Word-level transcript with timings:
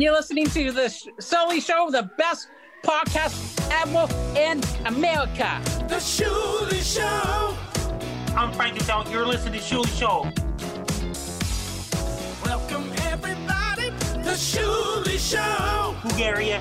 and 0.00 0.04
you're 0.04 0.14
listening 0.14 0.46
to 0.46 0.72
the 0.72 0.86
Shuli 1.20 1.62
Show, 1.62 1.90
the 1.90 2.10
best 2.16 2.48
podcast 2.82 3.60
ever 3.70 4.08
in 4.34 4.62
America. 4.86 5.60
The 5.90 5.96
Shuli 5.96 6.80
Show. 6.80 7.54
I'm 8.34 8.50
Frank 8.54 8.80
Adult. 8.80 9.10
You're 9.10 9.26
listening 9.26 9.60
to 9.60 9.66
Shuli 9.66 9.98
Show. 9.98 10.22
Welcome 12.46 12.90
everybody. 13.12 13.90
The 14.24 14.36
Shuli 14.38 15.18
Show. 15.18 15.94
Bulgaria. 16.08 16.60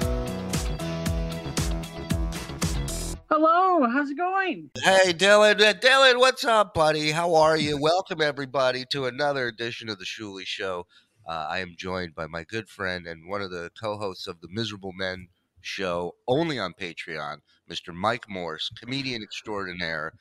Hello, 3.30 3.88
how's 3.88 4.10
it 4.10 4.18
going? 4.18 4.70
Hey, 4.84 5.14
Dylan. 5.14 5.62
Uh, 5.62 5.74
Dylan, 5.76 6.20
what's 6.20 6.44
up, 6.44 6.74
buddy? 6.74 7.12
How 7.12 7.36
are 7.36 7.56
you? 7.56 7.80
Welcome, 7.80 8.22
everybody, 8.22 8.84
to 8.92 9.06
another 9.06 9.48
edition 9.48 9.88
of 9.88 9.98
The 9.98 10.04
Shuli 10.04 10.44
Show. 10.46 10.88
Uh, 11.30 11.46
I 11.48 11.60
am 11.60 11.76
joined 11.78 12.16
by 12.16 12.26
my 12.26 12.44
good 12.44 12.68
friend 12.68 13.06
and 13.06 13.30
one 13.30 13.44
of 13.44 13.52
the 13.52 13.70
co 13.80 13.98
hosts 13.98 14.26
of 14.26 14.42
the 14.42 14.48
Miserable 14.50 14.94
Men 14.94 15.28
show, 15.62 16.16
only 16.28 16.58
on 16.58 16.74
Patreon, 16.74 17.42
Mr. 17.70 17.94
Mike 17.94 18.28
Morse, 18.28 18.72
comedian 18.80 19.22
extraordinaire. 19.22 20.14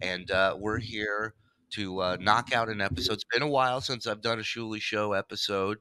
And 0.00 0.30
uh, 0.30 0.56
we're 0.58 0.78
here 0.78 1.34
to 1.72 2.00
uh, 2.00 2.16
knock 2.18 2.54
out 2.54 2.70
an 2.70 2.80
episode. 2.80 3.12
It's 3.12 3.24
been 3.30 3.42
a 3.42 3.46
while 3.46 3.82
since 3.82 4.06
I've 4.06 4.22
done 4.22 4.38
a 4.38 4.42
Shuli 4.42 4.80
Show 4.80 5.12
episode. 5.12 5.80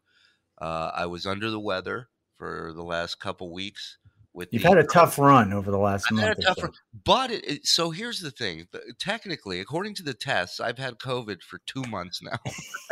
Uh, 0.62 0.92
I 0.94 1.06
was 1.06 1.26
under 1.26 1.50
the 1.50 1.62
weather 1.62 2.10
for 2.38 2.74
the 2.76 2.84
last 2.84 3.22
couple 3.22 3.54
weeks 3.54 3.98
with 4.34 4.50
You've 4.52 4.64
the- 4.64 4.70
had 4.70 4.78
a 4.80 4.84
tough 4.84 5.18
run 5.20 5.54
over 5.54 5.70
the 5.72 5.78
last 5.78 6.06
I've 6.08 6.14
month. 6.18 6.28
had 6.28 6.38
a 6.38 6.42
or 6.42 6.44
tough 6.44 6.56
so. 6.58 6.64
run, 6.64 6.72
but 7.06 7.32
it, 7.32 7.46
it, 7.50 7.66
so 7.68 7.92
here's 7.92 8.20
the 8.20 8.32
thing. 8.32 8.68
Technically, 9.00 9.60
according 9.60 9.96
to 9.96 10.04
the 10.04 10.14
tests, 10.14 10.60
I've 10.60 10.78
had 10.80 10.98
COVID 11.00 11.42
for 11.44 11.60
two 11.66 11.84
months 11.84 12.22
now. 12.22 12.40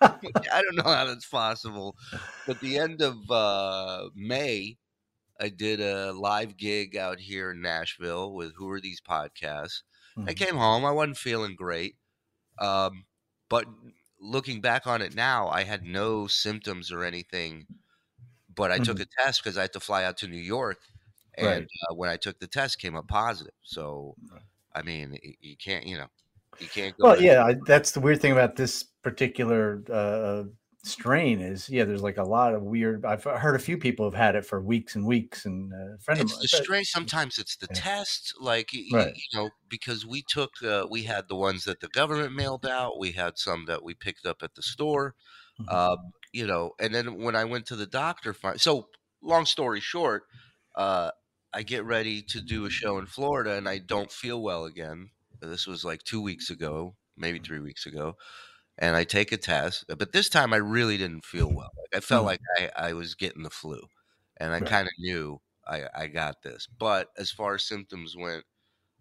I 0.00 0.62
don't 0.62 0.76
know 0.76 0.82
how 0.92 1.04
that's 1.06 1.26
possible. 1.26 1.96
But 2.46 2.60
the 2.60 2.78
end 2.78 3.00
of 3.02 3.30
uh, 3.30 4.08
May, 4.14 4.76
I 5.40 5.48
did 5.48 5.80
a 5.80 6.12
live 6.12 6.56
gig 6.56 6.96
out 6.96 7.18
here 7.18 7.50
in 7.52 7.60
Nashville 7.62 8.32
with 8.34 8.52
Who 8.56 8.68
Are 8.70 8.80
These 8.80 9.00
Podcasts. 9.00 9.82
I 10.16 10.32
Mhm. 10.32 10.36
came 10.36 10.56
home. 10.56 10.84
I 10.84 10.92
wasn't 10.92 11.16
feeling 11.16 11.56
great. 11.56 11.96
Um, 12.60 13.04
but 13.48 13.66
looking 14.20 14.60
back 14.60 14.86
on 14.86 15.02
it 15.02 15.14
now, 15.14 15.48
I 15.48 15.64
had 15.64 15.82
no 15.82 16.26
symptoms 16.28 16.92
or 16.92 17.02
anything. 17.02 17.66
But 18.56 18.70
I 18.72 18.78
took 18.78 19.00
a 19.00 19.06
test 19.18 19.42
because 19.42 19.58
I 19.58 19.62
had 19.62 19.72
to 19.74 19.80
fly 19.80 20.04
out 20.04 20.16
to 20.18 20.28
New 20.28 20.36
York. 20.36 20.78
And 21.36 21.64
Right. 21.64 21.66
uh, 21.90 21.94
when 21.94 22.08
I 22.08 22.16
took 22.16 22.38
the 22.38 22.46
test, 22.46 22.78
came 22.78 22.96
up 22.96 23.08
positive. 23.08 23.54
So, 23.62 24.16
I 24.74 24.82
mean, 24.82 25.18
you 25.40 25.56
can't, 25.56 25.86
you 25.86 25.98
know, 25.98 26.08
you 26.60 26.68
can't 26.68 26.96
go. 26.96 27.06
Well, 27.08 27.20
yeah, 27.20 27.44
I, 27.44 27.54
that's 27.66 27.92
the 27.92 28.00
weird 28.00 28.20
thing 28.20 28.32
about 28.32 28.56
this 28.56 28.84
particular 29.02 29.82
uh, 29.92 30.44
strain 30.84 31.40
is, 31.40 31.68
yeah, 31.68 31.84
there's 31.84 32.02
like 32.02 32.18
a 32.18 32.22
lot 32.22 32.54
of 32.54 32.62
weird. 32.62 33.04
I've 33.04 33.24
heard 33.24 33.56
a 33.56 33.58
few 33.58 33.76
people 33.78 34.04
have 34.06 34.14
had 34.14 34.36
it 34.36 34.46
for 34.46 34.60
weeks 34.62 34.94
and 34.94 35.06
weeks, 35.06 35.44
and 35.44 35.72
uh, 35.72 35.94
a 35.94 35.98
friend 35.98 36.20
It's 36.20 36.32
of 36.32 36.40
the 36.40 36.48
mine. 36.48 36.62
strain. 36.62 36.84
Sometimes 36.84 37.38
it's 37.38 37.56
the 37.56 37.66
Yeah. 37.70 37.80
test, 37.80 38.34
like 38.40 38.72
Right. 38.90 39.14
you 39.14 39.38
know, 39.38 39.50
because 39.68 40.06
we 40.06 40.22
took, 40.22 40.50
uh, 40.62 40.86
we 40.90 41.02
had 41.04 41.28
the 41.28 41.34
ones 41.36 41.64
that 41.64 41.80
the 41.80 41.88
government 41.88 42.34
mailed 42.34 42.66
out. 42.66 42.98
We 42.98 43.12
had 43.12 43.38
some 43.38 43.64
that 43.66 43.82
we 43.82 43.94
picked 43.94 44.24
up 44.26 44.42
at 44.42 44.54
the 44.54 44.62
store. 44.62 45.14
Mhm. 45.58 45.66
Um, 45.68 45.96
you 46.34 46.46
know, 46.46 46.72
and 46.80 46.94
then 46.94 47.16
when 47.22 47.36
I 47.36 47.44
went 47.44 47.66
to 47.68 47.76
the 47.76 47.86
doctor, 47.86 48.34
so 48.58 48.90
long 49.22 49.46
story 49.46 49.80
short, 49.80 50.24
uh, 50.76 51.12
I 51.52 51.62
get 51.62 51.84
ready 51.84 52.22
to 52.24 52.40
do 52.42 52.66
a 52.66 52.70
show 52.70 52.98
in 52.98 53.06
Florida, 53.06 53.54
and 53.56 53.68
I 53.68 53.78
don't 53.78 54.12
feel 54.12 54.42
well 54.42 54.64
again. 54.66 55.10
This 55.40 55.66
was 55.66 55.84
like 55.84 56.02
two 56.04 56.20
weeks 56.22 56.50
ago, 56.50 56.96
maybe 57.16 57.38
Mm-hmm. 57.38 57.46
three 57.46 57.60
weeks 57.60 57.86
ago, 57.86 58.16
and 58.78 58.96
I 58.96 59.04
take 59.04 59.32
a 59.32 59.36
test, 59.36 59.84
but 59.88 60.12
this 60.12 60.28
time 60.28 60.52
I 60.52 60.58
really 60.58 60.96
didn't 60.98 61.24
feel 61.24 61.52
well. 61.52 61.70
Like 61.78 61.96
I 61.98 62.00
felt 62.00 62.24
Mhm. 62.24 62.26
like 62.26 62.40
I, 62.58 62.70
I 62.76 62.92
was 62.94 63.14
getting 63.14 63.42
the 63.44 63.50
flu, 63.50 63.80
and 64.38 64.52
I 64.54 64.60
kind 64.62 64.86
of 64.88 64.92
knew 64.98 65.40
I, 65.66 65.88
I 65.94 66.06
got 66.08 66.42
this. 66.42 66.66
But 66.78 67.10
as 67.18 67.30
far 67.32 67.54
as 67.56 67.64
symptoms 67.68 68.16
went, 68.16 68.44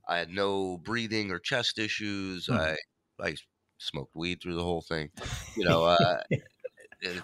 I 0.08 0.18
had 0.18 0.30
no 0.30 0.78
breathing 0.78 1.32
or 1.32 1.40
chest 1.40 1.80
issues. 1.80 2.48
Mhm. 2.48 2.58
I 2.58 2.78
I 3.22 3.36
smoked 3.80 4.16
weed 4.16 4.42
through 4.42 4.56
the 4.56 4.64
whole 4.64 4.82
thing. 4.82 5.12
You 5.56 5.66
know, 5.70 5.84
uh, 5.86 6.22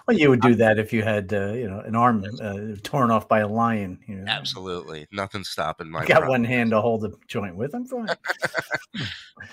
Well, 0.06 0.16
you 0.16 0.28
would 0.30 0.40
do 0.40 0.54
that 0.56 0.78
if 0.78 0.92
you 0.92 1.02
had, 1.02 1.32
uh, 1.32 1.52
you 1.52 1.68
know, 1.68 1.80
an 1.80 1.96
arm 1.96 2.24
uh, 2.40 2.76
torn 2.82 3.10
off 3.10 3.28
by 3.28 3.40
a 3.40 3.48
lion. 3.48 4.00
You 4.06 4.16
know? 4.16 4.24
absolutely 4.26 5.06
nothing 5.12 5.44
stopping 5.44 5.90
my. 5.90 6.02
I 6.02 6.04
got 6.06 6.26
one 6.26 6.44
hand 6.44 6.70
to 6.70 6.80
hold 6.80 7.02
the 7.02 7.16
joint 7.26 7.56
with. 7.56 7.74
I'm 7.74 7.84
fine. 7.86 8.16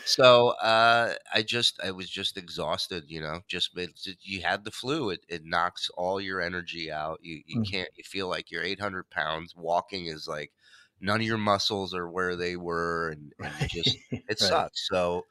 So 0.03 0.49
uh, 0.61 1.15
I 1.33 1.41
just 1.41 1.79
I 1.83 1.91
was 1.91 2.09
just 2.09 2.37
exhausted. 2.37 3.05
You 3.09 3.21
know, 3.21 3.41
just 3.47 3.77
it, 3.77 3.91
you 4.21 4.41
had 4.41 4.63
the 4.63 4.71
flu. 4.71 5.09
It 5.09 5.25
it 5.27 5.43
knocks 5.45 5.89
all 5.97 6.21
your 6.21 6.41
energy 6.41 6.91
out. 6.91 7.19
You 7.21 7.41
you 7.45 7.59
Mhm. 7.59 7.65
can't. 7.69 7.89
You 7.95 8.03
feel 8.03 8.27
like 8.29 8.49
you're 8.51 8.63
800 8.63 9.09
pounds. 9.09 9.55
Walking 9.55 10.07
is 10.07 10.27
like 10.27 10.51
none 11.01 11.19
of 11.21 11.27
your 11.27 11.37
muscles 11.37 11.93
are 11.93 12.09
where 12.09 12.35
they 12.35 12.55
were, 12.57 13.09
and, 13.09 13.33
and 13.43 13.59
you 13.59 13.65
just 13.67 13.99
it 14.27 14.39
Right. 14.39 14.39
sucks. 14.39 14.87
So 14.87 15.25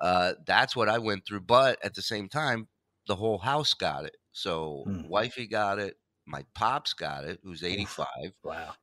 uh, 0.00 0.34
that's 0.46 0.76
what 0.76 0.88
I 0.88 0.98
went 0.98 1.26
through. 1.26 1.42
But 1.42 1.84
at 1.84 1.94
the 1.94 2.02
same 2.02 2.28
time, 2.28 2.68
the 3.06 3.16
whole 3.16 3.38
house 3.38 3.74
got 3.74 4.04
it. 4.04 4.16
So 4.32 4.86
Mm. 4.86 5.02
wifey 5.02 5.46
got 5.46 5.78
it. 5.78 5.98
My 6.26 6.44
pops 6.54 6.94
got 6.94 7.24
it, 7.24 7.40
who's 7.42 7.62
85, 7.64 8.32
Wow. 8.42 8.76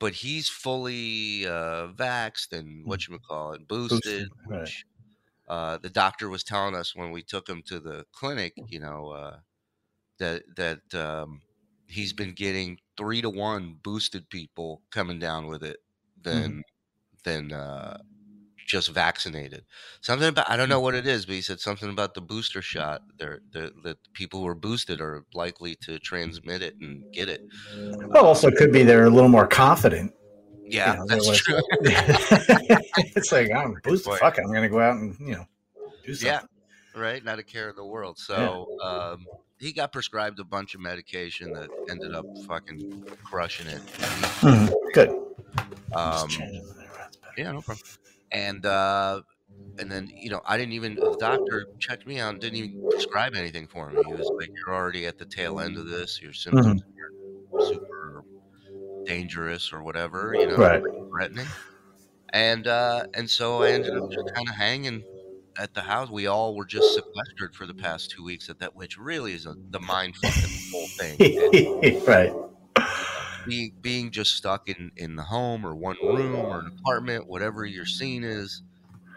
but 0.00 0.14
he's 0.14 0.48
fully 0.48 1.46
uh, 1.46 1.88
vaxxed 1.92 2.52
and 2.52 2.86
what 2.86 3.08
you 3.08 3.18
call 3.18 3.52
it, 3.54 3.68
boosted. 3.68 4.28
Boosted, 4.28 4.30
right. 4.44 4.74
Which 4.74 4.84
uh, 5.48 5.78
the 5.78 5.90
doctor 5.90 6.28
was 6.30 6.44
telling 6.44 6.74
us 6.76 6.96
when 6.96 7.12
we 7.12 7.22
took 7.22 7.48
him 7.48 7.62
to 7.64 7.80
the 7.80 8.06
clinic, 8.12 8.56
you 8.66 8.80
know, 8.80 9.10
uh, 9.10 9.40
that 10.18 10.42
that 10.56 10.94
um, 10.94 11.42
he's 11.88 12.12
been 12.12 12.32
getting 12.34 12.78
three 12.96 13.20
to 13.22 13.30
one 13.30 13.74
boosted 13.82 14.30
people 14.30 14.82
coming 14.90 15.18
down 15.18 15.46
with 15.46 15.62
it 15.62 15.78
than 16.20 16.62
than 17.24 17.52
uh, 17.52 17.98
just 18.66 18.88
vaccinated. 18.90 19.64
Something 20.00 20.28
about 20.28 20.50
I 20.50 20.56
don't 20.56 20.68
know 20.68 20.80
what 20.80 20.94
it 20.94 21.06
is, 21.06 21.26
but 21.26 21.34
he 21.34 21.40
said 21.40 21.60
something 21.60 21.90
about 21.90 22.14
the 22.14 22.20
booster 22.20 22.62
shot. 22.62 23.02
They're, 23.18 23.40
they're, 23.52 23.70
that 23.84 23.98
people 24.12 24.40
who 24.40 24.46
are 24.46 24.54
boosted 24.54 25.00
are 25.00 25.24
likely 25.34 25.76
to 25.82 25.98
transmit 25.98 26.62
it 26.62 26.74
and 26.80 27.04
get 27.12 27.28
it. 27.28 27.42
Well, 28.08 28.24
also 28.26 28.50
could 28.50 28.72
be 28.72 28.82
they're 28.82 29.04
a 29.06 29.10
little 29.10 29.28
more 29.28 29.46
confident. 29.46 30.12
Yeah, 30.66 30.94
know, 30.94 31.06
that's 31.06 31.36
true. 31.36 31.60
it's 31.82 33.32
like 33.32 33.50
I'm 33.54 33.74
boosted. 33.84 34.08
point. 34.08 34.20
Fuck, 34.20 34.38
I'm 34.38 34.46
going 34.46 34.62
to 34.62 34.68
go 34.68 34.80
out 34.80 34.96
and 34.96 35.14
you 35.20 35.34
know 35.34 35.46
do 36.04 36.14
something. 36.14 36.48
Yeah. 36.94 37.00
right? 37.00 37.22
Not 37.22 37.38
a 37.38 37.42
care 37.42 37.68
in 37.68 37.76
the 37.76 37.84
world. 37.84 38.18
So 38.18 38.68
um, 38.82 39.26
he 39.58 39.72
got 39.72 39.92
prescribed 39.92 40.38
a 40.40 40.44
bunch 40.44 40.74
of 40.74 40.80
medication 40.80 41.52
that 41.52 41.68
ended 41.90 42.14
up 42.14 42.24
fucking 42.46 43.04
crushing 43.24 43.66
it. 43.66 43.80
Mhm. 43.98 44.72
Good. 44.94 45.10
Um, 45.94 46.28
Just 46.28 46.30
changing 46.30 46.62
the 46.66 46.74
that's 46.96 47.16
better. 47.18 47.34
yeah, 47.36 47.52
no 47.52 47.60
problem. 47.60 47.86
And 48.32 48.66
uh, 48.66 49.22
and 49.78 49.90
then 49.92 50.10
you 50.14 50.30
know 50.30 50.42
I 50.46 50.58
didn't 50.58 50.74
even 50.74 51.00
the 51.10 51.16
doctor 51.18 51.66
checked 51.80 52.06
me 52.06 52.20
out 52.20 52.40
didn't 52.40 52.56
even 52.58 52.72
prescribe 52.90 53.34
anything 53.36 53.68
for 53.68 53.90
me. 53.92 54.04
He 54.04 54.14
was 54.14 54.30
like, 54.40 54.50
"You're 54.66 54.76
already 54.76 55.06
at 55.06 55.18
the 55.18 55.26
tail 55.26 55.60
end 55.60 55.76
of 55.78 55.86
this. 55.88 56.20
Your 56.22 56.32
symptoms 56.34 56.80
are 56.82 57.12
super 57.58 58.24
dangerous 59.06 59.72
or 59.72 59.82
whatever. 59.82 60.34
You 60.34 60.46
know, 60.48 60.58
Right. 60.58 60.82
threatening." 61.12 61.54
And 62.32 62.66
uh, 62.66 63.04
and 63.14 63.30
so 63.30 63.60
I 63.62 63.70
ended 63.72 63.94
up 63.96 64.04
just 64.10 64.26
kind 64.34 64.48
of 64.48 64.56
hanging 64.56 65.06
at 65.58 65.74
the 65.74 65.82
house. 65.82 66.10
We 66.10 66.26
all 66.26 66.56
were 66.56 66.66
just 66.66 66.94
sequestered 66.94 67.54
for 67.54 67.66
the 67.66 67.74
past 67.74 68.10
two 68.10 68.24
weeks 68.24 68.48
at 68.50 68.58
that, 68.60 68.74
which 68.76 68.96
really 68.98 69.34
is 69.34 69.46
a, 69.46 69.56
the 69.70 69.80
mind 69.80 70.16
fuck 70.16 70.38
of 70.44 70.50
the 70.52 70.60
whole 70.72 70.90
thing. 70.98 71.22
right. 72.06 72.32
Being 73.46 73.72
being 73.80 74.10
just 74.10 74.36
stuck 74.36 74.68
in 74.68 74.90
in 74.96 75.16
the 75.16 75.22
home 75.22 75.64
or 75.66 75.74
one 75.74 75.96
room 76.02 76.34
or 76.34 76.60
an 76.60 76.72
apartment, 76.78 77.26
whatever 77.26 77.64
your 77.64 77.86
scene 77.86 78.24
is. 78.24 78.62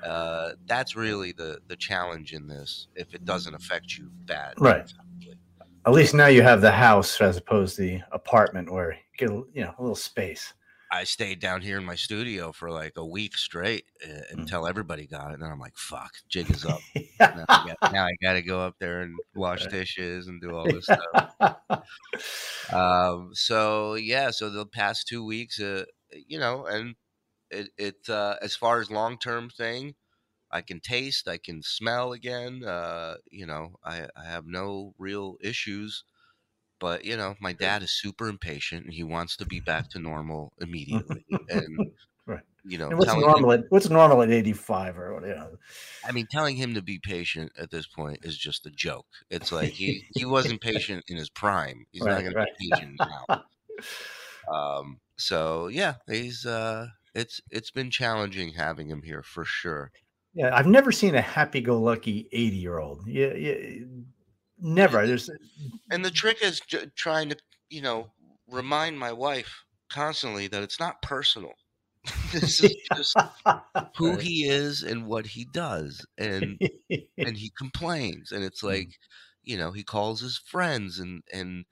Uh, 0.04 0.52
that's 0.68 0.96
really 0.96 1.32
the 1.32 1.60
the 1.68 1.76
challenge 1.76 2.34
in 2.34 2.48
this. 2.48 2.88
If 2.96 3.14
it 3.14 3.26
doesn't 3.26 3.54
affect 3.54 3.98
you 3.98 4.10
bad, 4.26 4.54
Right. 4.60 4.92
At 5.86 5.94
least 5.94 6.14
now 6.14 6.28
you 6.28 6.42
have 6.42 6.60
the 6.60 6.72
house 6.72 7.22
as 7.22 7.38
opposed 7.38 7.78
to 7.78 7.82
the 7.84 8.02
apartment 8.12 8.70
where 8.70 8.92
you 8.92 8.98
get 9.18 9.30
you 9.30 9.64
know 9.64 9.74
a 9.78 9.82
little 9.82 9.96
space. 9.96 10.54
I 10.92 11.04
stayed 11.06 11.40
down 11.40 11.62
here 11.62 11.78
in 11.78 11.86
my 11.86 11.96
studio 11.96 12.52
for 12.54 12.72
like 12.72 12.94
a 12.98 13.06
week 13.06 13.38
straight 13.38 13.86
uh, 14.08 14.22
until 14.32 14.68
everybody 14.68 15.08
got 15.08 15.32
it. 15.32 15.36
And 15.36 15.44
then 15.44 15.52
I'm 15.52 15.60
like, 15.60 15.78
fuck, 15.78 16.12
jig 16.30 16.50
is 16.52 16.66
up. 16.66 16.84
now, 17.34 17.44
I 17.44 17.60
got, 17.68 17.78
now 17.90 18.06
I 18.06 18.12
got 18.24 18.34
to 18.34 18.42
go 18.42 18.62
up 18.62 18.76
there 18.80 19.02
and 19.02 19.22
wash 19.34 19.68
Right. 19.68 19.70
dishes 19.70 20.28
and 20.28 20.42
do 20.42 20.56
all 20.56 20.70
this 20.70 20.88
stuff. 20.88 21.82
um, 22.74 23.32
so 23.34 23.96
yeah, 23.96 24.32
so 24.32 24.50
the 24.50 24.66
past 24.66 25.08
two 25.08 25.26
weeks, 25.26 25.60
uh, 25.60 25.86
you 26.12 26.40
know, 26.40 26.66
and 26.66 26.96
it, 27.52 27.70
it 27.78 28.10
uh, 28.10 28.38
as 28.42 28.56
far 28.56 28.82
as 28.82 28.92
long 28.92 29.18
term 29.20 29.50
thing, 29.50 29.96
I 30.52 30.62
can 30.62 30.80
taste, 30.82 31.28
I 31.28 31.38
can 31.38 31.64
smell 31.64 32.14
again. 32.14 32.64
Uh, 32.66 33.18
you 33.32 33.46
know, 33.48 33.76
I, 33.84 34.08
I 34.18 34.26
have 34.26 34.46
no 34.48 34.94
real 35.00 35.38
issues. 35.42 36.04
But 36.80 37.06
you 37.06 37.18
know, 37.18 37.36
my 37.40 37.54
dad 37.54 37.84
is 37.84 37.92
super 37.92 38.28
impatient 38.28 38.86
and 38.86 38.94
he 38.94 39.04
wants 39.04 39.36
to 39.38 39.46
be 39.46 39.60
back 39.60 39.90
to 39.92 40.00
normal 40.00 40.54
immediately. 40.60 41.26
and 41.50 41.78
Right. 42.26 42.44
You 42.66 42.78
know, 42.78 42.90
And 42.90 42.98
what's 43.00 43.10
telling 43.10 43.24
him- 43.24 43.32
normal? 43.32 43.52
At, 43.54 43.62
what's 43.70 43.90
normal 43.90 44.22
at 44.22 44.30
85 44.30 44.98
or 44.98 45.14
what? 45.14 45.24
You 45.24 45.34
know? 45.36 45.50
I 46.06 46.12
mean, 46.12 46.28
telling 46.30 46.58
him 46.58 46.74
to 46.74 46.82
be 46.82 47.00
patient 47.00 47.54
at 47.58 47.72
this 47.72 47.88
point 47.88 48.20
is 48.24 48.38
just 48.38 48.66
a 48.66 48.70
joke. 48.70 49.06
It's 49.30 49.52
like 49.54 49.70
he 49.70 50.04
he 50.14 50.26
wasn't 50.36 50.60
patient 50.60 51.06
in 51.08 51.16
his 51.16 51.30
prime. 51.30 51.86
He's 51.92 52.04
not 52.04 52.16
Right, 52.22 52.34
going 52.34 52.34
to 52.34 52.46
be 52.60 52.70
patient 52.74 53.00
now. 53.00 53.44
Um, 54.54 55.00
so 55.18 55.68
yeah, 55.68 55.96
he's 56.08 56.46
uh, 56.46 56.88
it's 57.16 57.40
it's 57.50 57.72
been 57.72 57.90
challenging 57.92 58.54
having 58.54 58.90
him 58.90 59.02
here 59.04 59.24
for 59.24 59.46
sure. 59.46 59.92
Yeah, 60.34 60.56
I've 60.56 60.68
never 60.68 60.92
seen 60.92 61.16
a 61.16 61.22
happy-go-lucky 61.22 62.30
80-year-old. 62.32 63.08
Yeah, 63.08 63.34
yeah, 63.34 63.56
never. 64.60 65.06
There's 65.08 65.30
And 65.90 66.04
the 66.06 66.12
trick 66.12 66.42
is 66.42 66.60
j- 66.62 66.88
trying 66.96 67.30
to 67.30 67.38
you 67.70 67.82
know 67.82 68.14
remind 68.48 69.00
my 69.00 69.12
wife 69.12 69.64
constantly 69.90 70.48
that 70.48 70.64
it's 70.64 70.80
not 70.80 71.02
personal. 71.02 71.54
this 72.32 72.62
is 72.62 72.76
just 72.96 73.18
who 73.98 74.18
he 74.18 74.46
is 74.48 74.84
and 74.84 75.08
what 75.08 75.28
he 75.28 75.46
does, 75.46 76.06
and 76.18 76.60
and 77.24 77.38
he 77.38 77.52
complains 77.58 78.32
and 78.32 78.44
it's 78.44 78.64
Mm. 78.68 78.84
like 78.84 78.98
you 79.44 79.58
know 79.58 79.72
he 79.72 79.84
calls 79.84 80.22
his 80.22 80.38
friends 80.38 81.00
and 81.00 81.24
and 81.34 81.66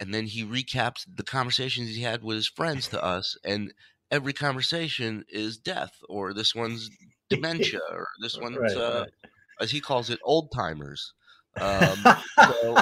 and 0.00 0.14
then 0.14 0.26
he 0.26 0.44
recaps 0.44 1.06
the 1.16 1.22
conversations 1.24 1.90
he 1.90 2.02
had 2.02 2.22
with 2.24 2.36
his 2.36 2.48
friends 2.48 2.88
to 2.88 3.02
us 3.02 3.36
and 3.44 3.72
every 4.10 4.32
conversation 4.32 5.24
is 5.28 5.58
death 5.58 5.92
or 6.08 6.34
this 6.34 6.54
one's 6.54 6.90
dementia 7.30 7.80
or 7.90 8.08
this 8.20 8.38
one's 8.40 8.58
Right, 8.60 8.76
uh, 8.76 9.04
right. 9.04 9.12
as 9.60 9.70
he 9.70 9.80
calls 9.80 10.10
it 10.10 10.20
old 10.24 10.50
timers 10.52 11.14
um, 11.60 12.16
so 12.38 12.76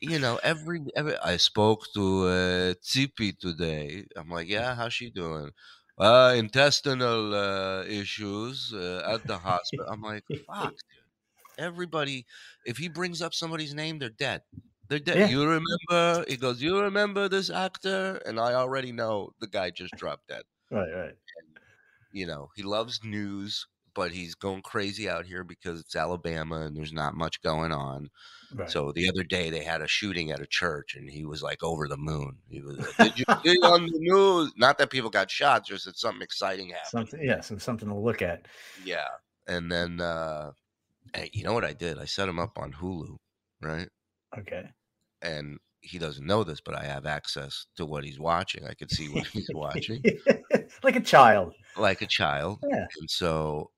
you 0.00 0.18
know 0.18 0.40
every, 0.42 0.82
every 0.96 1.16
i 1.18 1.36
spoke 1.36 1.84
to 1.94 2.26
uh 2.26 2.74
Tsipi 2.82 3.38
today. 3.38 4.04
I'm 4.16 4.30
like 4.30 4.48
yeah 4.48 4.74
how's 4.74 4.94
she 4.94 5.10
doing? 5.10 5.50
Uh 5.98 6.34
intestinal 6.36 7.34
uh 7.34 7.84
issues 7.84 8.72
uh, 8.74 9.02
at 9.06 9.26
the 9.26 9.36
hospital. 9.36 9.86
I'm 9.88 10.02
like 10.02 10.24
fuck 10.46 10.70
dude. 10.70 11.58
Everybody 11.58 12.24
if 12.64 12.78
he 12.78 12.88
brings 12.88 13.20
up 13.20 13.34
somebody's 13.34 13.74
name 13.74 13.98
they're 13.98 14.08
dead. 14.08 14.42
They're 14.88 14.98
dead. 14.98 15.18
Yeah. 15.18 15.28
you 15.28 15.46
remember? 15.46 16.24
He 16.28 16.36
goes 16.36 16.62
you 16.62 16.80
remember 16.80 17.28
this 17.28 17.50
actor? 17.50 18.16
And 18.26 18.40
i 18.40 18.54
already 18.54 18.92
know 18.92 19.30
the 19.40 19.46
guy 19.46 19.70
just 19.70 19.94
dropped 19.96 20.28
dead. 20.28 20.42
Right, 20.70 20.92
right. 20.94 21.14
you 22.12 22.26
know 22.26 22.48
he 22.56 22.62
loves 22.62 23.00
news 23.04 23.66
but 23.94 24.12
he's 24.12 24.34
going 24.34 24.62
crazy 24.62 25.08
out 25.08 25.26
here 25.26 25.44
because 25.44 25.80
it's 25.80 25.96
alabama 25.96 26.62
and 26.62 26.76
there's 26.76 26.92
not 26.92 27.14
much 27.14 27.42
going 27.42 27.72
on 27.72 28.08
right. 28.54 28.70
so 28.70 28.92
the 28.92 29.08
other 29.08 29.22
day 29.22 29.50
they 29.50 29.62
had 29.62 29.80
a 29.80 29.86
shooting 29.86 30.30
at 30.30 30.40
a 30.40 30.46
church, 30.46 30.94
and 30.94 31.10
he 31.10 31.24
was 31.24 31.42
like 31.42 31.62
over 31.62 31.88
the 31.88 31.96
moon. 31.96 32.38
He 32.48 32.60
was, 32.60 32.78
like, 32.78 32.96
"Did 32.96 33.18
you 33.18 33.24
see 33.44 33.58
on 33.62 33.86
the 33.86 33.98
news?" 33.98 34.52
Not 34.56 34.78
that 34.78 34.90
people 34.90 35.10
got 35.10 35.30
shot, 35.30 35.66
just 35.66 35.84
that 35.84 35.98
something 35.98 36.22
exciting 36.22 36.70
happened. 36.70 36.88
something, 36.90 37.20
yeah, 37.22 37.40
so 37.40 37.58
something 37.58 37.88
to 37.88 37.94
look 37.94 38.22
at. 38.22 38.46
Yeah, 38.84 39.08
and 39.46 39.70
then 39.70 40.00
uh, 40.00 40.52
you 41.32 41.44
know 41.44 41.52
what 41.52 41.64
I 41.64 41.72
did? 41.72 41.98
I 41.98 42.04
set 42.04 42.28
him 42.28 42.38
up 42.38 42.58
on 42.58 42.72
Hulu, 42.72 43.16
right? 43.60 43.88
Okay. 44.38 44.64
And 45.22 45.58
he 45.82 45.98
doesn't 45.98 46.26
know 46.26 46.44
this, 46.44 46.60
but 46.60 46.74
I 46.74 46.84
have 46.84 47.06
access 47.06 47.66
to 47.76 47.86
what 47.86 48.04
he's 48.04 48.18
watching. 48.18 48.66
I 48.66 48.74
could 48.74 48.90
see 48.90 49.08
what 49.08 49.26
he's 49.26 49.48
watching, 49.54 50.02
like 50.82 50.96
a 50.96 51.00
child. 51.00 51.54
like 51.76 52.02
a 52.02 52.06
child. 52.06 52.58
Yeah. 52.70 52.86
And 53.00 53.10
so, 53.10 53.70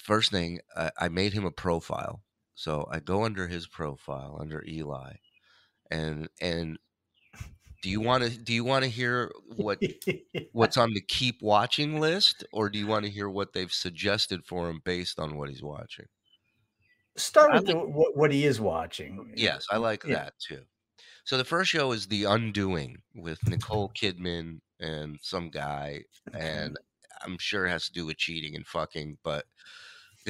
first 0.00 0.30
thing, 0.30 0.60
I, 0.76 0.90
I 0.98 1.08
made 1.08 1.32
him 1.32 1.44
a 1.44 1.52
profile. 1.52 2.22
So 2.54 2.86
I 2.90 3.00
go 3.00 3.24
under 3.24 3.48
his 3.48 3.66
profile 3.66 4.36
under 4.40 4.64
Eli, 4.66 5.14
and 5.90 6.28
and 6.40 6.78
do 7.82 7.88
you 7.90 8.00
want 8.00 8.24
to 8.24 8.30
do 8.30 8.52
you 8.52 8.64
want 8.64 8.84
to 8.84 8.90
hear 8.90 9.30
what 9.46 9.80
what's 10.52 10.76
on 10.76 10.92
the 10.94 11.02
keep 11.02 11.42
watching 11.42 12.00
list, 12.00 12.44
or 12.52 12.70
do 12.70 12.78
you 12.78 12.86
want 12.86 13.04
to 13.06 13.10
hear 13.10 13.28
what 13.28 13.52
they've 13.52 13.72
suggested 13.72 14.44
for 14.46 14.70
him 14.70 14.80
based 14.84 15.18
on 15.20 15.36
what 15.36 15.50
he's 15.50 15.62
watching? 15.62 16.06
Start 17.16 17.52
with 17.52 17.66
the, 17.66 17.76
what, 17.76 18.16
what 18.16 18.32
he 18.32 18.44
is 18.46 18.60
watching. 18.60 19.32
Eh, 19.36 19.36
yes, 19.36 19.66
I 19.70 19.76
like 19.76 20.04
Yeah. 20.04 20.16
that 20.16 20.38
too. 20.38 20.64
So 21.24 21.38
the 21.38 21.44
first 21.44 21.70
show 21.70 21.92
is 21.92 22.08
The 22.08 22.24
Undoing 22.24 23.02
with 23.14 23.46
Nicole 23.46 23.90
Kidman 23.90 24.60
and 24.80 25.20
some 25.22 25.50
guy, 25.50 26.04
and 26.32 26.78
I'm 27.22 27.38
sure 27.38 27.66
it 27.66 27.70
has 27.70 27.86
to 27.86 27.92
do 27.92 28.06
with 28.06 28.18
cheating 28.18 28.56
and 28.56 28.66
fucking, 28.66 29.18
but 29.22 29.46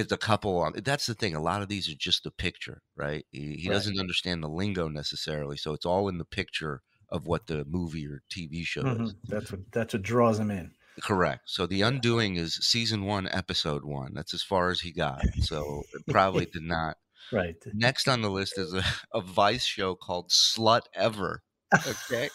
it's 0.01 0.13
a 0.13 0.17
couple 0.17 0.59
on. 0.59 0.73
That's 0.83 1.07
the 1.07 1.15
thing. 1.15 1.35
A 1.35 1.41
lot 1.43 1.63
of 1.63 1.69
these 1.69 1.89
are 1.89 1.95
just 1.95 2.27
a 2.27 2.31
picture, 2.31 2.83
right? 2.97 3.25
He, 3.31 3.55
he 3.57 3.69
Right. 3.69 3.75
doesn't 3.75 3.99
understand 4.01 4.43
the 4.43 4.49
lingo 4.49 4.89
necessarily, 4.89 5.57
so 5.57 5.73
it's 5.73 5.87
all 5.87 6.09
in 6.09 6.19
the 6.19 6.25
picture 6.25 6.83
of 7.09 7.27
what 7.27 7.47
the 7.47 7.65
movie 7.67 8.07
or 8.07 8.23
TV 8.31 8.65
show 8.65 8.83
is. 8.87 9.13
Mhm. 9.15 9.17
That's 9.29 9.51
what 9.53 9.61
that's 9.73 9.95
what 9.95 10.03
draws 10.03 10.39
him 10.39 10.51
in. 10.51 10.73
Correct. 11.01 11.43
So 11.49 11.67
The 11.67 11.83
Undoing 11.83 12.37
is 12.37 12.55
season 12.57 13.05
one, 13.05 13.27
episode 13.29 13.85
one. 13.85 14.13
That's 14.15 14.35
as 14.35 14.43
far 14.43 14.71
as 14.71 14.81
he 14.81 14.93
got. 14.93 15.25
So 15.41 15.83
it 15.95 16.03
probably 16.09 16.47
did 16.53 16.63
not. 16.63 16.97
Right. 17.33 17.57
Next 17.73 18.09
on 18.09 18.23
the 18.23 18.31
list 18.31 18.59
is 18.59 18.75
a, 18.75 18.83
a 19.15 19.21
Vice 19.21 19.65
show 19.65 19.95
called 19.95 20.31
Slut 20.31 20.83
Ever. 20.95 21.43
Okay. 21.87 22.29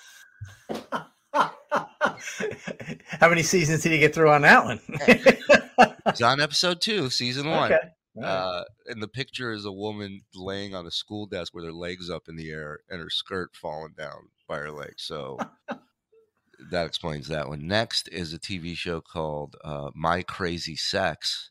How 3.20 3.30
many 3.30 3.44
seasons 3.44 3.84
did 3.84 3.92
he 3.92 4.00
get 4.00 4.14
through 4.14 4.32
on 4.32 4.42
that 4.44 4.66
one? 4.66 4.80
It's 6.08 6.22
on 6.22 6.40
episode 6.40 6.82
two, 6.82 7.10
season 7.10 7.50
one. 7.50 7.74
Okay. 7.74 7.82
Right. 8.16 8.28
Uh, 8.28 8.64
and 8.86 9.02
the 9.04 9.08
picture 9.08 9.52
is 9.52 9.66
a 9.66 9.72
woman 9.72 10.22
laying 10.34 10.74
on 10.74 10.86
a 10.86 10.92
school 10.92 11.26
desk 11.26 11.54
with 11.54 11.66
her 11.66 11.74
legs 11.74 12.10
up 12.10 12.30
in 12.30 12.38
the 12.38 12.50
air 12.52 12.80
and 12.90 13.02
her 13.02 13.10
skirt 13.10 13.56
falling 13.56 13.94
down 13.98 14.30
by 14.48 14.60
her 14.60 14.72
legs. 14.72 15.04
So 15.04 15.38
that 16.72 16.86
explains 16.86 17.28
that 17.28 17.50
one. 17.50 17.68
Next 17.68 18.08
is 18.08 18.34
a 18.34 18.40
TV 18.40 18.78
show 18.78 19.02
called 19.02 19.56
uh, 19.66 19.90
My 19.96 20.22
Crazy 20.22 20.76
Sex, 20.76 21.50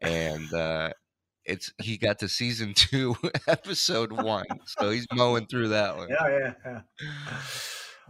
and 0.00 0.52
uh, 0.52 0.90
it's 1.44 1.72
he 1.82 1.96
got 1.96 2.20
to 2.20 2.28
season 2.28 2.74
two, 2.74 3.16
episode 3.48 4.12
one. 4.12 4.46
So 4.66 4.90
he's 4.90 5.06
mowing 5.12 5.46
through 5.46 5.68
that 5.68 5.96
one. 5.96 6.10
yeah, 6.10 6.28
yeah, 6.28 6.52
yeah. 6.64 6.80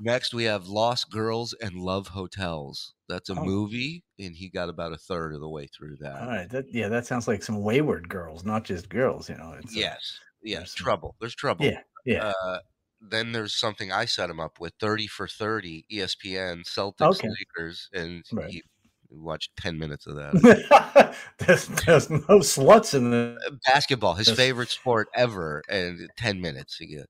Next, 0.01 0.35
we 0.35 0.45
have 0.45 0.67
Lost 0.67 1.11
Girls 1.11 1.55
and 1.61 1.77
Love 1.77 2.09
Hotels. 2.09 2.95
That's 3.09 3.29
a 3.31 3.35
Oh. 3.39 3.45
movie, 3.45 4.03
and 4.19 4.35
he 4.35 4.49
got 4.49 4.69
about 4.69 4.93
a 4.93 4.97
third 4.99 5.35
of 5.35 5.41
the 5.41 5.49
way 5.49 5.67
through 5.69 5.97
that. 6.01 6.23
All 6.23 6.29
right. 6.29 6.49
That 6.51 6.65
yeah, 6.73 6.89
that 6.89 7.07
sounds 7.07 7.29
like 7.29 7.43
some 7.43 7.63
wayward 7.63 8.09
girls, 8.09 8.45
not 8.45 8.65
just 8.65 8.89
girls. 8.89 9.29
You 9.29 9.37
know. 9.37 9.55
It's 9.63 9.75
Yes. 9.77 10.19
Yes. 10.43 10.59
there's 10.61 10.71
some- 10.73 10.85
Trouble. 10.85 11.17
There's 11.21 11.35
trouble. 11.35 11.65
Yeah. 11.67 11.81
Yeah. 12.05 12.33
Uh, 12.45 12.59
then 13.01 13.33
there's 13.33 13.55
something 13.55 13.93
I 13.93 14.07
set 14.07 14.31
him 14.31 14.41
up 14.41 14.59
with 14.61 14.73
30 14.81 15.07
for 15.07 15.29
30, 15.29 15.85
ESPN, 15.93 16.65
Celtics, 16.65 17.19
Okay. 17.19 17.29
Lakers, 17.29 17.89
and 17.93 18.25
Right. 18.33 18.51
he 18.51 18.63
watched 19.11 19.51
10 19.59 19.79
minutes 19.79 20.07
of 20.07 20.17
that. 20.17 21.15
there's, 21.39 21.67
there's 21.69 22.09
no 22.11 22.19
sluts 22.41 22.95
in 22.95 23.11
the. 23.11 23.39
Uh, 23.47 23.51
Basketball, 23.67 24.15
his 24.15 24.29
Yes. 24.29 24.37
favorite 24.37 24.71
sport 24.71 25.09
ever, 25.15 25.63
and 25.69 26.09
10 26.17 26.41
minutes. 26.41 26.77
He 26.77 26.87
get. 26.87 27.07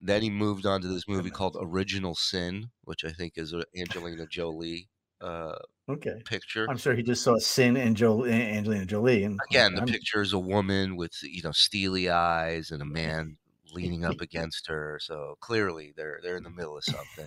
Then 0.00 0.22
he 0.22 0.30
moved 0.30 0.64
on 0.66 0.80
to 0.82 0.86
this 0.88 1.08
movie 1.08 1.30
called 1.30 1.56
Original 1.60 2.14
Sin, 2.14 2.70
which 2.84 3.04
I 3.04 3.10
think 3.10 3.32
is 3.36 3.52
an 3.52 3.64
Angelina 3.76 4.26
Jolie 4.26 4.88
uh, 5.20 5.56
Okay. 5.88 6.22
picture. 6.24 6.66
I'm 6.70 6.76
sure 6.76 6.94
he 6.94 7.02
just 7.02 7.22
saw 7.24 7.36
Sin 7.38 7.76
and 7.76 7.96
jo- 7.96 8.24
Angelina 8.24 8.84
Jolie. 8.86 9.24
And 9.24 9.40
Again, 9.50 9.74
the 9.74 9.80
I'm- 9.80 9.88
picture 9.88 10.20
is 10.22 10.32
a 10.32 10.38
woman 10.38 10.96
with 10.96 11.12
you 11.22 11.42
know 11.42 11.50
steely 11.52 12.08
eyes 12.08 12.70
and 12.70 12.80
a 12.82 12.84
man 12.86 13.36
leaning 13.72 14.04
up 14.04 14.20
against 14.20 14.68
her. 14.68 14.98
So 15.02 15.36
clearly, 15.40 15.92
they're 15.96 16.20
they're 16.22 16.36
in 16.36 16.44
the 16.44 16.50
middle 16.50 16.76
of 16.76 16.84
something. 16.84 17.26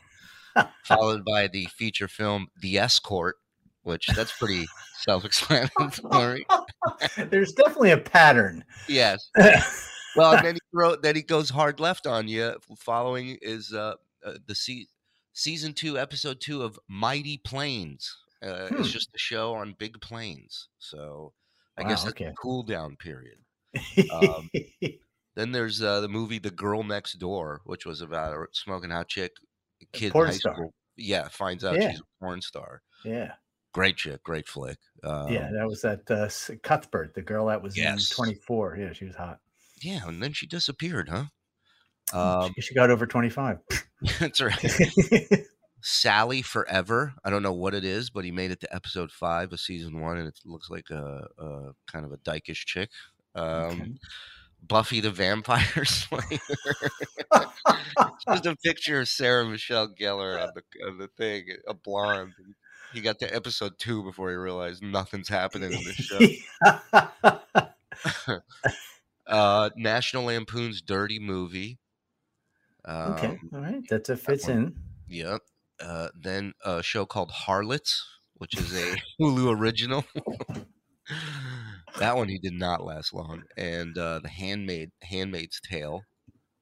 Followed 0.85 1.23
by 1.25 1.47
the 1.47 1.65
feature 1.77 2.07
film 2.07 2.47
The 2.61 2.77
Escort, 2.77 3.35
which 3.83 4.07
that's 4.07 4.37
pretty 4.37 4.65
self-explanatory. 4.99 6.45
There's 7.29 7.51
definitely 7.53 7.91
a 7.91 7.97
pattern. 7.97 8.63
yes. 8.87 9.29
Well, 10.13 10.33
then 10.43 10.57
wrote 10.73 11.01
then 11.03 11.15
he 11.15 11.21
goes 11.21 11.49
hard 11.49 11.79
left 11.79 12.07
on 12.07 12.27
you. 12.27 12.55
Following 12.77 13.37
is 13.41 13.73
uh, 13.73 13.95
uh 14.25 14.33
the 14.47 14.55
se- 14.55 14.87
season 15.33 15.73
two, 15.73 15.97
episode 15.99 16.39
two 16.41 16.61
of 16.63 16.79
Mighty 16.87 17.37
Planes. 17.37 18.17
Uh, 18.43 18.67
Hmm. 18.69 18.77
It's 18.79 18.91
just 18.91 19.09
a 19.15 19.19
show 19.19 19.53
on 19.53 19.75
big 19.77 19.99
planes. 20.01 20.67
So 20.79 21.33
I 21.77 21.83
guess 21.83 21.99
Wow, 21.99 22.05
that's 22.05 22.21
okay. 22.21 22.25
a 22.25 22.33
cool 22.33 22.63
down 22.63 22.95
period. 22.97 23.37
Um, 24.11 24.49
Then 25.35 25.53
there's 25.53 25.81
uh, 25.81 26.01
the 26.01 26.09
movie 26.09 26.39
The 26.39 26.51
Girl 26.51 26.83
Next 26.83 27.13
Door, 27.13 27.61
which 27.63 27.85
was 27.85 28.01
about 28.01 28.33
a 28.33 28.45
smoking 28.51 28.89
hot 28.89 29.07
chick, 29.07 29.31
kid 29.93 30.07
in 30.07 30.11
porn 30.11 30.27
high 30.27 30.33
star. 30.33 30.55
school. 30.55 30.73
Yeah, 30.97 31.29
finds 31.29 31.63
out 31.63 31.75
Yeah. 31.79 31.91
she's 31.91 32.01
a 32.01 32.03
porn 32.19 32.41
star. 32.41 32.81
yeah. 33.05 33.33
Great 33.73 33.95
chick, 33.95 34.21
great 34.23 34.45
flick. 34.49 34.77
Um, 35.05 35.29
yeah. 35.31 35.49
That 35.53 35.65
was 35.65 35.81
that 35.83 36.11
uh, 36.11 36.27
Cuthbert, 36.63 37.13
the 37.13 37.21
girl 37.21 37.45
that 37.45 37.61
was 37.63 37.77
Yes. 37.77 38.11
in 38.11 38.15
24. 38.17 38.75
Yeah. 38.77 38.91
She 38.91 39.05
was 39.05 39.15
hot. 39.15 39.39
Yeah, 39.81 40.07
and 40.07 40.21
then 40.21 40.33
she 40.33 40.45
disappeared, 40.47 41.09
huh? 41.09 41.25
She- 42.11 42.17
Um, 42.17 42.53
she 42.59 42.73
got 42.73 42.89
over 42.91 43.05
25. 43.05 43.59
that's 44.19 44.41
right. 44.41 44.73
Sally 45.83 46.41
Forever. 46.41 47.13
I 47.23 47.29
don't 47.31 47.41
know 47.43 47.53
what 47.53 47.73
it 47.73 47.83
is, 47.83 48.09
but 48.11 48.23
he 48.25 48.31
made 48.31 48.51
it 48.51 48.59
to 48.61 48.75
episode 48.75 49.11
five 49.11 49.51
of 49.51 49.59
season 49.59 49.99
one, 49.99 50.17
and 50.17 50.27
it 50.27 50.37
looks 50.45 50.69
like 50.69 50.89
a, 50.91 51.25
a 51.39 51.71
kind 51.91 52.05
of 52.05 52.11
a 52.11 52.17
dykish 52.17 52.65
chick. 52.65 52.89
Um, 53.35 53.43
Okay. 53.81 53.93
Buffy 54.63 54.99
the 54.99 55.09
Vampire 55.09 55.85
Slayer. 55.85 56.21
Just 58.29 58.45
a 58.45 58.55
picture 58.63 58.99
of 58.99 59.07
Sarah 59.07 59.43
Michelle 59.49 59.87
Gellar 59.99 60.39
on 60.39 60.49
the 60.53 60.85
on 60.87 60.97
the 60.99 61.07
thing, 61.17 61.45
a 61.67 61.73
blonde. 61.73 62.33
he 62.93 63.01
got 63.01 63.17
to 63.19 63.33
episode 63.35 63.79
two 63.79 64.03
before 64.03 64.29
he 64.29 64.35
realized 64.35 64.83
nothing's 64.83 65.29
happening 65.29 65.71
in 65.73 65.79
the 65.83 65.93
show. 65.93 66.19
Uh, 69.27 69.69
National 69.75 70.25
Lampoon's 70.25 70.81
Dirty 70.81 71.19
Movie. 71.19 71.79
Um, 72.85 73.11
okay, 73.13 73.39
all 73.53 73.61
right, 73.61 73.87
that 73.89 74.07
fits 74.19 74.47
one. 74.47 74.57
in. 74.57 74.75
Yep. 75.07 75.41
Uh, 75.79 76.09
then 76.19 76.53
a 76.63 76.81
show 76.83 77.05
called 77.05 77.31
Harlots, 77.31 78.03
which 78.35 78.57
is 78.57 78.73
a 78.75 78.95
Hulu 79.19 79.55
original. 79.57 80.03
that 81.99 82.15
one 82.15 82.29
he 82.29 82.37
did 82.39 82.53
not 82.53 82.83
last 82.83 83.13
long. 83.13 83.43
And 83.57 83.97
uh, 83.97 84.19
the 84.19 84.29
Handmaid, 84.29 84.91
Handmaid's 85.01 85.59
Tale. 85.61 86.03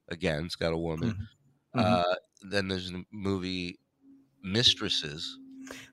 Again, 0.08 0.44
it's 0.46 0.56
got 0.56 0.72
a 0.72 0.78
woman. 0.78 1.28
Mhm. 1.74 1.80
Uh, 1.82 2.14
then 2.42 2.68
there's 2.68 2.90
the 2.90 3.04
movie 3.12 3.78
Mistresses. 4.42 5.38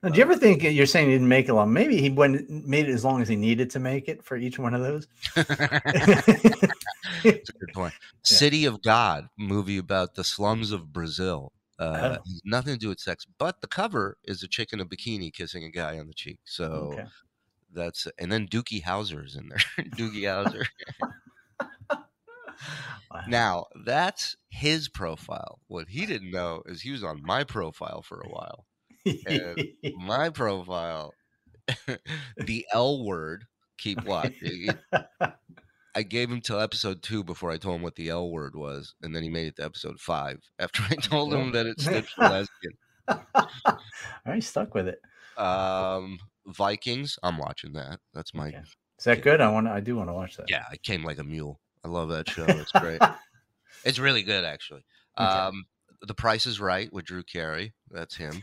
Now, 0.02 0.10
do 0.10 0.16
you 0.16 0.22
ever 0.22 0.36
think 0.36 0.62
you're 0.62 0.86
saying 0.86 1.08
he 1.08 1.14
didn't 1.14 1.28
make 1.28 1.48
it 1.48 1.54
long? 1.54 1.72
Maybe 1.72 2.00
he 2.00 2.10
went 2.10 2.48
made 2.48 2.88
it 2.88 2.92
as 2.92 3.04
long 3.04 3.22
as 3.22 3.28
he 3.28 3.36
needed 3.36 3.70
to 3.70 3.78
make 3.78 4.08
it 4.08 4.22
for 4.24 4.36
each 4.36 4.58
one 4.58 4.74
of 4.74 4.82
those. 4.82 5.06
That's 5.34 5.48
a 7.24 7.52
good 7.52 7.72
point. 7.74 7.94
City 8.22 8.64
of 8.64 8.82
God 8.82 9.28
movie 9.38 9.78
about 9.78 10.14
the 10.14 10.24
slums 10.24 10.72
of 10.72 10.92
Brazil. 10.92 11.52
Uh, 11.78 12.18
Oh. 12.18 12.24
nothing 12.44 12.74
to 12.74 12.78
do 12.78 12.88
with 12.88 12.98
sex, 12.98 13.24
but 13.38 13.60
the 13.60 13.68
cover 13.68 14.16
is 14.24 14.42
a 14.42 14.48
chick 14.48 14.72
in 14.72 14.80
a 14.80 14.84
bikini 14.84 15.32
kissing 15.32 15.62
a 15.62 15.70
guy 15.70 15.96
on 15.98 16.08
the 16.08 16.14
cheek. 16.14 16.40
So 16.44 16.64
okay. 16.64 17.04
that's 17.72 18.08
and 18.18 18.32
then 18.32 18.48
Doogie 18.48 18.82
is 19.24 19.36
in 19.36 19.48
there. 19.48 19.58
Doogie 19.96 20.24
Howser. 20.24 20.66
Wow. 23.10 23.20
Now 23.28 23.66
that's 23.84 24.36
his 24.50 24.88
profile. 24.88 25.60
What 25.68 25.88
he 25.88 26.04
didn't 26.04 26.30
know 26.30 26.62
is 26.66 26.82
he 26.82 26.90
was 26.90 27.04
on 27.04 27.22
my 27.22 27.44
profile 27.44 28.02
for 28.02 28.20
a 28.20 28.28
while. 28.28 28.66
And 29.26 29.68
My 29.96 30.30
profile, 30.30 31.14
the 32.36 32.66
L 32.72 33.04
word. 33.04 33.44
Keep 33.78 34.04
watching. 34.04 34.68
I 35.94 36.02
gave 36.02 36.30
him 36.30 36.40
till 36.40 36.60
episode 36.60 37.02
two 37.02 37.22
before 37.22 37.50
I 37.50 37.56
told 37.58 37.76
him 37.76 37.82
what 37.82 37.94
the 37.94 38.08
L 38.08 38.30
word 38.30 38.54
was, 38.56 38.94
and 39.02 39.14
then 39.14 39.22
he 39.22 39.28
made 39.28 39.46
it 39.46 39.56
to 39.56 39.64
episode 39.64 40.00
five 40.00 40.40
after 40.58 40.82
I 40.90 40.94
told 40.96 41.32
him 41.32 41.52
that 41.52 41.66
it 41.66 41.80
stood 41.80 42.06
for 42.06 42.22
lesbian. 42.28 43.78
Right, 44.26 44.42
stuck 44.42 44.74
with 44.74 44.88
it. 44.88 45.00
Um, 45.40 46.18
Vikings. 46.46 47.18
I'm 47.22 47.38
watching 47.38 47.72
that. 47.74 48.00
That's 48.14 48.34
my 48.34 48.48
Okay. 48.48 48.58
Is 48.98 49.04
that 49.04 49.22
good? 49.22 49.40
I 49.40 49.48
want. 49.50 49.68
I 49.68 49.80
do 49.80 49.96
want 49.96 50.08
to 50.08 50.12
watch 50.14 50.36
that. 50.36 50.46
yeah. 50.48 50.64
I 50.70 50.76
came 50.76 51.04
like 51.04 51.18
a 51.18 51.24
mule. 51.24 51.60
I 51.84 51.88
love 51.88 52.08
that 52.08 52.28
show. 52.28 52.44
It's 52.48 52.72
great. 52.72 53.00
it's 53.84 54.00
really 54.00 54.22
good, 54.22 54.44
actually. 54.44 54.82
Okay. 55.16 55.28
Um, 55.28 55.64
The 56.02 56.14
Price 56.14 56.46
is 56.46 56.60
Right 56.60 56.92
with 56.92 57.06
Drew 57.06 57.22
Carey. 57.22 57.72
That's 57.90 58.16
him. 58.16 58.42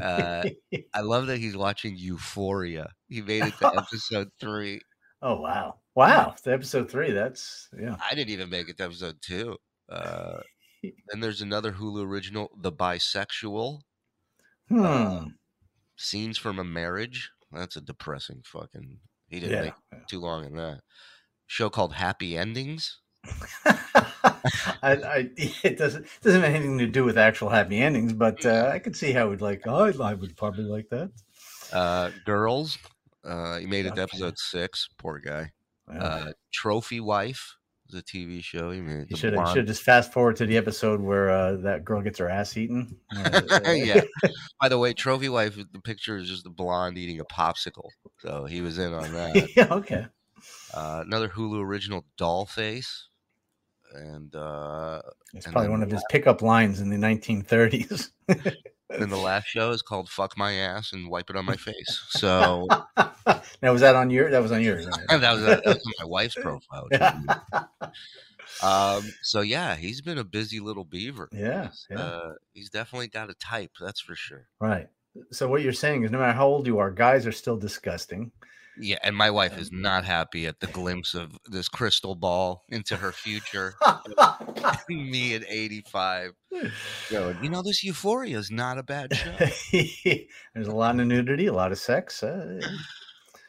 Uh, 0.00 0.44
I 0.94 1.00
love 1.00 1.26
that 1.28 1.38
he's 1.38 1.56
watching 1.56 1.96
Euphoria. 1.96 2.90
He 3.08 3.22
made 3.22 3.44
it 3.44 3.54
to 3.58 3.66
episode 3.76 4.28
three. 4.40 4.80
oh 5.22 5.40
wow, 5.40 5.76
wow! 5.94 6.34
It's 6.36 6.46
episode 6.46 6.90
three. 6.90 7.12
That's 7.12 7.68
yeah. 7.78 7.96
I 7.98 8.14
didn't 8.14 8.30
even 8.30 8.50
make 8.50 8.68
it 8.68 8.78
to 8.78 8.84
episode 8.84 9.16
two. 9.20 9.56
Uh, 9.88 10.40
then 10.82 11.20
there's 11.20 11.42
another 11.42 11.72
Hulu 11.72 12.04
original, 12.04 12.50
The 12.60 12.72
Bisexual. 12.72 13.80
Hmm. 14.68 14.84
Uh, 14.84 15.24
Scenes 15.96 16.38
from 16.38 16.58
a 16.58 16.64
Marriage. 16.64 17.30
That's 17.52 17.76
a 17.76 17.80
depressing 17.80 18.42
fucking. 18.44 18.98
He 19.28 19.40
didn't 19.40 19.56
yeah. 19.56 19.72
make 19.92 20.06
too 20.06 20.20
long 20.20 20.44
in 20.44 20.56
that. 20.56 20.80
Show 21.46 21.70
called 21.70 21.94
Happy 21.94 22.36
Endings. 22.36 22.98
I, 24.82 24.92
I, 24.92 25.30
it 25.36 25.78
doesn't 25.78 26.06
doesn't 26.22 26.42
have 26.42 26.54
anything 26.54 26.78
to 26.78 26.86
do 26.86 27.04
with 27.04 27.18
actual 27.18 27.48
happy 27.48 27.78
endings, 27.78 28.12
but 28.12 28.44
uh, 28.44 28.70
I 28.72 28.78
could 28.78 28.96
see 28.96 29.12
how 29.12 29.30
it 29.32 29.40
like. 29.40 29.62
Oh, 29.66 29.92
I 30.00 30.14
would 30.14 30.36
probably 30.36 30.64
like 30.64 30.88
that. 30.90 31.10
Uh, 31.72 32.10
Girls. 32.24 32.78
Uh, 33.24 33.58
he 33.58 33.66
made 33.66 33.86
it 33.86 33.94
to 33.96 34.02
episode 34.02 34.38
six. 34.38 34.88
Poor 34.98 35.18
guy. 35.18 35.50
Yeah. 35.92 36.02
Uh, 36.02 36.32
Trophy 36.52 37.00
Wife 37.00 37.56
is 37.88 37.98
a 37.98 38.02
TV 38.02 38.42
show. 38.42 38.70
He 38.70 38.80
made 38.80 39.10
you 39.10 39.16
should 39.16 39.34
Blonde. 39.34 39.54
should 39.54 39.66
just 39.66 39.82
fast 39.82 40.12
forward 40.12 40.36
to 40.36 40.46
the 40.46 40.56
episode 40.56 41.00
where 41.00 41.30
uh, 41.30 41.56
that 41.56 41.84
girl 41.84 42.00
gets 42.00 42.18
her 42.18 42.28
ass 42.28 42.56
eaten. 42.56 42.96
Uh, 43.14 43.70
yeah. 43.70 44.00
By 44.60 44.68
the 44.68 44.78
way, 44.78 44.92
Trophy 44.92 45.28
Wife, 45.28 45.56
the 45.56 45.80
picture 45.80 46.16
is 46.16 46.28
just 46.28 46.46
a 46.46 46.50
blonde 46.50 46.96
eating 46.96 47.20
a 47.20 47.24
popsicle. 47.24 47.88
So 48.20 48.44
he 48.44 48.60
was 48.60 48.78
in 48.78 48.92
on 48.92 49.12
that. 49.12 49.48
yeah. 49.56 49.66
Okay. 49.70 50.06
Uh, 50.74 51.02
another 51.06 51.28
Hulu 51.28 51.62
original, 51.62 52.04
Dollface. 52.18 53.04
And 53.94 54.34
uh, 54.36 55.00
It's 55.32 55.46
And 55.46 55.52
probably 55.52 55.70
one 55.70 55.82
of 55.82 55.90
his 55.90 56.04
pickup 56.10 56.42
lines 56.42 56.80
in 56.80 56.90
the 56.90 56.96
1930s. 56.96 58.10
and 58.90 59.10
the 59.10 59.16
last 59.16 59.46
show 59.46 59.70
is 59.70 59.80
called 59.82 60.08
"Fuck 60.10 60.36
My 60.36 60.52
Ass 60.52 60.92
and 60.92 61.08
Wipe 61.08 61.30
It 61.30 61.36
on 61.36 61.46
My 61.46 61.56
Face." 61.56 62.04
So 62.10 62.66
now 63.62 63.72
was 63.72 63.80
that 63.80 63.96
on 63.96 64.10
your? 64.10 64.30
That 64.30 64.42
was 64.42 64.52
on 64.52 64.62
yours. 64.62 64.86
right? 64.86 65.20
that 65.20 65.32
was, 65.32 65.42
that 65.42 65.64
was 65.64 65.76
on 65.76 65.92
my 66.00 66.06
wife's 66.06 66.34
profile. 66.34 66.84
which 66.90 67.00
is 67.00 67.00
yeah. 67.00 67.20
weird. 67.80 67.92
Um, 68.62 69.04
so 69.22 69.40
yeah, 69.40 69.76
he's 69.76 70.00
been 70.00 70.18
a 70.18 70.24
busy 70.24 70.60
little 70.60 70.84
beaver. 70.84 71.28
Yeah, 71.32 71.68
He's, 71.68 71.86
yeah. 71.90 71.98
Uh, 72.00 72.32
he's 72.54 72.70
definitely 72.70 73.08
got 73.08 73.30
a 73.30 73.34
type, 73.34 73.70
that's 73.80 74.00
for 74.00 74.16
sure. 74.16 74.48
Right. 74.60 74.88
So 75.30 75.48
what 75.48 75.62
you're 75.62 75.72
saying 75.72 76.04
is, 76.04 76.10
no 76.10 76.18
matter 76.18 76.32
how 76.32 76.46
old 76.46 76.66
you 76.66 76.78
are, 76.78 76.90
guys 76.90 77.26
are 77.26 77.32
still 77.32 77.56
disgusting. 77.56 78.32
Yeah, 78.80 78.98
and 79.02 79.16
my 79.16 79.30
wife 79.30 79.58
is 79.58 79.70
not 79.72 80.04
happy 80.04 80.46
at 80.46 80.60
the 80.60 80.66
glimpse 80.68 81.14
of 81.14 81.38
this 81.46 81.68
crystal 81.68 82.14
ball 82.14 82.64
into 82.68 82.96
her 82.96 83.12
future. 83.12 83.74
Me 84.88 85.34
at 85.34 85.44
85. 85.48 86.32
Going, 87.10 87.36
you 87.42 87.50
know, 87.50 87.62
this 87.62 87.84
Euphoria 87.84 88.38
is 88.38 88.50
not 88.50 88.78
a 88.78 88.82
bad 88.82 89.14
show. 89.14 89.34
There's 90.54 90.68
a 90.68 90.72
lot 90.72 90.98
of 90.98 91.06
nudity, 91.06 91.46
a 91.46 91.52
lot 91.52 91.72
of 91.72 91.78
sex. 91.78 92.22
Uh, 92.22 92.60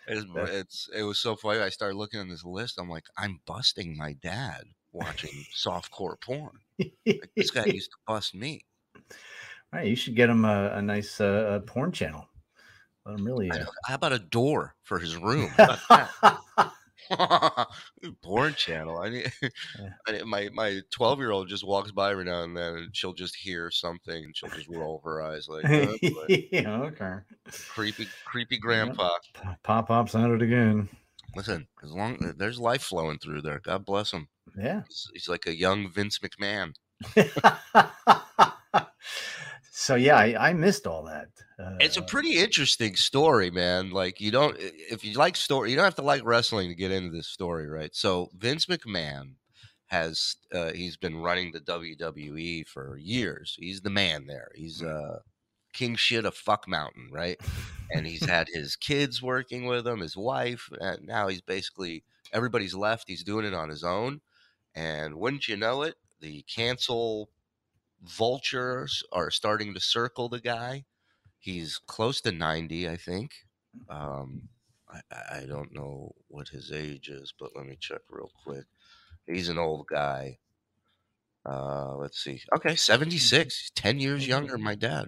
It's, 0.07 0.25
it's 0.35 0.89
it 0.95 1.03
was 1.03 1.19
so 1.19 1.35
funny. 1.35 1.59
I 1.59 1.69
started 1.69 1.95
looking 1.95 2.19
on 2.19 2.29
this 2.29 2.43
list. 2.43 2.79
I'm 2.79 2.89
like, 2.89 3.05
I'm 3.17 3.39
busting 3.45 3.95
my 3.95 4.13
dad 4.13 4.63
watching 4.91 5.45
softcore 5.55 6.19
porn. 6.19 6.59
Like, 7.05 7.29
this 7.35 7.51
guy 7.51 7.65
used 7.65 7.91
to 7.91 7.97
bust 8.07 8.33
me. 8.33 8.65
right, 9.71 9.87
you 9.87 9.95
should 9.95 10.15
get 10.15 10.29
him 10.29 10.45
a, 10.45 10.71
a 10.73 10.81
nice 10.81 11.21
uh, 11.21 11.25
uh, 11.25 11.59
porn 11.59 11.91
channel. 11.91 12.28
Him 13.07 13.25
really. 13.25 13.49
Uh. 13.51 13.65
How 13.85 13.95
about 13.95 14.13
a 14.13 14.19
door 14.19 14.75
for 14.83 14.99
his 14.99 15.15
room? 15.15 15.49
Porn 18.21 18.53
channel. 18.53 18.99
I 18.99 19.09
need, 19.09 19.31
I 20.07 20.11
need- 20.11 20.25
my 20.25 20.49
my 20.53 20.81
twelve 20.91 21.19
year 21.19 21.31
old 21.31 21.47
just 21.47 21.65
walks 21.65 21.91
by 21.91 22.11
every 22.11 22.25
now 22.25 22.43
and 22.43 22.55
then, 22.55 22.75
and 22.75 22.95
she'll 22.95 23.13
just 23.13 23.35
hear 23.35 23.71
something, 23.71 24.23
and 24.25 24.35
she'll 24.35 24.49
just 24.49 24.67
roll 24.69 25.01
her 25.03 25.21
eyes 25.21 25.47
like, 25.47 25.65
"Oh, 25.65 25.95
yeah, 26.27 26.81
okay. 26.83 27.15
creepy, 27.69 28.07
creepy 28.25 28.57
grandpa. 28.57 29.09
Pop 29.63 29.87
pops 29.87 30.15
at 30.15 30.29
it 30.29 30.41
again. 30.41 30.89
Listen, 31.35 31.67
as 31.83 31.91
long 31.91 32.17
there's 32.37 32.59
life 32.59 32.81
flowing 32.81 33.17
through 33.19 33.41
there, 33.41 33.59
God 33.59 33.85
bless 33.85 34.11
him. 34.11 34.27
Yeah. 34.57 34.81
He's, 34.87 35.09
he's 35.13 35.29
like 35.29 35.45
a 35.47 35.55
young 35.55 35.91
Vince 35.91 36.19
McMahon. 36.19 36.73
So 39.79 39.95
yeah, 39.95 40.17
I, 40.17 40.49
I 40.49 40.53
missed 40.53 40.85
all 40.85 41.03
that. 41.03 41.29
Uh, 41.57 41.77
It's 41.79 41.95
a 41.95 42.01
pretty 42.01 42.37
interesting 42.37 42.97
story, 42.97 43.49
man. 43.49 43.91
Like 43.91 44.19
you 44.19 44.29
don't, 44.29 44.57
if 44.59 45.05
you 45.05 45.13
like 45.13 45.37
story, 45.37 45.69
you 45.69 45.77
don't 45.77 45.85
have 45.85 45.95
to 45.95 46.01
like 46.01 46.25
wrestling 46.25 46.67
to 46.67 46.75
get 46.75 46.91
into 46.91 47.15
this 47.15 47.27
story, 47.27 47.65
right? 47.65 47.95
So 47.95 48.29
Vince 48.37 48.65
McMahon 48.65 49.35
has 49.85 50.35
uh, 50.53 50.73
he's 50.73 50.97
been 50.97 51.15
running 51.15 51.53
the 51.53 51.61
WWE 51.61 52.67
for 52.67 52.97
years. 52.97 53.55
He's 53.57 53.79
the 53.79 53.89
man 53.89 54.27
there. 54.27 54.51
He's 54.53 54.83
uh, 54.83 55.19
king 55.71 55.95
shit 55.95 56.25
of 56.25 56.35
fuck 56.35 56.67
mountain, 56.67 57.07
right? 57.09 57.39
And 57.89 58.05
he's 58.05 58.25
had 58.25 58.49
his 58.53 58.75
kids 58.75 59.21
working 59.21 59.65
with 59.65 59.87
him, 59.87 60.01
his 60.01 60.17
wife, 60.17 60.69
and 60.81 61.07
now 61.07 61.29
he's 61.29 61.41
basically 61.41 62.03
everybody's 62.33 62.75
left. 62.75 63.05
He's 63.07 63.23
doing 63.23 63.45
it 63.45 63.53
on 63.53 63.69
his 63.69 63.85
own, 63.85 64.19
and 64.75 65.15
wouldn't 65.15 65.47
you 65.47 65.55
know 65.55 65.83
it, 65.83 65.95
the 66.19 66.43
cancel 66.53 67.29
vultures 68.03 69.03
are 69.11 69.31
starting 69.31 69.73
to 69.73 69.79
circle 69.79 70.29
the 70.29 70.39
guy. 70.39 70.85
He's 71.37 71.79
close 71.87 72.21
to 72.21 72.31
90, 72.31 72.89
I 72.89 72.97
think. 72.97 73.31
Um, 73.89 74.49
I, 74.89 75.01
I 75.39 75.45
don't 75.47 75.73
know 75.73 76.13
what 76.27 76.49
his 76.49 76.71
age 76.71 77.09
is, 77.09 77.33
but 77.39 77.51
let 77.55 77.65
me 77.65 77.77
check 77.79 78.01
real 78.09 78.31
quick. 78.43 78.65
He's 79.25 79.49
an 79.49 79.57
old 79.57 79.87
guy. 79.87 80.39
Uh, 81.45 81.95
let's 81.95 82.21
see. 82.21 82.41
Okay, 82.55 82.75
76. 82.75 83.71
10 83.75 83.99
years 83.99 84.27
younger 84.27 84.53
than 84.53 84.63
my 84.63 84.75
dad. 84.75 85.07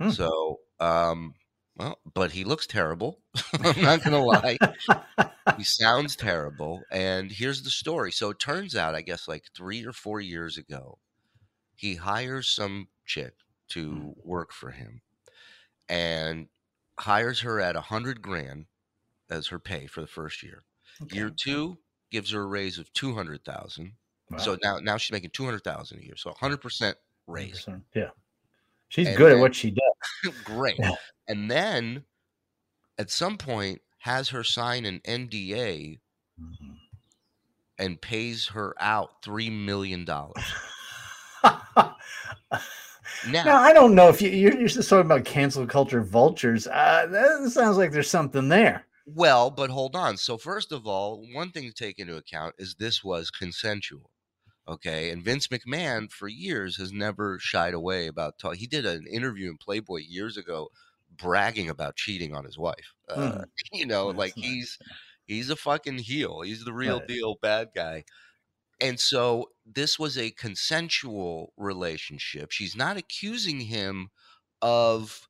Hmm. 0.00 0.10
So, 0.10 0.60
um, 0.80 1.34
well, 1.76 1.98
but 2.12 2.32
he 2.32 2.44
looks 2.44 2.66
terrible. 2.66 3.20
I'm 3.52 3.82
not 3.82 4.02
going 4.02 4.12
to 4.12 4.18
lie. 4.18 4.58
He 5.56 5.64
sounds 5.64 6.16
terrible. 6.16 6.82
And 6.90 7.30
here's 7.30 7.62
the 7.62 7.70
story. 7.70 8.12
So 8.12 8.30
it 8.30 8.38
turns 8.38 8.76
out, 8.76 8.94
I 8.94 9.02
guess, 9.02 9.26
like 9.26 9.44
three 9.54 9.84
or 9.84 9.92
four 9.92 10.20
years 10.20 10.56
ago, 10.56 10.98
he 11.76 11.96
hires 11.96 12.48
some 12.48 12.88
chick 13.04 13.34
to 13.70 14.14
work 14.22 14.52
for 14.52 14.70
him 14.70 15.00
and 15.88 16.48
hires 16.98 17.40
her 17.40 17.60
at 17.60 17.76
a 17.76 17.80
hundred 17.80 18.22
grand 18.22 18.66
as 19.30 19.48
her 19.48 19.58
pay 19.58 19.86
for 19.86 20.00
the 20.00 20.06
first 20.06 20.42
year. 20.42 20.62
Year 21.10 21.30
two 21.30 21.78
gives 22.10 22.30
her 22.30 22.42
a 22.42 22.46
raise 22.46 22.78
of 22.78 22.92
two 22.92 23.14
hundred 23.14 23.44
thousand. 23.44 23.92
Wow. 24.30 24.38
So 24.38 24.56
now 24.62 24.78
now 24.78 24.96
she's 24.96 25.12
making 25.12 25.30
two 25.30 25.44
hundred 25.44 25.64
thousand 25.64 26.00
a 26.00 26.04
year. 26.04 26.16
So 26.16 26.32
hundred 26.38 26.60
percent 26.60 26.96
raise. 27.26 27.64
100%. 27.64 27.82
Yeah. 27.94 28.10
She's 28.88 29.08
And 29.08 29.16
good 29.16 29.30
then- 29.32 29.38
at 29.38 29.42
what 29.42 29.54
she 29.54 29.70
does. 29.72 30.34
Great. 30.44 30.76
Yeah. 30.78 30.94
And 31.26 31.50
then 31.50 32.04
at 32.98 33.10
some 33.10 33.36
point 33.38 33.80
has 33.98 34.28
her 34.28 34.44
sign 34.44 34.84
an 34.84 35.00
NDA 35.04 35.98
Mhm. 36.40 36.76
and 37.78 38.00
pays 38.00 38.48
her 38.48 38.74
out 38.78 39.22
three 39.22 39.50
million 39.50 40.04
dollars. 40.04 40.44
Now, 43.28 43.44
now 43.44 43.56
I 43.58 43.72
don't 43.72 43.94
know 43.94 44.08
if 44.08 44.22
you, 44.22 44.30
you're, 44.30 44.58
you're 44.58 44.68
just 44.68 44.88
talking 44.88 45.06
about 45.06 45.24
cancel 45.24 45.66
culture 45.66 46.02
vultures. 46.02 46.66
Uh, 46.66 47.06
that 47.10 47.50
sounds 47.50 47.76
like 47.76 47.92
there's 47.92 48.08
something 48.10 48.48
there. 48.48 48.86
well, 49.06 49.50
but 49.50 49.70
hold 49.70 49.94
on. 49.94 50.16
So 50.16 50.38
first 50.38 50.72
of 50.72 50.86
all, 50.86 51.22
one 51.34 51.50
thing 51.50 51.64
to 51.68 51.72
take 51.74 51.98
into 51.98 52.16
account 52.16 52.54
is 52.58 52.74
this 52.74 53.04
was 53.04 53.30
consensual. 53.30 54.10
Okay, 54.66 55.10
and 55.10 55.22
Vince 55.22 55.48
McMahon 55.48 56.10
for 56.10 56.26
years 56.26 56.78
has 56.78 56.90
never 56.90 57.38
shied 57.38 57.74
away 57.74 58.06
about 58.06 58.38
talk. 58.38 58.56
He 58.56 58.66
did 58.66 58.86
an 58.86 59.06
interview 59.06 59.50
in 59.50 59.58
Playboy 59.58 60.00
years 60.08 60.38
ago, 60.38 60.68
bragging 61.14 61.68
about 61.68 61.96
cheating 61.96 62.34
on 62.34 62.46
his 62.46 62.56
wife. 62.56 62.94
Uh, 63.08 63.16
Mm. 63.16 63.44
you 63.72 63.84
know, 63.86 64.06
That's 64.06 64.18
like 64.18 64.36
nice. 64.38 64.46
he's 64.46 64.78
he's 65.26 65.50
a 65.50 65.56
fucking 65.56 65.98
heel. 65.98 66.40
He's 66.40 66.64
the 66.64 66.72
real 66.72 67.00
Right. 67.00 67.08
deal 67.08 67.36
bad 67.42 67.68
guy. 67.76 68.04
And 68.80 69.00
so 69.00 69.50
this 69.64 69.98
was 69.98 70.18
a 70.18 70.30
consensual 70.32 71.52
relationship. 71.56 72.50
She's 72.50 72.76
not 72.76 72.96
accusing 72.96 73.60
him 73.62 74.10
of 74.62 75.28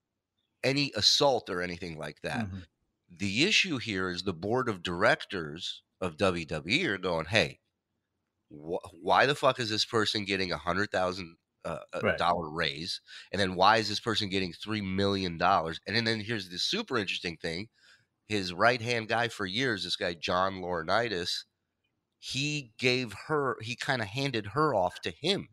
any 0.64 0.92
assault 0.96 1.50
or 1.50 1.62
anything 1.62 1.98
like 1.98 2.22
that. 2.22 2.48
Mhm. 2.48 2.64
The 3.10 3.44
issue 3.44 3.78
here 3.78 4.10
is 4.10 4.24
the 4.24 4.34
board 4.34 4.68
of 4.68 4.82
directors 4.82 5.82
of 6.00 6.16
WWE 6.18 6.86
are 6.86 6.98
going, 6.98 7.26
hey, 7.26 7.60
wh- 8.50 8.92
why 8.94 9.26
the 9.26 9.34
fuck 9.34 9.58
is 9.60 9.70
this 9.70 9.84
person 9.84 10.24
getting 10.24 10.52
a 10.52 10.58
hundred 10.58 10.90
thousand 10.90 11.36
uh, 11.64 11.80
Right. 12.00 12.18
dollar 12.18 12.50
raise, 12.50 13.00
and 13.32 13.40
then 13.40 13.54
why 13.54 13.78
is 13.78 13.88
this 13.88 14.00
person 14.00 14.28
getting 14.28 14.52
three 14.52 14.82
million 14.82 15.38
dollars? 15.38 15.80
And 15.86 15.96
then, 15.96 16.04
then 16.04 16.20
here's 16.20 16.50
the 16.50 16.58
super 16.58 16.98
interesting 16.98 17.36
thing: 17.38 17.68
his 18.28 18.52
right 18.54 18.82
hand 18.82 19.08
guy 19.08 19.28
for 19.28 19.46
years, 19.46 19.84
this 19.84 19.96
guy 19.96 20.14
John 20.14 20.56
Laurinaitis, 20.62 21.44
he 22.24 22.72
gave 22.78 23.12
her, 23.28 23.58
he 23.62 23.76
kind 23.76 24.02
of 24.02 24.08
handed 24.08 24.48
her 24.48 24.74
off 24.74 25.00
to 25.02 25.10
him. 25.10 25.48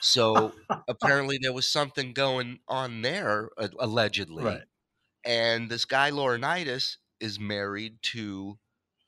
So 0.00 0.56
apparently 0.88 1.38
there 1.40 1.52
was 1.52 1.70
something 1.70 2.12
going 2.12 2.60
on 2.68 3.02
there, 3.02 3.50
uh, 3.58 3.68
allegedly 3.78 4.54
Right. 4.54 4.66
and 5.24 5.70
this 5.70 5.84
guy 5.86 6.10
Laurinaitis 6.12 6.98
is 7.20 7.40
married 7.40 8.02
to 8.02 8.58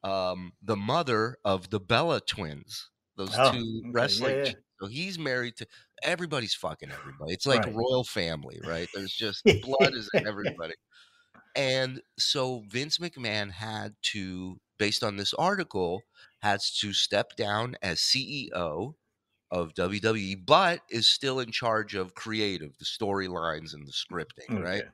um, 0.04 0.52
the 0.62 0.76
mother 0.76 1.38
of 1.44 1.70
the 1.70 1.80
Bella 1.80 2.20
twins, 2.20 2.90
those 3.16 3.38
Oh, 3.38 3.52
two 3.52 3.84
okay, 3.90 4.12
yeah, 4.14 4.30
wrestling. 4.32 4.40
yeah. 4.44 4.52
So 4.80 4.88
he's 4.88 5.18
married 5.18 5.56
to 5.58 5.66
everybody's 6.02 6.54
fucking 6.54 6.92
everybody. 6.92 7.34
It's 7.34 7.46
like 7.46 7.64
Right. 7.64 7.68
royal 7.68 8.04
family, 8.04 8.60
right? 8.62 8.88
There's 8.94 9.14
just 9.14 9.44
blood 9.62 9.94
is 9.94 10.10
in 10.22 10.28
everybody. 10.28 10.75
And 11.54 12.02
so 12.18 12.60
Vince 12.68 12.98
McMahon 12.98 13.50
had 13.52 13.96
to, 14.12 14.60
based 14.78 15.02
on 15.02 15.16
this 15.16 15.34
article, 15.34 16.06
has 16.42 16.71
to 16.80 16.92
step 16.92 17.37
down 17.37 17.76
as 17.83 18.00
CEO 18.00 18.95
of 19.50 19.75
WWE, 19.75 20.37
but 20.37 20.80
is 20.90 21.11
still 21.11 21.40
in 21.40 21.50
charge 21.52 21.95
of 21.95 22.14
creative, 22.14 22.76
the 22.78 22.85
storylines 22.85 23.75
and 23.75 23.87
the 23.87 23.92
scripting, 23.92 24.59
right? 24.59 24.85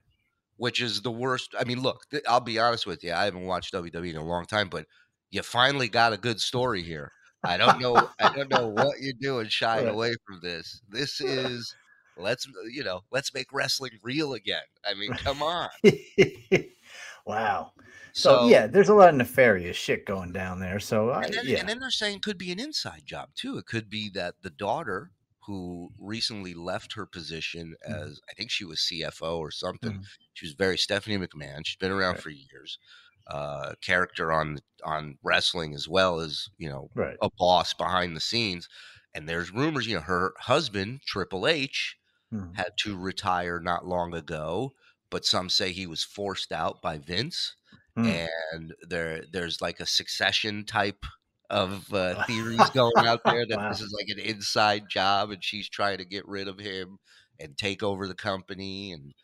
Which 0.56 0.80
is 0.80 1.02
the 1.02 1.10
worst. 1.10 1.54
I 1.58 1.64
mean, 1.64 1.80
look, 1.82 2.08
th- 2.10 2.22
I'll 2.28 2.40
be 2.40 2.58
honest 2.60 2.86
with 2.86 3.02
you. 3.02 3.12
I 3.12 3.24
haven't 3.24 3.46
watched 3.46 3.72
WWE 3.74 4.10
in 4.10 4.16
a 4.16 4.24
long 4.24 4.46
time, 4.46 4.68
but 4.68 4.86
you 5.30 5.42
finally 5.42 5.88
got 5.88 6.12
a 6.12 6.16
good 6.18 6.40
story 6.40 6.82
here. 6.82 7.12
I 7.44 7.56
don't 7.56 7.78
know. 7.80 8.08
I 8.20 8.28
don't 8.28 8.48
know 8.50 8.68
what 8.68 9.00
you're 9.00 9.14
doing 9.20 9.48
shying 9.48 9.86
Right. 9.86 9.94
away 9.94 10.14
from 10.26 10.40
this. 10.42 10.80
This 10.88 11.20
is 11.20 11.76
let's 12.16 12.46
you 12.70 12.84
know 12.84 13.00
let's 13.10 13.34
make 13.34 13.52
wrestling 13.52 13.98
real 14.02 14.34
again. 14.34 14.62
I 14.86 14.94
mean, 14.94 15.14
come 15.24 15.42
on. 15.42 15.68
wow. 17.26 17.72
So, 18.12 18.48
yeah, 18.48 18.66
there's 18.66 18.88
a 18.88 18.94
lot 18.94 19.08
of 19.10 19.16
nefarious 19.16 19.76
shit 19.76 20.06
going 20.06 20.32
down 20.32 20.60
there. 20.60 20.78
So 20.80 21.10
I, 21.10 21.22
and 21.22 21.34
then, 21.34 21.44
yeah, 21.46 21.58
and 21.60 21.68
then 21.68 21.80
they're 21.80 21.90
saying 21.90 22.16
it 22.16 22.22
could 22.22 22.38
be 22.38 22.52
an 22.52 22.60
inside 22.60 23.02
job 23.06 23.30
too. 23.34 23.58
It 23.58 23.66
could 23.66 23.88
be 23.90 24.08
that 24.10 24.36
the 24.42 24.50
daughter 24.50 25.10
who 25.46 25.92
recently 25.98 26.54
left 26.54 26.94
her 26.94 27.06
position 27.06 27.74
Mhm. 27.88 28.08
as 28.08 28.20
I 28.30 28.34
think 28.34 28.50
she 28.50 28.64
was 28.64 28.80
CFO 28.80 29.38
or 29.38 29.50
something. 29.50 29.98
Mhm. 29.98 30.04
She 30.34 30.46
was 30.46 30.54
very 30.54 30.78
Stephanie 30.78 31.18
McMahon. 31.18 31.66
She's 31.66 31.76
been 31.76 31.92
around 31.92 32.16
Right. 32.16 32.20
for 32.20 32.30
years. 32.30 32.78
Uh, 33.26 33.74
character 33.80 34.32
on 34.32 34.58
on 34.84 35.18
wrestling 35.22 35.74
as 35.74 35.88
well 35.88 36.20
as 36.20 36.48
you 36.58 36.68
know 36.68 36.90
right. 36.94 37.20
a 37.22 37.30
boss 37.38 37.72
behind 37.74 38.14
the 38.16 38.20
scenes. 38.20 38.68
And 39.14 39.28
there's 39.28 39.50
rumors, 39.50 39.86
you 39.86 39.94
know, 39.96 40.02
her 40.02 40.34
husband 40.40 41.02
Triple 41.06 41.46
H 41.46 41.96
Mhm. 42.30 42.54
had 42.54 42.72
to 42.80 42.96
retire 42.96 43.60
not 43.60 43.86
long 43.86 44.14
ago, 44.14 44.72
but 45.14 45.24
some 45.26 45.48
say 45.50 45.72
he 45.72 45.86
was 45.88 46.04
forced 46.04 46.52
out 46.52 46.82
by 46.82 46.98
Vince 46.98 47.56
Mm. 47.96 48.26
and 48.52 48.74
there 48.82 49.24
there's 49.32 49.62
like 49.62 49.80
a 49.80 49.86
succession 49.86 50.64
type 50.66 51.04
of 51.50 51.92
uh, 51.94 52.16
theories 52.26 52.70
going 52.70 53.06
out 53.06 53.20
there 53.26 53.46
that 53.46 53.60
this 53.68 53.80
is 53.80 53.92
like 53.98 54.08
an 54.08 54.18
inside 54.24 54.88
job 54.88 55.30
and 55.30 55.44
she's 55.44 55.68
trying 55.68 55.98
to 55.98 56.04
get 56.04 56.26
rid 56.28 56.48
of 56.48 56.58
him 56.58 56.98
and 57.40 57.56
take 57.58 57.82
over 57.82 58.08
the 58.08 58.14
company 58.16 58.92
and 58.92 59.14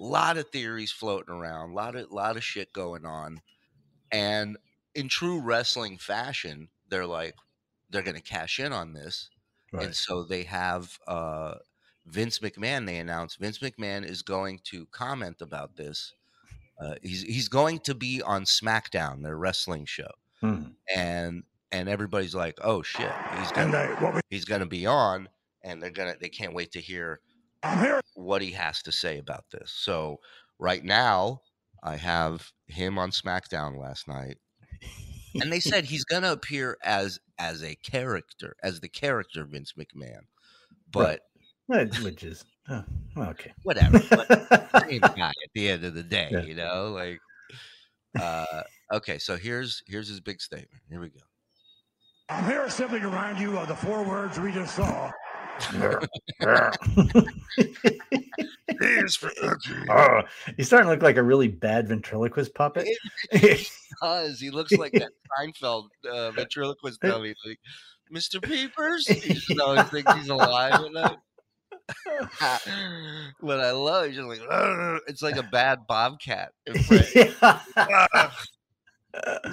a 0.00 0.04
lot 0.04 0.38
of 0.38 0.48
theories 0.50 0.92
floating 0.92 1.34
around 1.34 1.70
a 1.70 1.74
lot 1.74 1.96
of 1.96 2.10
lot 2.10 2.36
of 2.36 2.44
shit 2.44 2.72
going 2.72 3.06
on 3.06 3.40
and 4.12 4.56
in 4.94 5.08
true 5.08 5.40
wrestling 5.40 5.98
fashion 5.98 6.68
they're 6.88 7.06
like 7.06 7.34
they're 7.90 8.02
going 8.02 8.16
to 8.16 8.22
cash 8.22 8.58
in 8.60 8.72
on 8.72 8.92
this 8.94 9.30
Right. 9.72 9.84
and 9.84 9.96
so 9.96 10.24
they 10.24 10.44
have 10.44 10.98
uh, 11.08 11.56
Vince 12.06 12.38
McMahon. 12.38 12.86
They 12.86 12.98
announced 12.98 13.38
Vince 13.38 13.58
McMahon 13.58 14.04
is 14.08 14.22
going 14.22 14.60
to 14.64 14.86
comment 14.86 15.42
about 15.42 15.76
this. 15.76 16.12
Uh, 16.80 16.94
he's 17.02 17.22
he's 17.22 17.48
going 17.48 17.78
to 17.80 17.94
be 17.94 18.22
on 18.22 18.44
SmackDown, 18.44 19.22
their 19.22 19.36
wrestling 19.36 19.86
show, 19.86 20.10
Mhm. 20.42 20.74
and 20.94 21.42
and 21.72 21.88
everybody's 21.88 22.34
like, 22.34 22.58
"Oh 22.62 22.82
shit, 22.82 23.10
he's 23.38 23.50
gonna 23.52 24.20
he's 24.30 24.44
gonna 24.44 24.66
be 24.66 24.86
on," 24.86 25.28
and 25.62 25.82
they're 25.82 25.90
gonna 25.90 26.16
they 26.20 26.28
can't 26.28 26.52
wait 26.54 26.72
to 26.72 26.80
hear 26.80 27.20
what 28.14 28.42
he 28.42 28.52
has 28.52 28.82
to 28.82 28.92
say 28.92 29.18
about 29.18 29.50
this. 29.50 29.72
So 29.72 30.20
right 30.58 30.84
now, 30.84 31.40
I 31.82 31.96
have 31.96 32.52
him 32.66 32.98
on 32.98 33.10
SmackDown 33.10 33.78
last 33.80 34.06
night, 34.06 34.36
and 35.40 35.50
they 35.50 35.60
said 35.60 35.86
he's 35.86 36.04
gonna 36.04 36.30
appear 36.32 36.76
as 36.84 37.18
as 37.38 37.62
a 37.64 37.74
character, 37.76 38.54
as 38.62 38.80
the 38.80 38.88
character 38.88 39.44
Vince 39.44 39.72
McMahon, 39.78 40.26
but. 40.92 41.08
Right, 41.08 41.20
Which 41.68 42.22
is 42.22 42.44
oh, 42.68 42.84
okay. 43.18 43.52
whatever. 43.64 44.00
But 44.10 44.28
same 44.88 45.00
guy 45.16 45.28
at 45.28 45.50
the 45.54 45.68
end 45.68 45.84
of 45.84 45.94
the 45.94 46.02
day, 46.02 46.28
Yeah. 46.30 46.42
you 46.42 46.54
know, 46.54 46.92
like 46.92 47.18
uh 48.20 48.62
okay, 48.92 49.18
so 49.18 49.36
here's 49.36 49.82
here's 49.86 50.08
his 50.08 50.20
big 50.20 50.40
statement. 50.40 50.82
Here 50.88 51.00
we 51.00 51.08
go. 51.08 51.20
I'm 52.28 52.44
here 52.44 52.68
simply 52.70 53.00
to 53.00 53.06
remind 53.06 53.38
you 53.38 53.56
of 53.58 53.68
the 53.68 53.74
four 53.74 54.02
words 54.04 54.38
we 54.38 54.52
just 54.52 54.74
saw. 54.76 55.10
Here's 58.80 59.16
for 59.16 59.30
Oh, 59.90 60.20
he's 60.56 60.66
starting 60.66 60.86
to 60.86 60.92
look 60.92 61.02
like 61.02 61.16
a 61.16 61.22
really 61.22 61.48
bad 61.48 61.88
ventriloquist 61.88 62.54
puppet. 62.54 62.86
does. 64.02 64.40
He 64.40 64.50
looks 64.50 64.72
like 64.72 64.92
that 64.92 65.12
Seinfeld 65.38 65.88
uh, 66.10 66.32
ventriloquist 66.32 67.00
dummy, 67.00 67.34
like 67.46 67.58
Mr. 68.14 68.42
Peepers. 68.42 69.06
He 69.06 69.34
just 69.34 69.58
always 69.60 69.84
thinks 69.84 70.12
he's 70.14 70.28
alive. 70.28 70.80
You 70.82 70.92
know? 70.92 71.16
what 73.40 73.60
I 73.60 73.70
love, 73.70 74.06
he's 74.06 74.16
just 74.16 74.28
like 74.28 74.40
"Ugh." 74.50 75.00
it's 75.06 75.22
like 75.22 75.36
a 75.36 75.42
bad 75.42 75.86
bobcat. 75.86 76.52
impression. 76.66 77.32
Yeah. 77.76 78.28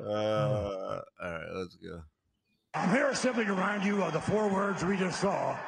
Uh, 0.00 1.00
all 1.20 1.32
right, 1.32 1.52
let's 1.54 1.74
go. 1.74 2.00
I'm 2.74 2.90
here 2.90 3.12
simply 3.16 3.44
to 3.46 3.52
remind 3.52 3.84
you 3.84 4.00
of 4.04 4.12
the 4.12 4.20
four 4.20 4.48
words 4.48 4.84
we 4.84 4.96
just 4.96 5.20
saw 5.20 5.58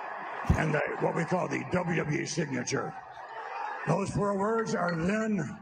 and 0.56 0.72
the, 0.72 0.80
what 1.00 1.16
we 1.16 1.24
call 1.24 1.48
the 1.48 1.64
WWE 1.72 2.28
signature. 2.28 2.94
Those 3.88 4.10
four 4.10 4.38
words 4.38 4.76
are 4.76 4.94
then, 4.94 5.58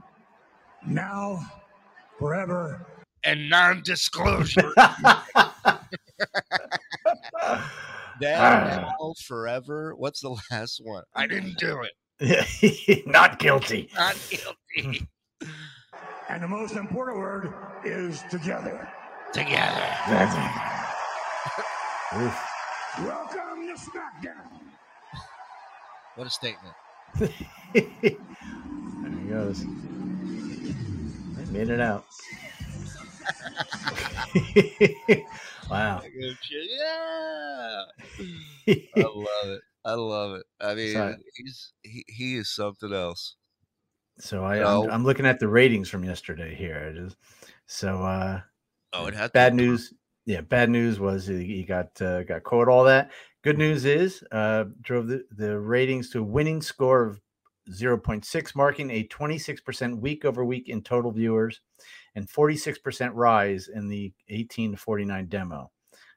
now, 0.87 1.41
forever. 2.19 2.85
And 3.25 3.49
non-disclosure. 3.49 4.73
Then, 4.77 5.17
Ah. 8.27 8.95
now, 9.01 9.13
forever. 9.25 9.95
What's 9.97 10.21
the 10.21 10.37
last 10.51 10.81
one? 10.83 11.05
I 11.15 11.27
didn't 11.27 11.59
do 11.59 11.83
it. 11.83 11.93
Not 13.07 13.39
guilty. 13.39 13.89
Not 13.97 14.17
guilty. 14.29 15.07
And 16.29 16.43
the 16.43 16.49
most 16.49 16.75
important 16.77 17.19
word 17.19 17.53
is 17.85 18.23
together. 18.31 18.89
Together. 19.33 19.87
Welcome 22.99 23.67
to 23.69 23.75
SmackDown. 23.75 24.61
What 26.17 26.27
a 26.27 26.31
statement. 26.31 26.75
there 27.19 27.31
he 28.03 29.29
goes. 29.31 29.65
They 31.37 31.45
made 31.53 31.71
it 31.71 31.81
out. 31.81 32.05
Wow. 35.71 36.03
Yeah. 36.51 37.83
I 38.97 39.01
love 39.01 39.27
it. 39.45 39.61
I 39.85 39.93
love 39.95 40.35
it. 40.37 40.47
I 40.61 40.75
mean, 40.75 40.93
So- 40.93 41.15
he's 41.37 41.73
he, 41.83 42.05
he 42.09 42.37
is 42.37 42.51
something 42.51 42.93
else. 42.93 43.37
So 44.21 44.45
I. 44.45 44.57
I'm, 44.65 44.91
I'm 44.91 45.05
looking 45.05 45.27
at 45.27 45.39
the 45.39 45.47
ratings 45.49 45.89
from 45.89 46.05
yesterday 46.05 46.55
here. 46.55 46.77
It 46.77 46.97
is 46.97 47.17
so 47.67 48.03
uh, 48.03 48.41
Oh, 48.93 49.07
it 49.07 49.15
had 49.15 49.33
bad 49.33 49.55
news. 49.55 49.95
Yeah, 50.27 50.41
bad 50.41 50.71
news 50.71 50.99
was 50.99 51.27
he 51.27 51.45
he 51.45 51.63
got 51.63 52.01
uh, 52.03 52.25
got 52.25 52.43
caught 52.43 52.69
all 52.69 52.85
that. 52.85 53.11
Good 53.43 53.59
news 53.59 53.85
is 53.85 54.23
uh, 54.33 54.65
drove 54.83 55.07
the, 55.07 55.25
the 55.31 55.59
ratings 55.59 56.11
to 56.11 56.19
a 56.19 56.23
winning 56.23 56.61
score 56.61 57.05
of 57.05 57.21
0.6, 57.71 58.55
marking 58.57 58.91
a 58.91 59.05
26% 59.05 60.01
week 60.01 60.25
over 60.25 60.45
week 60.45 60.69
in 60.69 60.83
total 60.83 61.13
viewers 61.13 61.61
and 62.19 62.29
46% 62.29 63.11
rise 63.15 63.69
in 63.69 63.89
the 63.89 64.13
18 64.29 64.73
to 64.73 64.77
49 64.77 65.27
demo. 65.27 65.71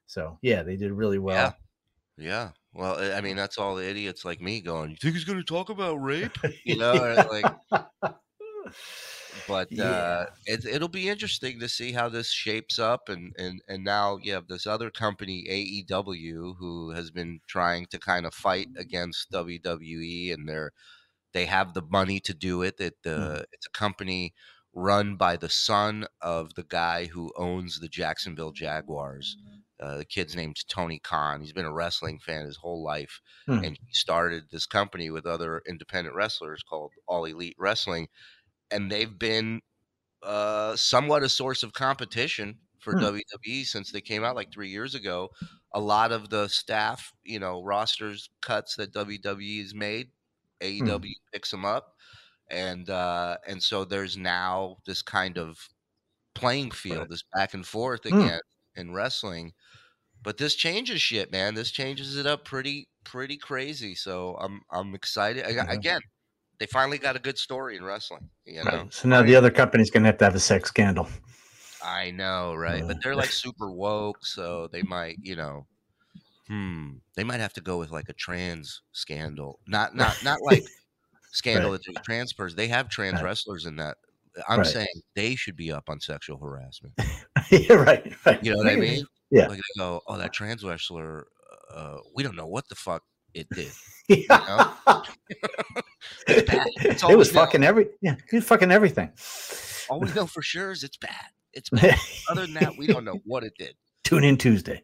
So 0.05 0.37
yeah, 0.41 0.63
they 0.63 0.75
did 0.75 0.91
really 0.91 1.19
well. 1.19 1.55
Yeah. 2.17 2.49
Well, 2.73 2.99
I- 2.99 3.21
mean, 3.21 3.35
that's 3.37 3.57
all 3.57 3.75
the 3.75 3.89
idiots 3.89 4.25
like 4.25 4.41
me 4.41 4.61
going. 4.61 4.91
You 4.91 4.97
think 4.97 5.15
he's 5.15 5.23
going 5.23 5.39
to 5.39 5.43
talk 5.45 5.69
about 5.69 5.95
rape? 5.95 6.37
You 6.65 6.77
know, 6.77 7.25
like 7.31 7.45
but 9.47 9.71
Yeah. 9.71 9.85
uh 9.89 10.25
it, 10.45 10.65
it'll 10.65 10.87
be 10.87 11.09
interesting 11.09 11.59
to 11.59 11.69
see 11.69 11.91
how 11.91 12.09
this 12.09 12.29
shapes 12.31 12.77
up 12.79 13.09
and 13.09 13.33
and 13.37 13.61
and 13.67 13.83
now 13.83 14.17
you 14.21 14.33
have 14.33 14.47
this 14.47 14.67
other 14.67 14.89
company 14.89 15.45
AEW 15.49 16.55
who 16.59 16.91
has 16.91 17.11
been 17.11 17.39
trying 17.47 17.85
to 17.87 17.99
kind 17.99 18.25
of 18.25 18.33
fight 18.33 18.67
against 18.77 19.31
WWE 19.31 20.33
and 20.33 20.47
they're 20.47 20.71
they 21.33 21.45
have 21.45 21.73
the 21.73 21.81
money 21.89 22.19
to 22.19 22.33
do 22.33 22.61
it 22.61 22.75
it 22.79 22.95
the 23.03 23.45
it's 23.51 23.65
a 23.67 23.71
company 23.71 24.33
run 24.73 25.15
by 25.15 25.35
the 25.37 25.49
son 25.49 26.05
of 26.21 26.53
the 26.55 26.63
guy 26.63 27.05
who 27.05 27.31
owns 27.37 27.79
the 27.79 27.89
Jacksonville 27.89 28.51
Jaguars 28.51 29.37
uh, 29.79 29.97
the 29.97 30.05
kid's 30.05 30.35
name's 30.35 30.63
Tony 30.63 30.99
Khan 30.99 31.41
he's 31.41 31.53
been 31.53 31.65
a 31.65 31.73
wrestling 31.73 32.19
fan 32.19 32.45
his 32.45 32.57
whole 32.57 32.83
life 32.83 33.19
Hmm. 33.47 33.63
and 33.63 33.77
he 33.85 33.93
started 33.93 34.43
this 34.51 34.65
company 34.65 35.09
with 35.09 35.25
other 35.25 35.61
independent 35.67 36.15
wrestlers 36.15 36.61
called 36.63 36.91
All 37.07 37.25
Elite 37.25 37.55
Wrestling 37.57 38.07
and 38.69 38.91
they've 38.91 39.17
been 39.19 39.61
uh, 40.23 40.75
somewhat 40.75 41.23
a 41.23 41.29
source 41.29 41.63
of 41.63 41.73
competition 41.73 42.59
for 42.79 42.93
Hmm. 42.93 43.03
WWE 43.05 43.65
since 43.65 43.91
they 43.91 44.01
came 44.01 44.23
out 44.23 44.35
like 44.35 44.51
three 44.53 44.69
years 44.69 44.95
ago. 44.95 45.29
A 45.73 45.79
lot 45.79 46.11
of 46.11 46.29
the 46.29 46.47
staff, 46.47 47.13
you 47.23 47.39
know, 47.39 47.63
rosters 47.63 48.29
cuts 48.41 48.75
that 48.75 48.93
WWE 48.93 49.61
has 49.61 49.73
made, 49.73 50.09
AEW 50.61 51.13
picks 51.33 51.49
them 51.51 51.65
up, 51.65 51.95
and 52.51 52.89
uh, 52.89 53.37
and 53.47 53.63
so 53.63 53.85
there's 53.85 54.17
now 54.17 54.77
this 54.85 55.01
kind 55.01 55.37
of 55.37 55.69
playing 56.35 56.71
field, 56.71 57.09
Right. 57.09 57.11
this 57.11 57.23
back 57.35 57.53
and 57.53 57.65
forth 57.67 58.05
Hmm. 58.09 58.27
again 58.27 58.41
in 58.75 58.93
wrestling. 58.93 59.53
But 60.23 60.37
this 60.37 60.55
changes 60.55 61.01
shit, 61.01 61.31
man. 61.31 61.55
This 61.55 61.71
changes 61.71 62.17
it 62.17 62.25
up 62.27 62.45
pretty 62.45 62.89
pretty 63.05 63.37
crazy. 63.37 63.95
So 63.95 64.35
I'm 64.37 64.61
I'm 64.71 64.95
excited. 64.95 65.45
I, 65.45 65.49
Yeah. 65.49 65.65
Again, 65.69 66.01
they 66.59 66.67
finally 66.67 66.99
got 66.99 67.15
a 67.17 67.19
good 67.19 67.37
story 67.39 67.77
in 67.77 67.83
wrestling. 67.85 68.21
You 68.45 68.65
know, 68.65 68.85
Right. 68.85 68.91
So 68.93 69.07
now 69.07 69.21
the 69.23 69.35
other 69.35 69.51
company's 69.51 69.89
going 69.91 70.03
to 70.03 70.07
have 70.07 70.17
to 70.19 70.25
have 70.25 70.35
a 70.35 70.39
sex 70.39 70.69
scandal. 70.69 71.07
I 71.81 72.11
know, 72.11 72.53
right? 72.55 72.85
But 72.85 72.97
they're 73.01 73.15
like 73.15 73.31
super 73.31 73.71
woke, 73.71 74.25
so 74.25 74.67
they 74.67 74.83
might, 74.83 75.19
you 75.21 75.35
know, 75.35 75.67
hmm, 76.47 76.97
they 77.15 77.23
might 77.25 77.39
have 77.41 77.53
to 77.55 77.61
go 77.61 77.79
with 77.79 77.91
like 77.91 78.09
a 78.09 78.13
trans 78.13 78.83
scandal, 78.93 79.61
not 79.67 79.95
not 79.95 80.21
not 80.21 80.41
like 80.43 80.65
scandal 81.31 81.71
Right. 81.71 81.81
that 81.85 81.93
there's 81.93 82.05
trans 82.05 82.33
person. 82.33 82.57
They 82.57 82.67
have 82.67 82.89
trans 82.89 83.15
Right. 83.15 83.23
wrestlers 83.25 83.65
in 83.65 83.75
that. 83.77 83.97
I'm 84.47 84.59
Right. 84.59 84.67
saying 84.67 84.87
they 85.15 85.35
should 85.35 85.55
be 85.55 85.71
up 85.71 85.89
on 85.89 85.99
sexual 85.99 86.37
harassment. 86.37 86.93
yeah, 87.49 87.73
right, 87.73 88.13
right. 88.25 88.43
You 88.43 88.51
know 88.51 88.57
what 88.59 88.67
I 88.67 88.75
mean? 88.77 89.05
Yeah. 89.29 89.47
Like 89.47 89.57
they 89.57 89.79
go, 89.81 90.01
oh, 90.07 90.17
that 90.17 90.31
trans 90.33 90.63
wrestler, 90.63 91.27
uh, 91.73 91.97
we 92.15 92.23
don't 92.23 92.35
know 92.35 92.47
what 92.47 92.67
the 92.69 92.75
fuck 92.75 93.03
it 93.33 93.47
did. 93.49 93.71
Yeah. 94.07 94.73
It's 96.27 96.49
bad. 96.51 96.67
It's 96.77 97.03
it 97.03 97.17
was 97.17 97.33
know. 97.33 97.41
fucking 97.41 97.63
every 97.63 97.87
yeah, 98.01 98.15
he 98.29 98.37
was 98.37 98.45
fucking 98.45 98.71
everything. 98.71 99.11
All 99.89 99.99
we 99.99 100.11
know 100.13 100.25
for 100.27 100.41
sure 100.41 100.71
is 100.71 100.83
it's 100.83 100.97
bad. 100.97 101.27
It's 101.53 101.69
bad. 101.69 101.95
Other 102.29 102.41
than 102.41 102.53
that, 102.55 102.77
we 102.77 102.87
don't 102.87 103.05
know 103.05 103.19
what 103.25 103.43
it 103.43 103.53
did. 103.57 103.75
Tune 104.03 104.23
in 104.23 104.37
Tuesday. 104.37 104.81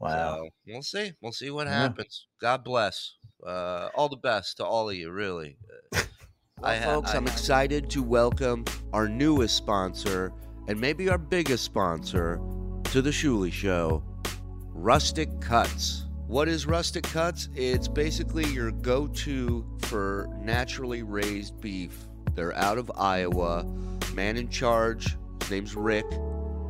Wow. 0.00 0.36
So 0.44 0.48
we'll 0.66 0.82
see. 0.82 1.12
We'll 1.20 1.32
see 1.32 1.50
what 1.50 1.66
Yeah. 1.66 1.80
happens. 1.80 2.26
God 2.40 2.64
bless. 2.64 3.14
Uh, 3.46 3.88
all 3.94 4.08
the 4.08 4.16
best 4.16 4.56
to 4.58 4.64
all 4.64 4.88
of 4.90 4.96
you, 4.96 5.10
really. 5.10 5.56
Uh, 5.94 6.02
Well, 6.60 6.70
I 6.72 6.80
folks, 6.80 7.10
I- 7.12 7.16
I'm 7.16 7.26
excited 7.28 7.88
to 7.90 8.02
welcome 8.02 8.64
our 8.92 9.08
newest 9.08 9.56
sponsor 9.56 10.32
and 10.66 10.80
maybe 10.80 11.08
our 11.08 11.18
biggest 11.18 11.64
sponsor 11.64 12.40
to 12.84 13.00
the 13.00 13.10
Shuli 13.10 13.52
Show, 13.52 14.02
Rustic 14.72 15.40
Cuts. 15.40 16.04
What 16.26 16.48
is 16.48 16.66
Rustic 16.66 17.04
Cuts? 17.04 17.48
It's 17.54 17.86
basically 17.88 18.44
your 18.46 18.70
go 18.72 19.06
to 19.06 19.64
for 19.82 20.28
naturally 20.40 21.02
raised 21.02 21.60
beef. 21.60 21.96
They're 22.34 22.56
out 22.56 22.76
of 22.76 22.90
Iowa. 22.96 23.64
Man 24.14 24.36
in 24.36 24.48
charge, 24.48 25.16
his 25.40 25.50
name's 25.50 25.74
Rick. 25.76 26.06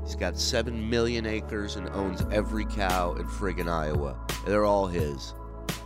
He's 0.09 0.16
got 0.16 0.38
7 0.38 0.88
million 0.88 1.27
acres 1.27 1.77
and 1.77 1.87
owns 1.90 2.25
every 2.33 2.64
cow 2.64 3.12
in 3.12 3.27
friggin' 3.27 3.68
Iowa. 3.68 4.16
They're 4.47 4.64
all 4.64 4.87
his. 4.87 5.35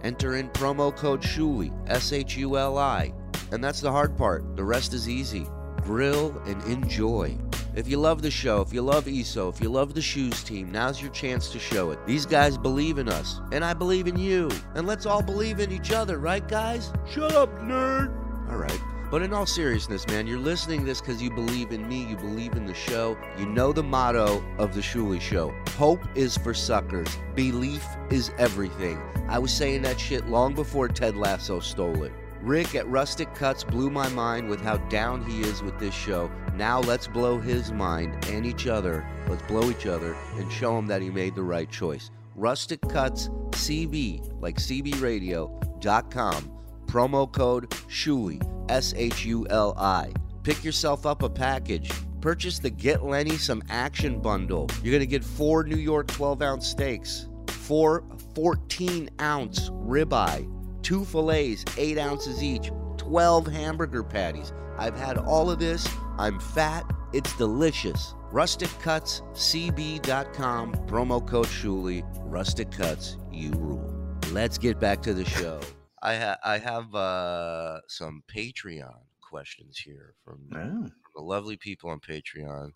Enter 0.03 0.35
in 0.37 0.49
promo 0.49 0.95
code 0.95 1.21
SHULI, 1.21 1.71
S 1.85 2.11
H 2.11 2.35
U 2.37 2.57
L 2.57 2.79
I. 2.79 3.13
And 3.51 3.63
that's 3.63 3.81
the 3.81 3.91
hard 3.91 4.17
part. 4.17 4.55
The 4.55 4.63
rest 4.63 4.93
is 4.93 5.07
easy. 5.07 5.45
Grill 5.83 6.35
and 6.47 6.63
enjoy. 6.63 7.37
If 7.77 7.87
you 7.87 7.99
love 7.99 8.23
the 8.23 8.31
show, 8.31 8.61
if 8.61 8.73
you 8.73 8.81
love 8.81 9.07
ESO, 9.07 9.49
if 9.49 9.61
you 9.61 9.69
love 9.69 9.93
the 9.93 10.01
shoes 10.01 10.41
team, 10.41 10.71
now's 10.71 10.99
your 10.99 11.11
chance 11.11 11.51
to 11.51 11.59
show 11.59 11.91
it. 11.91 11.99
These 12.07 12.25
guys 12.25 12.57
believe 12.57 12.97
in 12.97 13.07
us, 13.07 13.39
and 13.51 13.63
I 13.63 13.75
believe 13.75 14.07
in 14.07 14.17
you. 14.17 14.49
And 14.73 14.87
let's 14.87 15.05
all 15.05 15.21
believe 15.21 15.59
in 15.59 15.71
each 15.71 15.91
other, 15.91 16.17
right, 16.17 16.45
guys? 16.47 16.91
Shut 17.07 17.33
up, 17.33 17.53
nerd! 17.59 18.11
All 18.49 18.57
right. 18.57 18.81
But 19.11 19.21
in 19.21 19.31
all 19.31 19.45
seriousness, 19.45 20.07
man, 20.07 20.25
you're 20.25 20.39
listening 20.39 20.79
to 20.79 20.85
this 20.87 21.01
because 21.01 21.21
you 21.21 21.29
believe 21.29 21.71
in 21.71 21.87
me, 21.87 22.03
you 22.03 22.15
believe 22.15 22.53
in 22.53 22.65
the 22.65 22.73
show. 22.73 23.15
You 23.37 23.45
know 23.45 23.71
the 23.71 23.83
motto 23.83 24.43
of 24.57 24.73
the 24.73 24.81
Shuli 24.81 25.21
Show 25.21 25.53
Hope 25.77 26.01
is 26.15 26.35
for 26.35 26.55
suckers, 26.55 27.15
belief 27.35 27.85
is 28.09 28.31
everything. 28.39 28.99
I 29.29 29.37
was 29.37 29.53
saying 29.53 29.83
that 29.83 29.99
shit 29.99 30.25
long 30.25 30.55
before 30.55 30.87
Ted 30.87 31.15
Lasso 31.15 31.59
stole 31.59 32.01
it. 32.01 32.11
Rick 32.41 32.75
at 32.75 32.87
Rustic 32.87 33.33
Cuts 33.33 33.63
blew 33.63 33.89
my 33.89 34.07
mind 34.09 34.47
with 34.49 34.61
how 34.61 34.77
down 34.89 35.25
he 35.25 35.41
is 35.41 35.61
with 35.61 35.77
this 35.79 35.93
show. 35.93 36.31
Now 36.55 36.79
let's 36.81 37.07
blow 37.07 37.39
his 37.39 37.71
mind 37.71 38.25
and 38.27 38.45
each 38.45 38.67
other. 38.67 39.05
Let's 39.27 39.43
blow 39.43 39.69
each 39.69 39.85
other 39.85 40.15
and 40.35 40.51
show 40.51 40.77
him 40.77 40.87
that 40.87 41.01
he 41.01 41.09
made 41.09 41.35
the 41.35 41.43
right 41.43 41.69
choice. 41.69 42.11
Rustic 42.35 42.81
Cuts 42.81 43.29
CB, 43.51 44.41
like 44.41 44.57
CBRadio.com. 44.57 46.51
Promo 46.85 47.31
code 47.31 47.69
SHULI, 47.89 48.41
S 48.69 48.93
H 48.95 49.25
U 49.25 49.45
L 49.49 49.73
I. 49.77 50.11
Pick 50.43 50.63
yourself 50.63 51.05
up 51.05 51.23
a 51.23 51.29
package. 51.29 51.91
Purchase 52.21 52.59
the 52.59 52.69
Get 52.69 53.03
Lenny 53.03 53.37
Some 53.37 53.61
Action 53.69 54.19
Bundle. 54.19 54.69
You're 54.81 54.91
going 54.91 55.01
to 55.01 55.07
get 55.07 55.23
four 55.23 55.63
New 55.63 55.75
York 55.77 56.07
12 56.07 56.41
ounce 56.41 56.67
steaks, 56.67 57.27
four 57.47 58.03
14 58.33 59.09
ounce 59.19 59.69
ribeye, 59.71 60.49
two 60.87 61.03
fillets, 61.03 61.65
8 61.77 61.97
ounces 61.97 62.41
each, 62.41 62.71
12 62.95 63.45
hamburger 63.47 64.05
patties. 64.05 64.53
I've 64.77 64.97
had 64.97 65.17
all 65.17 65.51
of 65.51 65.59
this 65.59 65.85
I'm 66.17 66.39
fat. 66.39 66.89
It's 67.11 67.35
delicious. 67.37 68.13
Rustic 68.31 68.69
Cuts, 68.79 69.19
RusticCutsCB.com, 69.33 70.75
promo 70.87 71.27
code 71.27 71.47
Shuli. 71.47 72.05
Rustic 72.21 72.71
Cuts, 72.71 73.17
you 73.33 73.51
rule. 73.51 73.93
Let's 74.31 74.57
get 74.57 74.79
back 74.79 75.01
to 75.01 75.13
the 75.13 75.25
show. 75.25 75.59
I, 76.03 76.15
ha- 76.15 76.37
I 76.45 76.57
have 76.57 76.95
uh, 76.95 77.81
some 77.89 78.23
Patreon 78.33 78.95
questions 79.21 79.77
here 79.77 80.13
from 80.23 80.39
Oh, 80.55 80.89
the 81.15 81.21
lovely 81.21 81.57
people 81.57 81.89
on 81.89 81.99
Patreon. 81.99 82.71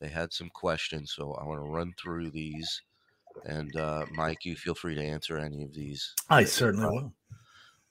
They 0.00 0.08
had 0.08 0.34
some 0.34 0.50
questions, 0.50 1.14
so 1.16 1.32
I 1.32 1.46
want 1.46 1.60
to 1.60 1.70
run 1.70 1.94
through 1.98 2.30
these. 2.30 2.82
And 3.44 3.74
uh, 3.76 4.04
Mike, 4.12 4.44
you 4.44 4.54
feel 4.54 4.74
free 4.74 4.94
to 4.94 5.02
answer 5.02 5.38
any 5.38 5.62
of 5.62 5.72
these. 5.74 6.14
I 6.28 6.44
certainly 6.44 6.86
will. 6.88 7.12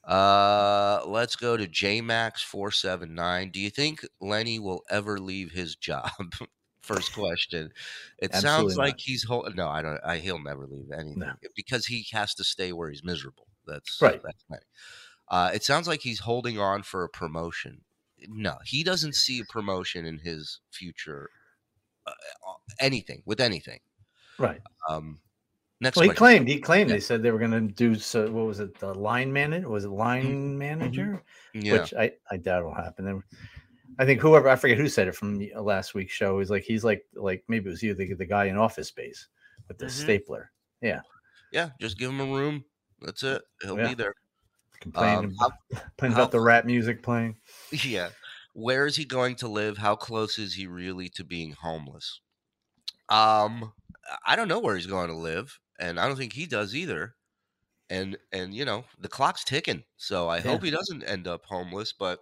Uh, 0.06 1.00
let's 1.06 1.36
go 1.36 1.56
to 1.56 1.66
JMax479. 1.66 3.52
Do 3.52 3.60
you 3.60 3.70
think 3.70 4.06
Lenny 4.20 4.58
will 4.58 4.82
ever 4.90 5.18
leave 5.18 5.52
his 5.52 5.76
job? 5.76 6.10
First 6.82 7.14
question. 7.14 7.72
It 8.18 8.34
sounds 8.34 8.76
like 8.76 8.94
not. 8.94 9.00
he's 9.00 9.24
whole. 9.24 9.48
No, 9.54 9.68
I 9.68 9.80
don't. 9.80 9.98
I, 10.04 10.18
he'll 10.18 10.42
never 10.42 10.66
leave 10.66 10.90
anything 10.92 11.32
because 11.56 11.86
he 11.86 12.06
has 12.12 12.34
to 12.34 12.44
stay 12.44 12.72
where 12.72 12.90
he's 12.90 13.02
miserable. 13.02 13.46
That's 13.66 13.98
Right. 14.02 14.20
That's 14.22 14.44
Lenny. 14.50 14.62
Uh, 15.28 15.50
it 15.54 15.64
sounds 15.64 15.88
like 15.88 16.02
he's 16.02 16.20
holding 16.20 16.58
on 16.58 16.82
for 16.82 17.02
a 17.02 17.08
promotion. 17.08 17.80
No, 18.28 18.58
he 18.66 18.84
doesn't 18.84 19.14
see 19.14 19.40
a 19.40 19.44
promotion 19.44 20.04
in 20.04 20.18
his 20.18 20.60
future. 20.70 21.30
Uh, 22.06 22.12
anything 22.80 23.22
with 23.24 23.40
anything. 23.40 23.80
Right. 24.38 24.60
Um, 24.88 25.20
next 25.80 25.96
Well, 25.96 26.04
he 26.04 26.08
question. 26.08 26.18
claimed. 26.18 26.48
He 26.48 26.60
claimed 26.60 26.90
Yeah. 26.90 26.96
they 26.96 27.00
said 27.00 27.22
they 27.22 27.30
were 27.30 27.38
going 27.38 27.50
to 27.50 27.60
do. 27.60 27.94
So, 27.94 28.30
what 28.30 28.46
was 28.46 28.60
it? 28.60 28.78
The 28.78 28.94
line 28.94 29.32
manager? 29.32 29.68
Was 29.68 29.84
it 29.84 29.90
line 29.90 30.56
manager? 30.58 31.22
Mm-hmm. 31.54 31.66
Yeah. 31.66 31.72
Which 31.80 31.94
I, 31.94 32.12
I 32.30 32.36
doubt 32.36 32.64
will 32.64 32.74
happen. 32.74 33.04
Then 33.04 33.22
I 33.98 34.04
think 34.04 34.20
whoever 34.20 34.48
I 34.48 34.56
forget 34.56 34.76
who 34.78 34.88
said 34.88 35.08
it 35.08 35.14
from 35.14 35.40
uh, 35.54 35.62
last 35.62 35.94
week's 35.94 36.12
show 36.12 36.40
is 36.40 36.50
like 36.50 36.64
he's 36.64 36.84
like 36.84 37.04
like 37.14 37.44
maybe 37.48 37.68
it 37.68 37.70
was 37.72 37.82
you 37.82 37.94
the, 37.94 38.12
the 38.14 38.26
guy 38.26 38.46
in 38.46 38.56
Office 38.56 38.88
Space 38.88 39.28
with 39.68 39.78
the 39.78 39.86
Mhm. 39.86 39.90
stapler. 39.90 40.50
Yeah, 40.80 41.00
yeah. 41.52 41.70
Just 41.80 41.98
give 41.98 42.10
him 42.10 42.20
a 42.20 42.26
room. 42.26 42.64
That's 43.00 43.22
it. 43.22 43.42
He'll 43.62 43.78
Yeah. 43.78 43.88
be 43.88 43.94
there. 43.94 44.14
complaining, 44.80 45.34
Um, 45.40 45.52
how 45.98 46.08
about 46.08 46.30
the 46.30 46.40
rap 46.40 46.64
music 46.66 47.02
playing. 47.02 47.36
Yeah. 47.70 48.10
Where 48.52 48.84
is 48.86 48.96
he 48.96 49.04
going 49.06 49.36
to 49.36 49.48
live? 49.48 49.78
How 49.78 49.96
close 49.96 50.38
is 50.38 50.54
he 50.54 50.66
really 50.66 51.08
to 51.10 51.24
being 51.24 51.52
homeless? 51.52 52.20
Um, 53.08 53.72
I 54.26 54.36
don't 54.36 54.48
know 54.48 54.58
where 54.60 54.76
he's 54.76 54.86
going 54.86 55.08
to 55.08 55.16
live, 55.16 55.58
and 55.78 55.98
I 56.00 56.06
don't 56.08 56.16
think 56.16 56.32
he 56.34 56.46
does 56.46 56.74
either. 56.74 57.16
And 57.90 58.18
and 58.32 58.54
you 58.54 58.64
know, 58.64 58.86
the 58.98 59.08
clock's 59.08 59.44
ticking. 59.44 59.84
So 59.96 60.28
I 60.28 60.40
hope 60.40 60.64
he 60.64 60.70
doesn't 60.70 61.04
end 61.04 61.28
up 61.28 61.46
homeless, 61.46 61.92
but 61.92 62.20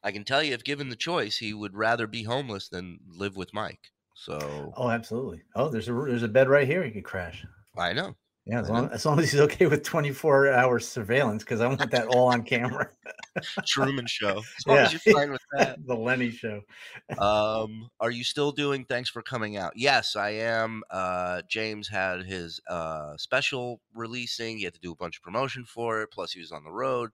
I 0.00 0.12
can 0.12 0.22
tell 0.22 0.44
you 0.44 0.52
if 0.54 0.62
given 0.62 0.90
the 0.90 0.94
choice, 0.96 1.38
he 1.38 1.52
would 1.52 1.74
rather 1.74 2.06
be 2.06 2.22
homeless 2.22 2.68
than 2.68 3.00
live 3.04 3.34
with 3.36 3.52
Mike. 3.52 3.90
So 4.14 4.76
Oh, 4.76 4.90
absolutely. 4.90 5.42
Oh, 5.54 5.68
there's 5.68 5.88
a 5.88 5.92
there's 5.92 6.22
a 6.22 6.28
bed 6.28 6.48
right 6.48 6.66
here. 6.66 6.82
He 6.84 6.90
could 6.90 7.04
crash. 7.04 7.44
I 7.76 7.92
know. 7.92 8.16
Yeah, 8.44 8.60
as 8.60 8.68
long, 8.68 8.88
as 8.90 9.06
long 9.06 9.20
as 9.20 9.30
he's 9.30 9.40
okay 9.40 9.66
with 9.66 9.84
24 9.84 10.50
hour 10.50 10.80
surveillance, 10.80 11.44
because 11.44 11.60
I 11.60 11.68
want 11.68 11.88
that 11.92 12.08
all 12.08 12.26
on 12.32 12.42
camera. 12.42 12.90
Truman 13.66 14.06
Show. 14.08 14.38
As 14.38 14.66
long 14.66 14.78
as 14.78 14.92
Yeah. 14.92 14.98
you're 15.06 15.14
fine 15.16 15.30
with 15.30 15.40
that. 15.58 15.78
the 15.86 15.94
Lenny 15.94 16.30
show. 16.30 16.60
um 17.18 17.88
are 18.00 18.10
you 18.10 18.24
still 18.24 18.50
doing 18.52 18.84
thanks 18.84 19.08
for 19.10 19.22
coming 19.22 19.56
out 19.56 19.72
yes 19.76 20.16
i 20.16 20.30
am 20.30 20.82
uh 20.90 21.40
james 21.48 21.88
had 21.88 22.24
his 22.24 22.60
uh 22.68 23.16
special 23.16 23.80
releasing 23.94 24.56
he 24.58 24.64
had 24.64 24.74
to 24.74 24.80
do 24.80 24.92
a 24.92 24.96
bunch 24.96 25.16
of 25.18 25.22
promotion 25.22 25.64
for 25.64 26.02
it 26.02 26.10
plus 26.10 26.32
he 26.32 26.40
was 26.40 26.52
on 26.52 26.64
the 26.64 26.70
road 26.70 27.10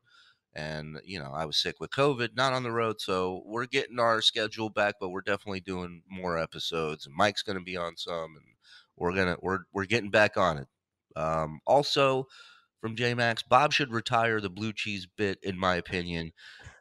and 0.54 0.98
you 1.04 1.18
know 1.18 1.32
i 1.34 1.44
was 1.44 1.56
sick 1.56 1.76
with 1.80 1.90
covid 1.90 2.30
not 2.36 2.52
on 2.52 2.62
the 2.62 2.70
road 2.72 3.00
so 3.00 3.42
we're 3.44 3.66
getting 3.66 3.98
our 3.98 4.20
schedule 4.22 4.70
back 4.70 4.94
but 5.00 5.08
we're 5.10 5.20
definitely 5.20 5.60
doing 5.60 6.02
more 6.08 6.38
episodes 6.38 7.06
and 7.06 7.14
mike's 7.14 7.42
gonna 7.42 7.60
be 7.60 7.76
on 7.76 7.96
some 7.96 8.34
and 8.36 8.46
we're 8.96 9.14
gonna 9.14 9.36
we're 9.40 9.60
we're 9.72 9.84
getting 9.86 10.10
back 10.10 10.36
on 10.36 10.58
it 10.58 10.66
um 11.18 11.60
also 11.66 12.24
from 12.80 12.96
j-max 12.96 13.42
bob 13.42 13.72
should 13.72 13.92
retire 13.92 14.40
the 14.40 14.50
blue 14.50 14.72
cheese 14.72 15.06
bit 15.16 15.38
in 15.42 15.58
my 15.58 15.74
opinion 15.74 16.32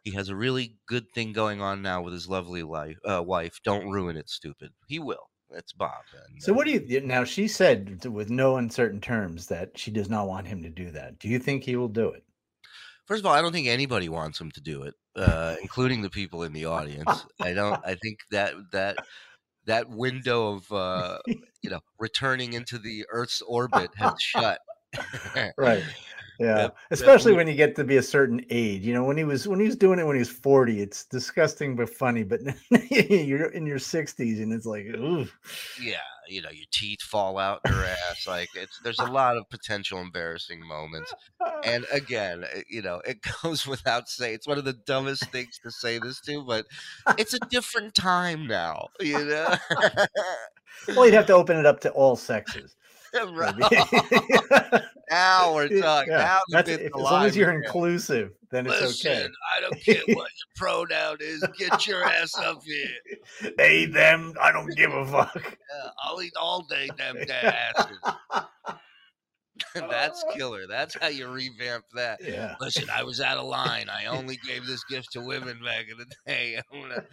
he 0.08 0.14
has 0.14 0.30
a 0.30 0.36
really 0.38 0.78
good 0.88 1.12
thing 1.14 1.34
going 1.34 1.60
on 1.62 1.82
now 1.82 2.02
with 2.02 2.14
his 2.14 2.30
lovely 2.30 2.64
life, 2.64 2.98
uh, 3.04 3.22
wife. 3.22 3.60
Don't 3.62 3.90
ruin 3.90 4.16
it, 4.16 4.30
stupid. 4.30 4.72
He 4.88 5.00
will. 5.00 5.30
It's 5.50 5.74
Bob. 5.74 6.06
And, 6.14 6.42
So, 6.42 6.54
uh, 6.54 6.56
what 6.56 6.66
do 6.66 6.72
you 6.72 7.02
now? 7.02 7.26
She 7.26 7.50
said 7.50 8.06
with 8.06 8.30
no 8.30 8.56
uncertain 8.56 9.02
terms 9.02 9.48
that 9.48 9.78
she 9.78 9.92
does 9.92 10.10
not 10.10 10.28
want 10.28 10.48
him 10.48 10.64
to 10.64 10.70
do 10.70 10.92
that. 10.92 11.20
Do 11.20 11.28
you 11.28 11.40
think 11.40 11.64
he 11.64 11.76
will 11.76 11.90
do 11.90 12.08
it? 12.10 12.24
First 13.06 13.20
of 13.22 13.26
all, 13.26 13.34
I 13.34 13.42
don't 13.42 13.52
think 13.52 13.68
anybody 13.68 14.08
wants 14.08 14.40
him 14.40 14.50
to 14.52 14.62
do 14.62 14.84
it, 14.84 14.94
uh, 15.18 15.56
including 15.62 16.02
the 16.02 16.10
people 16.10 16.44
in 16.44 16.54
the 16.54 16.66
audience. 16.66 17.26
I 17.42 17.52
don't. 17.54 17.82
I 17.86 17.96
think 17.96 18.20
that 18.32 18.54
that 18.72 18.98
that 19.68 19.90
window 19.90 20.54
of 20.54 20.72
uh, 20.72 21.20
you 21.62 21.70
know 21.70 21.80
returning 22.00 22.54
into 22.54 22.78
the 22.78 23.06
Earth's 23.12 23.42
orbit 23.42 23.92
has 23.96 24.14
shut. 24.20 24.60
Right. 25.58 25.84
Yeah. 26.40 26.58
Yep, 26.58 26.78
Especially 26.92 27.34
when 27.34 27.48
you 27.48 27.56
get 27.56 27.76
to 27.78 27.84
be 27.84 27.98
a 27.98 28.04
certain 28.04 28.46
age. 28.50 28.84
You 28.84 28.94
know, 28.94 29.04
when 29.04 29.18
he 29.18 29.24
was 29.24 29.48
when 29.48 29.60
he 29.60 29.66
was 29.66 29.76
doing 29.76 30.00
it 30.00 30.06
when 30.06 30.16
he 30.16 30.20
was 30.20 30.30
40, 30.30 30.82
it's 30.82 31.06
disgusting 31.06 31.76
but 31.76 31.90
funny. 31.90 32.24
But 32.24 32.42
you're 32.92 33.48
in 33.48 33.66
your 33.66 33.80
60s 33.80 34.42
and 34.42 34.54
it's 34.54 34.66
like, 34.66 34.86
ooh. 34.86 35.28
yeah, 35.82 35.98
you 36.28 36.42
know, 36.42 36.50
your 36.52 36.66
teeth 36.72 37.02
fall 37.02 37.38
out 37.38 37.62
your 37.68 37.84
ass. 37.84 38.28
Like 38.28 38.50
it's 38.56 38.80
there's 38.84 39.00
a 39.00 39.06
lot 39.06 39.38
of 39.38 39.50
potential 39.50 40.00
embarrassing 40.00 40.66
moments. 40.66 41.14
And 41.64 41.86
again, 41.92 42.44
uh, 42.44 42.60
you 42.70 42.82
know, 42.82 43.02
it 43.06 43.18
goes 43.42 43.66
without 43.66 44.08
saying. 44.08 44.36
It's 44.36 44.48
one 44.48 44.58
of 44.58 44.66
the 44.66 44.74
dumbest 44.86 45.32
things 45.32 45.60
to 45.64 45.72
say 45.72 45.98
this 46.00 46.22
to, 46.22 46.44
but 46.44 46.66
it's 47.18 47.34
a 47.34 47.40
different 47.50 47.96
time 47.96 48.46
now. 48.48 48.90
You 49.00 49.26
know, 49.26 49.56
Well, 50.88 51.06
you'd 51.06 51.14
have 51.16 51.26
to 51.28 51.34
open 51.34 51.58
it 51.58 51.66
up 51.66 51.80
to 51.82 51.92
all 51.92 52.16
sexes. 52.16 52.76
Now 55.10 55.54
we're 55.56 55.70
talking. 55.80 56.12
Yeah, 56.12 56.18
Now 56.18 56.40
the 56.48 56.52
that's- 56.58 56.66
bit's 56.78 56.84
if- 56.90 56.96
as 56.96 57.02
long 57.02 57.26
as 57.26 57.38
you're 57.38 57.50
again. 57.52 57.64
inclusive, 57.64 58.32
then 58.52 58.68
it's 58.68 59.06
okay. 59.06 59.26
I 59.56 59.62
don't 59.62 59.80
care 59.82 59.96
what 60.16 60.30
your 60.32 60.56
pronoun 60.56 61.18
is. 61.22 61.44
Get 61.58 61.88
your 61.88 62.04
ass 62.04 62.38
up 62.38 62.62
here. 62.64 63.52
They, 63.58 63.86
them, 63.86 64.34
I 64.42 64.52
don't 64.52 64.70
give 64.76 64.94
a 64.94 65.06
fuck. 65.06 65.36
Uh, 65.38 65.90
I'll 66.04 66.22
eat 66.22 66.34
all 66.40 66.64
day 66.70 66.90
them 66.98 67.16
their 67.26 67.56
asses. 67.78 67.98
That's 69.76 70.24
killer. 70.36 70.68
That's 70.68 70.96
how 71.00 71.08
you 71.08 71.28
revamp 71.28 71.86
that. 71.96 72.20
Yeah. 72.24 72.56
Listen, 72.60 72.86
I 72.94 73.04
was 73.04 73.22
out 73.22 73.38
of 73.38 73.46
line. 73.46 73.88
I 73.90 74.06
only 74.06 74.38
gave 74.48 74.66
this 74.66 74.84
gift 74.86 75.12
to 75.14 75.22
women 75.22 75.60
back 75.64 75.86
in 75.90 75.98
the 75.98 76.06
day. 76.28 76.60
Gonna, 76.72 77.04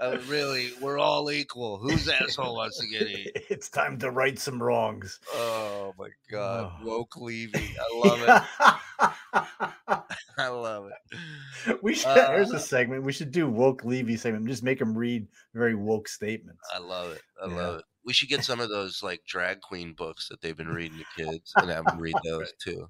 uh, 0.00 0.18
really, 0.28 0.70
we're 0.80 0.98
all 0.98 1.30
equal. 1.30 1.78
Whose 1.78 2.08
asshole 2.08 2.54
wants 2.56 2.78
to 2.80 2.86
get 2.86 3.08
eaten? 3.08 3.32
It's 3.50 3.68
time 3.70 3.98
to 4.00 4.10
right 4.10 4.38
some 4.38 4.62
wrongs. 4.62 5.18
Oh 5.32 5.94
my 5.98 6.08
God, 6.30 6.72
Oh. 6.80 6.86
woke 6.86 7.16
Levy. 7.16 7.74
I 7.80 8.00
love 8.04 8.44
it. 8.62 10.02
I 10.38 10.48
love 10.48 10.86
it. 10.88 11.78
we 11.82 11.94
should. 11.94 12.06
Uh, 12.08 12.44
a 12.54 12.58
segment. 12.60 13.02
We 13.02 13.12
should 13.12 13.32
do 13.32 13.48
woke 13.48 13.84
Levy 13.84 14.16
segment. 14.16 14.46
Just 14.46 14.62
make 14.62 14.80
him 14.80 14.96
read 14.96 15.26
very 15.54 15.74
woke 15.74 16.08
statements. 16.08 16.60
I 16.72 16.78
love 16.78 17.12
it. 17.12 17.22
I 17.42 17.48
Yeah. 17.48 17.56
love 17.56 17.78
it. 17.78 17.84
We 18.08 18.14
should 18.14 18.30
get 18.30 18.42
some 18.44 18.60
of 18.60 18.70
those 18.70 19.02
like 19.02 19.22
drag 19.26 19.60
queen 19.60 19.92
books 19.92 20.28
that 20.28 20.40
they've 20.40 20.56
been 20.56 20.74
reading 20.74 20.98
to 20.98 21.24
kids 21.24 21.52
and 21.56 21.70
have 21.70 21.84
them 21.84 22.00
read 22.00 22.16
those 22.24 22.52
too. 22.58 22.88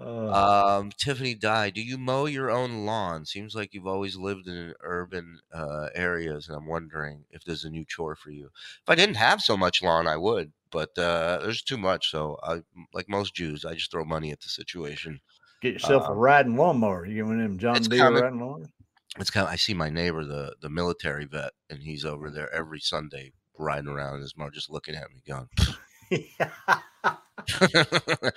Uh, 0.00 0.32
Um, 0.80 0.90
Tiffany 0.98 1.34
Dye, 1.34 1.70
do 1.70 1.80
you 1.80 1.98
mow 1.98 2.26
your 2.26 2.50
own 2.50 2.84
lawn? 2.84 3.24
Seems 3.26 3.54
like 3.54 3.74
you've 3.74 3.86
always 3.86 4.16
lived 4.16 4.48
in 4.48 4.74
urban 4.80 5.40
uh, 5.52 5.88
areas, 5.94 6.48
and 6.48 6.56
I'm 6.56 6.66
wondering 6.66 7.26
if 7.30 7.44
there's 7.44 7.64
a 7.64 7.70
new 7.70 7.84
chore 7.84 8.16
for 8.16 8.30
you. 8.30 8.46
If 8.82 8.88
I 8.88 8.96
didn't 8.96 9.16
have 9.16 9.40
so 9.40 9.56
much 9.56 9.82
lawn, 9.82 10.08
I 10.08 10.16
would, 10.16 10.52
but 10.70 10.98
uh, 10.98 11.38
there's 11.42 11.62
too 11.62 11.78
much. 11.78 12.10
So, 12.10 12.38
I, 12.42 12.62
like 12.92 13.08
most 13.08 13.34
Jews, 13.34 13.64
I 13.64 13.74
just 13.74 13.90
throw 13.92 14.04
money 14.04 14.32
at 14.32 14.40
the 14.40 14.48
situation. 14.48 15.20
get 15.60 15.74
yourself 15.74 16.08
a 16.08 16.12
um, 16.12 16.18
riding 16.18 16.56
lawnmower. 16.56 17.06
You 17.06 17.14
giving 17.22 17.38
him 17.38 17.58
John 17.58 17.88
Deere 17.88 18.10
riding 18.10 18.40
lawnmower? 18.40 18.70
It's 19.18 19.30
kind 19.30 19.46
of 19.46 19.52
I 19.52 19.56
see 19.56 19.74
my 19.74 19.90
neighbor, 19.90 20.24
the 20.24 20.56
the 20.60 20.70
military 20.70 21.26
vet, 21.26 21.52
and 21.70 21.82
he's 21.82 22.04
over 22.04 22.30
there 22.30 22.52
every 22.52 22.80
Sunday 22.80 23.32
riding 23.58 23.88
around 23.88 24.20
his 24.20 24.36
mower, 24.36 24.50
just 24.50 24.70
looking 24.70 24.94
at 24.94 25.08
me, 25.10 25.22
going. 25.26 25.48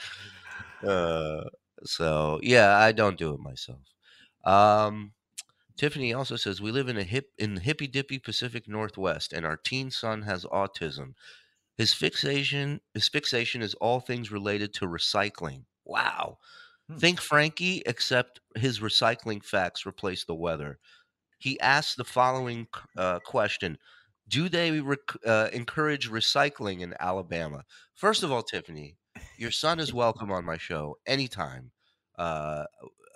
uh, 0.88 1.44
so 1.84 2.40
yeah, 2.42 2.78
I 2.78 2.92
don't 2.92 3.18
do 3.18 3.34
it 3.34 3.40
myself. 3.40 3.80
Um, 4.44 5.14
Tiffany 5.78 6.14
also 6.14 6.36
says 6.36 6.62
we 6.62 6.72
live 6.72 6.88
in 6.88 6.98
a 6.98 7.04
hip 7.04 7.32
in 7.38 7.56
the 7.56 7.62
hippy 7.62 7.88
dippy 7.88 8.20
Pacific 8.20 8.68
Northwest, 8.68 9.34
and 9.34 9.46
our 9.46 9.58
teen 9.58 9.92
son 9.92 10.24
has 10.24 10.46
autism. 10.46 11.14
His 11.78 11.94
fixation 11.94 12.82
his 12.94 13.10
fixation 13.10 13.62
is 13.62 13.74
all 13.76 14.00
things 14.00 14.32
related 14.32 14.74
to 14.76 14.88
recycling. 14.88 15.64
Wow. 15.84 16.38
Hmm. 16.90 16.98
Think 16.98 17.22
Frankie, 17.22 17.84
except 17.86 18.40
his 18.56 18.80
recycling 18.80 19.44
facts 19.44 19.86
replace 19.86 20.24
the 20.24 20.36
weather. 20.36 20.80
He 21.40 21.60
asks 21.60 21.96
the 21.96 22.06
following 22.06 22.68
uh, 22.98 23.20
question: 23.20 23.78
Do 24.28 24.50
they 24.50 24.80
rec- 24.82 25.26
uh, 25.26 25.50
encourage 25.54 26.10
recycling 26.10 26.82
in 26.82 26.96
Alabama? 27.00 27.64
First 27.94 28.24
of 28.24 28.32
all, 28.32 28.42
Tiffany, 28.42 28.98
your 29.38 29.52
son 29.52 29.80
is 29.80 29.94
welcome 29.94 30.32
on 30.32 30.46
my 30.46 30.58
show 30.58 30.98
anytime. 31.06 31.72
Uh, 32.18 32.66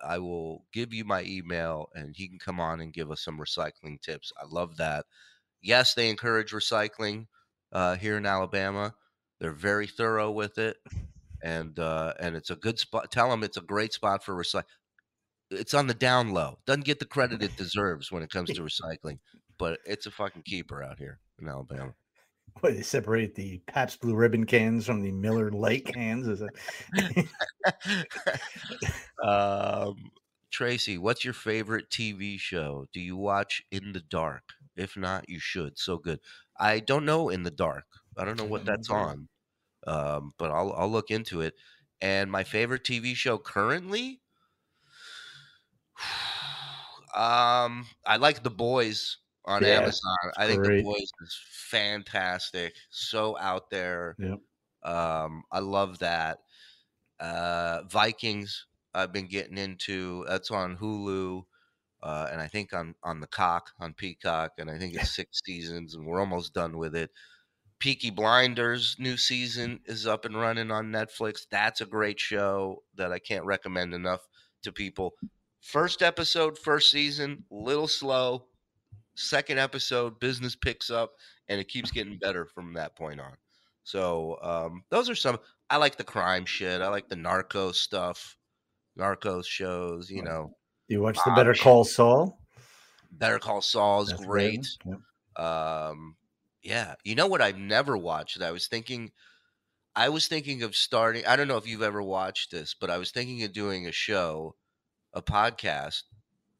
I 0.05 0.19
will 0.19 0.65
give 0.71 0.93
you 0.93 1.03
my 1.03 1.23
email, 1.23 1.89
and 1.93 2.15
he 2.15 2.27
can 2.27 2.39
come 2.39 2.59
on 2.59 2.79
and 2.79 2.93
give 2.93 3.11
us 3.11 3.23
some 3.23 3.39
recycling 3.39 4.01
tips. 4.01 4.31
I 4.37 4.45
love 4.49 4.77
that. 4.77 5.05
Yes, 5.61 5.93
they 5.93 6.09
encourage 6.09 6.51
recycling 6.51 7.27
uh, 7.71 7.95
here 7.95 8.17
in 8.17 8.25
Alabama. 8.25 8.93
They're 9.39 9.51
very 9.51 9.87
thorough 9.87 10.31
with 10.31 10.57
it, 10.57 10.77
and 11.41 11.77
uh, 11.79 12.13
and 12.19 12.35
it's 12.35 12.49
a 12.49 12.55
good 12.55 12.79
spot. 12.79 13.11
Tell 13.11 13.29
them 13.29 13.43
it's 13.43 13.57
a 13.57 13.61
great 13.61 13.93
spot 13.93 14.23
for 14.23 14.35
recycling. 14.35 14.63
It's 15.51 15.73
on 15.73 15.87
the 15.87 15.93
down 15.93 16.31
low. 16.31 16.59
Doesn't 16.65 16.85
get 16.85 16.99
the 16.99 17.05
credit 17.05 17.41
it 17.41 17.55
deserves 17.57 18.11
when 18.11 18.21
it 18.21 18.29
comes 18.29 18.51
to 18.51 18.61
recycling, 18.61 19.17
but 19.59 19.79
it's 19.85 20.07
a 20.07 20.11
fucking 20.11 20.41
keeper 20.41 20.81
out 20.81 20.97
here 20.97 21.19
in 21.39 21.47
Alabama. 21.47 21.93
What, 22.61 22.73
they 22.73 22.81
separate 22.81 23.35
the 23.35 23.61
Pabst 23.67 24.01
Blue 24.01 24.15
Ribbon 24.15 24.45
cans 24.45 24.85
from 24.85 25.01
the 25.01 25.11
Miller 25.11 25.51
Lite 25.51 25.85
cans. 25.85 26.27
Is 26.27 26.41
it? 26.41 27.27
um, 29.23 29.95
Tracy, 30.49 30.97
what's 30.97 31.23
your 31.23 31.35
favorite 31.35 31.91
TV 31.91 32.39
show? 32.39 32.87
Do 32.91 32.99
you 32.99 33.15
watch 33.15 33.61
In 33.69 33.93
the 33.93 33.99
Dark? 33.99 34.43
If 34.75 34.97
not, 34.97 35.29
you 35.29 35.39
should. 35.39 35.77
So 35.77 35.97
good. 35.97 36.19
I 36.57 36.79
don't 36.79 37.05
know 37.05 37.29
In 37.29 37.43
the 37.43 37.51
Dark. 37.51 37.85
I 38.17 38.25
don't 38.25 38.37
know 38.37 38.45
what 38.45 38.65
that's 38.65 38.89
on, 38.89 39.29
um, 39.87 40.33
but 40.37 40.51
I'll 40.51 40.73
I'll 40.73 40.89
look 40.89 41.11
into 41.11 41.41
it. 41.41 41.53
And 42.01 42.31
my 42.31 42.43
favorite 42.43 42.83
TV 42.83 43.15
show 43.15 43.37
currently, 43.37 44.21
um, 47.15 47.85
I 48.05 48.17
like 48.17 48.43
The 48.43 48.49
Boys 48.49 49.17
on 49.49 49.63
Yeah, 49.63 49.79
Amazon. 49.79 50.15
I 50.37 50.47
think 50.47 50.61
The 50.61 50.67
great. 50.69 50.83
Boys 50.83 51.11
is 51.21 51.39
fantastic. 51.69 52.75
So 52.89 53.37
out 53.37 53.69
there. 53.69 54.15
Yep. 54.19 54.39
Um, 54.83 55.43
I 55.51 55.59
love 55.59 55.99
that. 55.99 56.39
Uh, 57.19 57.81
Vikings, 57.89 58.65
I've 58.93 59.11
been 59.11 59.27
getting 59.27 59.57
into. 59.57 60.25
That's 60.27 60.51
on 60.51 60.77
Hulu, 60.77 61.43
uh, 62.01 62.27
and 62.31 62.39
I 62.39 62.47
think 62.47 62.73
on 62.73 62.95
on 63.03 63.19
the 63.19 63.27
Cock 63.27 63.71
on 63.79 63.93
Peacock, 63.93 64.53
and 64.57 64.69
I 64.71 64.77
think 64.77 64.95
it's 64.95 65.11
six 65.15 65.41
seasons, 65.45 65.95
and 65.95 66.05
we're 66.05 66.21
almost 66.21 66.53
done 66.53 66.77
with 66.77 66.95
it. 66.95 67.11
Peaky 67.79 68.09
Blinders 68.09 68.97
new 68.99 69.15
season 69.17 69.79
is 69.85 70.05
up 70.05 70.25
and 70.25 70.35
running 70.35 70.69
on 70.69 70.91
Netflix. 70.91 71.45
That's 71.49 71.81
a 71.81 71.85
great 71.85 72.19
show 72.19 72.83
that 72.95 73.11
I 73.11 73.19
can't 73.19 73.45
recommend 73.45 73.93
enough 73.93 74.27
to 74.63 74.71
people. 74.73 75.13
First 75.61 76.01
episode, 76.01 76.57
first 76.57 76.91
season, 76.91 77.45
little 77.49 77.87
slow. 77.87 78.48
Second 79.21 79.59
episode, 79.59 80.17
business 80.21 80.55
picks 80.55 80.89
up, 80.89 81.11
and 81.49 81.59
it 81.59 81.67
keeps 81.67 81.91
getting 81.91 82.17
better 82.17 82.45
from 82.45 82.73
that 82.75 82.95
point 82.95 83.19
on. 83.19 83.33
So 83.83 84.39
um, 84.41 84.83
those 84.89 85.09
are 85.09 85.15
some. 85.15 85.39
I 85.69 85.75
like 85.75 85.97
the 85.97 86.05
crime 86.05 86.45
shit. 86.45 86.81
I 86.81 86.87
like 86.87 87.09
the 87.09 87.17
narco 87.17 87.73
stuff, 87.73 88.37
narco 88.95 89.41
shows. 89.41 90.09
You 90.09 90.23
know, 90.23 90.55
you 90.87 91.01
watch 91.01 91.17
the 91.25 91.31
Better. 91.31 91.53
Call 91.53 91.83
Saul? 91.83 92.39
Better 93.11 93.39
Call 93.39 93.61
Saul 93.61 94.03
is 94.03 94.09
That's 94.09 94.25
great. 94.25 94.65
Yep. 94.85 95.45
Um, 95.45 96.15
yeah, 96.63 96.95
you 97.03 97.15
know 97.15 97.27
what 97.27 97.41
I've 97.41 97.57
never 97.57 97.97
watched. 97.97 98.41
I 98.41 98.51
was 98.51 98.67
thinking, 98.67 99.11
I 99.97 100.07
was 100.07 100.29
thinking 100.29 100.63
of 100.63 100.77
starting. 100.77 101.25
I 101.25 101.35
don't 101.35 101.49
know 101.49 101.57
if 101.57 101.67
you've 101.67 101.81
ever 101.81 102.01
watched 102.01 102.51
this, 102.51 102.73
but 102.73 102.89
I 102.89 102.97
was 102.97 103.11
thinking 103.11 103.43
of 103.43 103.51
doing 103.51 103.85
a 103.85 103.91
show, 103.91 104.55
a 105.13 105.21
podcast, 105.21 106.03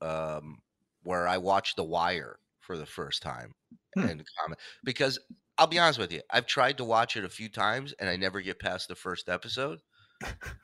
um, 0.01 0.59
where 1.03 1.25
I 1.25 1.37
watch 1.37 1.75
The 1.75 1.85
Wire 1.85 2.37
for 2.69 2.77
the 2.77 2.85
first 2.85 3.23
time 3.23 3.51
Hmm. 3.95 4.01
and 4.01 4.23
comment 4.39 4.59
because 4.83 5.17
I'll 5.57 5.65
be 5.65 5.79
honest 5.79 5.97
with 5.97 6.11
you, 6.13 6.21
I've 6.29 6.45
tried 6.45 6.77
to 6.77 6.85
watch 6.85 7.17
it 7.17 7.25
a 7.25 7.29
few 7.29 7.49
times 7.49 7.95
and 7.99 8.07
I 8.07 8.15
never 8.15 8.41
get 8.41 8.59
past 8.59 8.87
the 8.87 8.93
first 8.95 9.27
episode. 9.27 9.79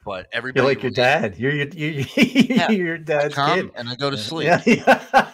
But 0.06 0.28
everybody 0.32 0.60
You're 0.62 0.68
like 0.70 0.84
your 0.84 0.92
dad. 0.92 1.36
You're 1.40 1.52
your, 1.56 1.68
you 1.70 2.06
Yeah, 2.16 2.70
you're 2.70 2.86
your 2.86 2.98
dad's 3.00 3.34
kid. 3.34 3.72
and 3.76 3.90
I 3.90 3.96
go 3.96 4.12
to 4.12 4.18
sleep. 4.20 4.46
Yeah, 4.46 4.62
yeah. 4.68 5.32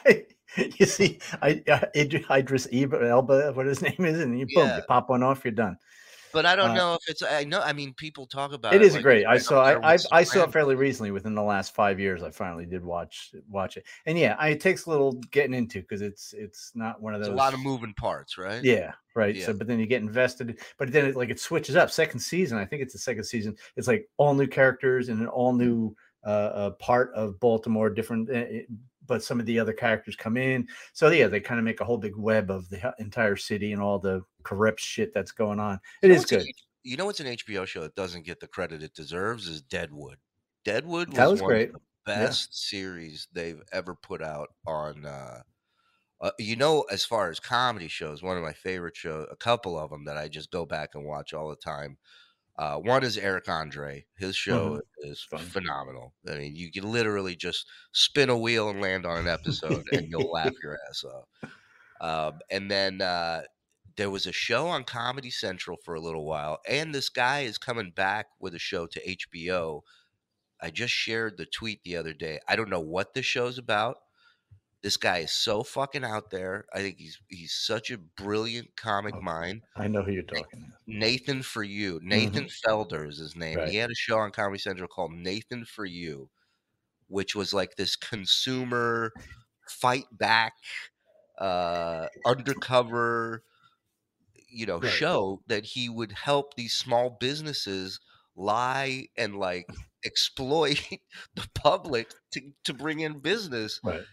you 0.79 0.85
see, 0.85 1.19
I, 1.41 1.61
uh, 1.69 1.81
Id- 1.93 2.23
Idris 2.31 2.69
Elba, 2.71 3.51
what 3.53 3.65
his 3.65 3.81
name 3.81 4.05
is, 4.05 4.21
and 4.21 4.39
you 4.39 4.47
boom, 4.55 4.69
you 4.73 4.81
pop 4.87 5.09
one 5.09 5.23
off, 5.23 5.43
you're 5.43 5.51
done. 5.51 5.75
But 6.33 6.45
I 6.45 6.55
don't 6.55 6.71
Uh, 6.71 6.75
know 6.75 6.93
if 6.95 7.09
it's. 7.09 7.23
I 7.23 7.43
know. 7.43 7.61
I 7.61 7.73
mean, 7.73 7.93
people 7.93 8.25
talk 8.25 8.53
about 8.53 8.73
It 8.73 8.81
it. 8.81 8.85
is 8.85 8.93
like, 8.93 9.03
great. 9.03 9.25
I 9.25 9.37
saw. 9.37 9.63
I 9.63 9.93
I, 9.93 9.97
I 10.11 10.23
saw 10.23 10.43
it 10.43 10.51
fairly 10.51 10.75
recently. 10.75 11.11
Within 11.11 11.35
the 11.35 11.43
last 11.43 11.73
five 11.75 11.99
years, 11.99 12.23
I 12.23 12.31
finally 12.31 12.65
did 12.65 12.83
watch 12.83 13.31
watch 13.49 13.77
it. 13.77 13.85
And 14.05 14.17
yeah, 14.17 14.35
I, 14.39 14.49
it 14.49 14.61
takes 14.61 14.85
a 14.85 14.89
little 14.89 15.13
getting 15.31 15.53
into 15.53 15.81
because 15.81 16.01
it's 16.01 16.33
it's 16.33 16.71
not 16.75 17.01
one 17.01 17.13
of 17.13 17.21
those. 17.21 17.29
a 17.29 17.35
lot 17.35 17.53
of 17.53 17.59
moving 17.59 17.93
parts, 17.93 18.37
right? 18.37 18.63
Yeah, 18.63 18.93
right. 19.15 19.35
Yeah. 19.35 19.47
So, 19.47 19.53
but 19.53 19.67
then 19.67 19.79
you 19.79 19.85
get 19.85 20.01
invested. 20.01 20.59
But 20.77 20.91
then 20.91 21.05
it 21.05 21.15
like 21.15 21.29
it 21.29 21.39
switches 21.39 21.75
up. 21.75 21.91
Second 21.91 22.19
season, 22.19 22.57
I 22.57 22.65
think 22.65 22.81
it's 22.81 22.93
the 22.93 22.99
second 22.99 23.23
season. 23.23 23.55
It's 23.75 23.87
like 23.87 24.07
all 24.17 24.33
new 24.33 24.47
characters 24.47 25.09
and 25.09 25.21
an 25.21 25.27
all 25.27 25.53
new 25.53 25.95
uh, 26.25 26.29
uh 26.29 26.69
part 26.71 27.13
of 27.13 27.39
Baltimore. 27.39 27.89
Different, 27.89 28.29
uh, 28.29 28.33
uh, 28.33 28.43
but 29.11 29.21
some 29.21 29.41
of 29.41 29.45
the 29.45 29.59
other 29.59 29.73
characters 29.73 30.15
come 30.15 30.37
in. 30.37 30.65
So 30.93 31.09
yeah, 31.09 31.27
they 31.27 31.41
kind 31.41 31.59
of 31.59 31.65
make 31.65 31.81
a 31.81 31.85
whole 31.85 31.97
big 31.97 32.15
web 32.15 32.49
of 32.49 32.69
the 32.69 32.95
entire 32.97 33.35
city 33.35 33.73
and 33.73 33.81
all 33.81 33.99
the 33.99 34.21
corrupt 34.43 34.79
shit 34.79 35.13
that's 35.13 35.33
going 35.33 35.59
on. 35.59 35.81
It 36.01 36.07
You 36.07 36.13
know 36.13 36.21
is 36.21 36.31
an 36.31 36.37
good. 36.37 36.47
You 36.83 36.95
know 36.95 37.05
what's 37.07 37.19
an 37.19 37.27
HBO 37.27 37.65
show 37.65 37.81
that 37.81 37.95
doesn't 37.95 38.25
get 38.25 38.39
the 38.39 38.47
credit 38.47 38.81
it 38.81 38.93
deserves 38.93 39.49
is 39.49 39.61
Deadwood. 39.61 40.17
Deadwood 40.63 41.09
was, 41.09 41.17
That 41.17 41.29
was 41.29 41.41
one 41.41 41.49
great. 41.49 41.69
of 41.71 41.73
the 41.73 41.81
best 42.05 42.57
series 42.69 43.27
they've 43.33 43.61
ever 43.73 43.95
put 43.95 44.23
out 44.23 44.47
on. 44.65 45.05
Uh, 45.05 45.41
uh, 46.21 46.31
you 46.39 46.55
know, 46.55 46.83
as 46.83 47.03
far 47.03 47.29
as 47.29 47.39
comedy 47.39 47.89
shows, 47.89 48.23
one 48.23 48.37
of 48.37 48.43
my 48.43 48.53
favorite 48.53 48.95
shows, 48.95 49.27
a 49.29 49.35
couple 49.35 49.77
of 49.77 49.89
them 49.89 50.05
that 50.05 50.17
I 50.17 50.29
just 50.29 50.51
go 50.51 50.65
back 50.65 50.91
and 50.93 51.05
watch 51.05 51.33
all 51.33 51.49
the 51.49 51.55
time. 51.57 51.97
Uh, 52.61 52.77
one 52.77 53.03
is 53.03 53.17
Eric 53.17 53.49
Andre. 53.49 54.05
His 54.19 54.35
show 54.35 54.79
is 54.99 55.23
Fun. 55.23 55.39
phenomenal. 55.39 56.13
I 56.29 56.35
mean, 56.35 56.55
you 56.55 56.71
can 56.71 56.83
literally 56.83 57.35
just 57.35 57.67
spin 57.91 58.29
a 58.29 58.37
wheel 58.37 58.69
and 58.69 58.79
land 58.79 59.03
on 59.03 59.17
an 59.17 59.27
episode, 59.27 59.83
and 59.91 60.07
you'll 60.11 60.31
laugh 60.31 60.53
your 60.61 60.77
ass 60.87 61.03
off. 61.03 61.51
Um, 62.01 62.39
and 62.51 62.69
then 62.69 63.01
uh, 63.01 63.41
there 63.95 64.11
was 64.11 64.27
a 64.27 64.31
show 64.31 64.67
on 64.67 64.83
Comedy 64.83 65.31
Central 65.31 65.75
for 65.83 65.95
a 65.95 65.99
little 65.99 66.23
while, 66.23 66.59
and 66.69 66.93
this 66.93 67.09
guy 67.09 67.39
is 67.39 67.57
coming 67.57 67.89
back 67.95 68.27
with 68.39 68.53
a 68.53 68.59
show 68.59 68.85
to 68.85 69.15
HBO. 69.17 69.81
I 70.61 70.69
just 70.69 70.93
shared 70.93 71.37
the 71.37 71.47
tweet 71.47 71.83
the 71.83 71.97
other 71.97 72.13
day. 72.13 72.41
I 72.47 72.55
don't 72.55 72.69
know 72.69 72.79
what 72.79 73.15
the 73.15 73.23
show's 73.23 73.57
about. 73.57 73.97
This 74.83 74.97
guy 74.97 75.19
is 75.19 75.33
so 75.33 75.63
fucking 75.63 76.03
out 76.03 76.31
there. 76.31 76.65
I 76.73 76.79
think 76.79 76.97
he's 76.99 77.19
he's 77.29 77.53
such 77.53 77.91
a 77.91 77.97
brilliant 77.97 78.75
comic 78.75 79.19
Okay. 79.19 79.21
mind. 79.21 79.63
I 79.75 79.87
know 79.87 80.03
who 80.03 80.11
you're 80.11 80.23
talking. 80.23 80.59
to. 80.61 80.67
Nathan 80.87 81.43
for 81.43 81.63
You. 81.63 81.99
Nathan 82.03 82.47
Fielder 82.47 83.05
is 83.05 83.17
his 83.19 83.35
name. 83.35 83.61
Right. 83.61 83.65
He 83.65 83.75
had 83.75 83.89
a 83.91 83.95
show 83.95 84.17
on 84.19 84.31
Comedy 84.31 84.59
Central 84.59 84.87
called 84.87 85.13
Nathan 85.13 85.65
for 85.65 85.85
You, 85.85 86.29
which 87.07 87.35
was 87.35 87.53
like 87.53 87.75
this 87.77 87.95
consumer 87.95 89.13
fight 89.69 90.05
back, 90.11 90.53
uh, 91.39 92.09
undercover, 92.25 93.45
you 94.49 94.65
know, 94.65 94.81
Right. 94.81 95.03
show 95.03 95.41
that 95.47 95.65
he 95.65 95.89
would 95.89 96.11
help 96.11 96.55
these 96.55 96.73
small 96.73 97.09
businesses 97.19 97.99
lie 98.35 99.07
and 99.17 99.37
like 99.37 99.69
exploit 100.05 100.81
the 101.35 101.47
public 101.55 102.11
to, 102.31 102.51
to 102.63 102.73
bring 102.73 102.99
in 102.99 103.19
business 103.19 103.79
Right. 103.83 104.05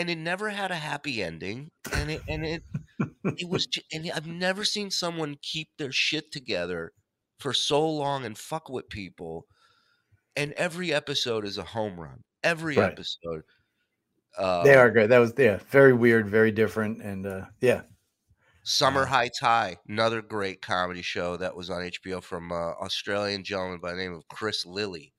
And 0.00 0.10
it 0.10 0.18
never 0.18 0.50
had 0.50 0.70
a 0.70 0.76
happy 0.76 1.22
ending 1.22 1.70
and 1.92 2.10
it 2.10 2.22
and 2.28 2.44
it 2.46 2.64
it 3.36 3.48
was 3.48 3.68
and 3.92 4.10
I've 4.12 4.26
never 4.28 4.64
seen 4.64 4.90
someone 4.90 5.36
keep 5.42 5.70
their 5.78 5.92
shit 5.92 6.32
together 6.32 6.92
for 7.40 7.52
so 7.54 7.88
long 7.88 8.24
and 8.26 8.38
fuck 8.38 8.68
with 8.70 8.88
people 8.90 9.46
and 10.36 10.52
every 10.54 10.92
episode 10.94 11.44
is 11.46 11.58
a 11.58 11.64
home 11.64 12.00
run 12.00 12.24
every 12.44 12.80
Right. 12.80 12.98
episode 12.98 13.42
uh 14.38 14.62
they 14.62 14.74
are 14.74 14.90
great. 14.90 15.08
That 15.08 15.18
was 15.18 15.34
yeah, 15.38 15.56
very 15.68 15.92
weird, 15.92 16.28
very 16.28 16.50
different, 16.52 17.02
and 17.02 17.26
uh 17.26 17.46
yeah, 17.60 17.82
Summer 18.62 19.06
Heights 19.06 19.40
High, 19.40 19.76
another 19.88 20.22
great 20.22 20.62
comedy 20.62 21.02
show 21.02 21.36
that 21.36 21.54
was 21.56 21.68
on 21.70 21.82
HBO 21.82 22.20
from 22.22 22.50
uh, 22.52 22.72
Australian 22.80 23.44
gentleman 23.44 23.80
by 23.80 23.90
the 23.92 23.98
name 23.98 24.12
of 24.14 24.28
Chris 24.28 24.64
Lilley, 24.64 25.12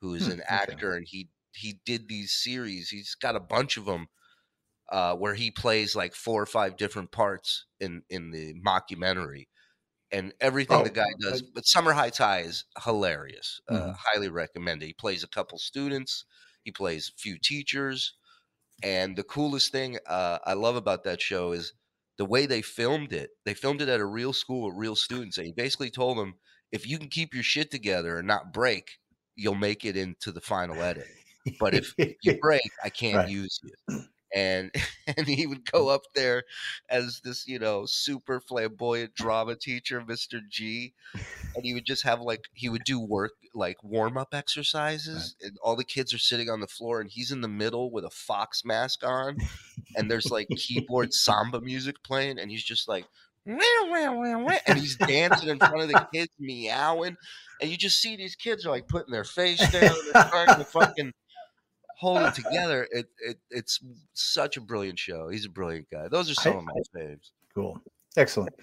who 0.00 0.14
is 0.14 0.26
Hmm, 0.26 0.30
an 0.30 0.42
actor, 0.46 0.94
and 0.94 1.06
he 1.08 1.30
he 1.54 1.80
did 1.84 2.08
these 2.08 2.32
series. 2.34 2.90
He's 2.90 3.14
got 3.14 3.36
a 3.36 3.40
bunch 3.40 3.76
of 3.76 3.84
them 3.86 4.08
uh, 4.92 5.16
where 5.16 5.34
he 5.34 5.50
plays 5.52 5.96
like 5.96 6.14
four 6.14 6.42
or 6.42 6.46
five 6.46 6.78
different 6.78 7.12
parts 7.12 7.66
in 7.80 8.04
in 8.10 8.32
the 8.32 8.54
mockumentary, 8.66 9.46
and 10.12 10.34
everything 10.40 10.82
the 10.82 10.90
Oh, 10.90 10.90
guy 10.90 11.06
does. 11.20 11.42
But 11.42 11.66
Summer 11.66 11.92
High 11.92 12.10
is 12.40 12.64
hilarious. 12.84 13.60
Uh, 13.68 13.92
Mhm. 13.92 13.96
highly 13.96 14.28
recommend 14.28 14.82
it. 14.82 14.86
He 14.88 14.94
plays 14.94 15.24
a 15.24 15.28
couple 15.28 15.58
students. 15.58 16.24
He 16.64 16.72
plays 16.72 17.10
a 17.10 17.20
few 17.20 17.38
teachers. 17.38 18.16
And 18.82 19.16
the 19.16 19.24
coolest 19.24 19.72
thing 19.72 19.98
uh, 20.06 20.38
I 20.44 20.54
love 20.54 20.76
about 20.76 21.04
that 21.04 21.20
show 21.20 21.52
is 21.52 21.74
the 22.18 22.24
way 22.24 22.46
they 22.46 22.62
filmed 22.62 23.12
it. 23.12 23.30
They 23.44 23.54
filmed 23.54 23.80
it 23.82 23.88
at 23.88 24.00
a 24.00 24.06
real 24.06 24.32
school 24.32 24.66
with 24.68 24.76
real 24.76 24.96
students. 24.96 25.38
And 25.38 25.46
he 25.46 25.52
basically 25.52 25.90
told 25.90 26.18
them, 26.18 26.34
if 26.72 26.86
you 26.86 26.98
can 26.98 27.08
keep 27.08 27.34
your 27.34 27.42
shit 27.44 27.70
together 27.70 28.18
and 28.18 28.26
not 28.26 28.52
break, 28.52 28.98
you'll 29.36 29.54
make 29.54 29.84
it 29.84 29.96
into 29.96 30.32
the 30.32 30.40
final 30.40 30.82
edit. 30.82 31.08
But 31.60 31.74
if 31.74 31.94
you 32.22 32.32
break, 32.40 32.62
I 32.84 32.90
can't 32.90 33.22
Right. 33.22 33.26
use 33.26 33.60
you. 33.62 33.72
And 34.34 34.70
and 35.16 35.26
he 35.26 35.46
would 35.46 35.70
go 35.70 35.86
mm. 35.86 35.94
up 35.94 36.02
there 36.14 36.44
as 36.88 37.20
this 37.24 37.46
you 37.46 37.58
know 37.58 37.84
super 37.86 38.40
flamboyant 38.40 39.14
drama 39.14 39.54
teacher 39.54 40.00
mr 40.00 40.40
g 40.48 40.92
and 41.54 41.64
he 41.64 41.74
would 41.74 41.84
just 41.84 42.04
have 42.04 42.20
like 42.20 42.44
he 42.54 42.68
would 42.68 42.84
do 42.84 43.00
work 43.00 43.32
like 43.54 43.82
warm-up 43.82 44.32
exercises 44.32 45.36
and 45.42 45.58
all 45.62 45.76
the 45.76 45.84
kids 45.84 46.14
are 46.14 46.18
sitting 46.18 46.48
on 46.48 46.60
the 46.60 46.66
floor 46.66 47.00
and 47.00 47.10
he's 47.10 47.30
in 47.30 47.42
the 47.42 47.48
middle 47.48 47.90
with 47.90 48.04
a 48.04 48.10
fox 48.10 48.64
mask 48.64 49.04
on 49.04 49.36
and 49.96 50.10
there's 50.10 50.30
like 50.30 50.48
keyboard 50.56 51.12
samba 51.12 51.60
music 51.60 52.02
playing 52.02 52.38
and 52.38 52.50
he's 52.50 52.64
just 52.64 52.88
like 52.88 53.04
and 54.66 54.78
he's 54.78 54.96
dancing 54.96 55.48
in 55.48 55.58
front 55.58 55.80
of 55.80 55.88
the 55.88 56.08
kids 56.14 56.32
meowing 56.38 57.16
and 57.60 57.70
you 57.70 57.76
just 57.76 58.00
see 58.00 58.16
these 58.16 58.36
kids 58.36 58.64
are 58.64 58.70
like 58.70 58.86
putting 58.88 59.12
their 59.12 59.24
face 59.24 59.58
down 59.70 59.94
they're 60.12 60.24
trying 60.24 60.46
to 60.46 60.64
fucking 60.72 61.12
hold 62.02 62.20
it 62.20 62.34
together. 62.42 62.86
It, 62.90 63.06
it 63.24 63.38
it's 63.50 63.80
such 64.12 64.56
a 64.58 64.60
brilliant 64.60 64.98
show. 64.98 65.28
He's 65.30 65.46
a 65.46 65.50
brilliant 65.50 65.86
guy. 65.90 66.08
Those 66.08 66.30
are 66.30 66.34
some 66.34 66.54
I- 66.54 66.58
of 66.58 66.64
my 66.64 67.00
faves. 67.00 67.30
Cool. 67.54 67.80
Excellent. 68.16 68.54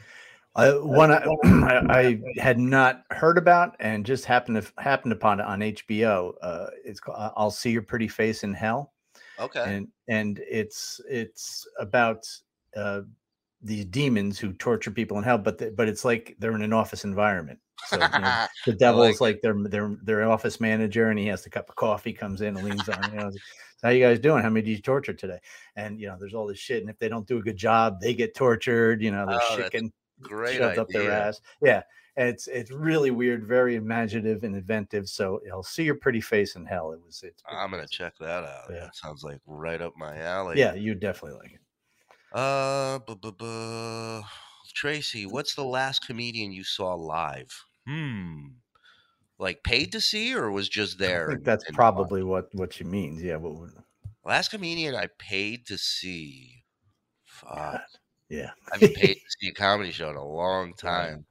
Uh, 0.55 0.73
one 0.73 1.11
I, 1.11 1.23
I 1.43 1.99
I 1.99 2.21
had 2.41 2.59
not 2.59 3.03
heard 3.11 3.37
about 3.37 3.75
and 3.79 4.05
just 4.05 4.25
happened 4.25 4.61
to 4.61 4.81
happened 4.81 5.13
upon 5.13 5.39
it 5.39 5.45
on 5.45 5.59
HBO. 5.59 6.33
Uh, 6.41 6.67
it's 6.83 6.99
called 6.99 7.31
"I'll 7.37 7.51
See 7.51 7.71
Your 7.71 7.83
Pretty 7.83 8.07
Face 8.07 8.43
in 8.43 8.53
Hell," 8.53 8.93
Okay. 9.39 9.63
and 9.65 9.87
and 10.07 10.39
it's 10.49 10.99
it's 11.07 11.67
about 11.79 12.27
uh, 12.75 13.01
these 13.61 13.85
demons 13.85 14.39
who 14.39 14.53
torture 14.53 14.91
people 14.91 15.17
in 15.17 15.23
hell, 15.23 15.37
but 15.37 15.57
the, 15.57 15.71
but 15.71 15.87
it's 15.87 16.05
like 16.05 16.35
they're 16.39 16.55
in 16.55 16.61
an 16.61 16.73
office 16.73 17.03
environment. 17.03 17.59
So 17.87 17.95
you 17.95 18.19
know, 18.19 18.45
the 18.65 18.73
devil's 18.73 19.21
like, 19.21 19.41
their 19.41 19.53
their 19.53 19.97
their 20.03 20.29
office 20.29 20.59
manager, 20.59 21.09
and 21.09 21.19
he 21.19 21.27
has 21.27 21.43
the 21.43 21.49
cup 21.49 21.69
of 21.69 21.75
coffee, 21.75 22.13
comes 22.13 22.41
in 22.41 22.55
and 22.57 22.65
leans 22.65 22.87
on. 22.87 23.11
You 23.11 23.19
know, 23.19 23.31
how 23.83 23.89
you 23.89 24.03
guys 24.03 24.19
doing? 24.19 24.43
How 24.43 24.49
many 24.49 24.65
did 24.65 24.71
you 24.71 24.81
torture 24.81 25.13
today? 25.13 25.39
And 25.75 25.99
you 25.99 26.07
know, 26.07 26.17
there's 26.19 26.33
all 26.33 26.47
this 26.47 26.59
shit, 26.59 26.81
and 26.81 26.89
if 26.89 26.99
they 26.99 27.09
don't 27.09 27.27
do 27.27 27.37
a 27.37 27.41
good 27.41 27.57
job, 27.57 27.99
they 28.01 28.13
get 28.13 28.35
tortured. 28.35 29.01
You 29.01 29.11
know, 29.11 29.25
their 29.25 29.39
Oh, 29.41 29.55
shit 29.57 29.71
getting 29.71 29.93
Great 30.21 30.57
shoved 30.57 30.71
idea. 30.71 30.81
up 30.81 30.87
their 30.89 31.11
ass. 31.11 31.39
Yeah, 31.61 31.81
and 32.17 32.27
it's 32.27 32.47
it's 32.47 32.71
really 32.71 33.11
weird, 33.11 33.45
very 33.45 33.75
imaginative 33.75 34.43
and 34.43 34.55
inventive. 34.55 35.07
So 35.07 35.39
I'll 35.51 35.63
see 35.63 35.83
your 35.83 35.95
pretty 35.95 36.19
face 36.21 36.55
in 36.55 36.65
hell. 36.65 36.91
It 36.91 36.99
was 37.05 37.23
it's. 37.23 37.41
I'm 37.49 37.71
gonna 37.71 37.87
check 37.87 38.17
that 38.19 38.43
out. 38.43 38.65
Yeah. 38.69 38.81
That 38.81 38.95
sounds 38.95 39.23
like 39.23 39.39
right 39.45 39.81
up 39.81 39.95
my 39.97 40.17
alley. 40.17 40.59
Yeah, 40.59 40.73
you 40.73 40.95
definitely 40.95 41.39
like 41.39 41.53
it. 41.53 41.61
Uh, 42.31 42.99
bu- 42.99 43.15
bu- 43.15 43.31
bu- 43.31 44.21
Tracy, 44.73 45.25
what's 45.25 45.55
the 45.55 45.63
last 45.63 46.05
comedian 46.05 46.51
you 46.51 46.63
saw 46.63 46.93
live? 46.93 47.65
Hmm. 47.87 48.47
Like 49.39 49.63
paid 49.63 49.91
to 49.93 50.01
see, 50.01 50.35
or 50.35 50.51
was 50.51 50.69
just 50.69 50.99
there? 50.99 51.29
I 51.29 51.33
think 51.33 51.45
that's 51.45 51.63
probably 51.71 52.23
what 52.23 52.49
what 52.53 52.73
she 52.73 52.83
means. 52.83 53.23
Yeah, 53.23 53.37
what 53.37 53.55
would 53.55 53.71
last 54.25 54.51
comedian 54.51 54.95
I 54.95 55.07
paid 55.17 55.65
to 55.67 55.77
see. 55.77 56.63
Fuck. 57.25 57.81
yeah. 58.29 58.51
I 58.71 58.75
haven't 58.75 58.95
paid 58.95 59.13
to 59.25 59.31
see 59.39 59.47
a 59.49 59.53
comedy 59.53 59.91
show 59.91 60.09
in 60.09 60.17
a 60.17 60.25
long 60.25 60.73
time. 60.73 61.25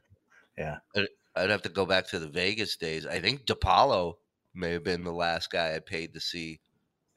Yeah. 0.57 0.79
I'd, 0.97 1.07
I'd 1.37 1.51
have 1.51 1.63
to 1.63 1.69
go 1.69 1.87
back 1.87 2.09
to 2.09 2.19
the 2.19 2.29
Vegas 2.29 2.77
days. 2.77 3.07
I 3.07 3.21
think 3.21 3.45
DePaulo 3.45 4.15
may 4.55 4.73
have 4.73 4.85
been 4.85 5.05
the 5.05 5.13
last 5.13 5.51
guy 5.51 5.77
I 5.77 5.79
paid 5.79 6.15
to 6.15 6.21
see, 6.21 6.61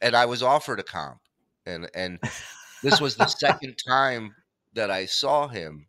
and 0.02 0.16
I 0.16 0.26
was 0.26 0.44
offered 0.44 0.80
a 0.80 0.84
comp, 0.84 1.20
and 1.66 1.90
and 1.96 2.20
this 2.84 3.02
was 3.02 3.16
the 3.16 3.28
second 3.40 3.76
time 3.88 4.36
that 4.74 4.92
I 4.92 5.06
saw 5.06 5.48
him, 5.48 5.88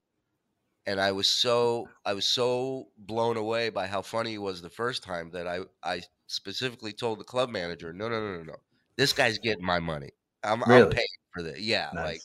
and 0.86 1.00
I 1.00 1.12
was 1.12 1.28
so 1.28 1.88
I 2.04 2.14
was 2.14 2.26
so 2.26 2.88
blown 2.98 3.36
away 3.36 3.70
by 3.70 3.86
how 3.86 4.02
funny 4.02 4.32
he 4.32 4.38
was 4.38 4.62
the 4.62 4.70
first 4.70 5.02
time 5.02 5.30
that 5.32 5.46
I 5.46 5.60
I 5.82 6.02
specifically 6.26 6.92
told 6.92 7.20
the 7.20 7.24
club 7.24 7.50
manager, 7.50 7.92
no 7.92 8.08
no 8.08 8.20
no 8.20 8.38
no 8.38 8.42
no, 8.42 8.56
this 8.96 9.12
guy's 9.12 9.38
getting 9.38 9.64
my 9.64 9.80
money. 9.80 10.10
I'm 10.44 10.62
I'm 10.64 10.90
paying 10.90 11.06
for 11.32 11.42
this. 11.42 11.60
Yeah, 11.60 11.90
Nice. 11.94 12.04
like 12.04 12.20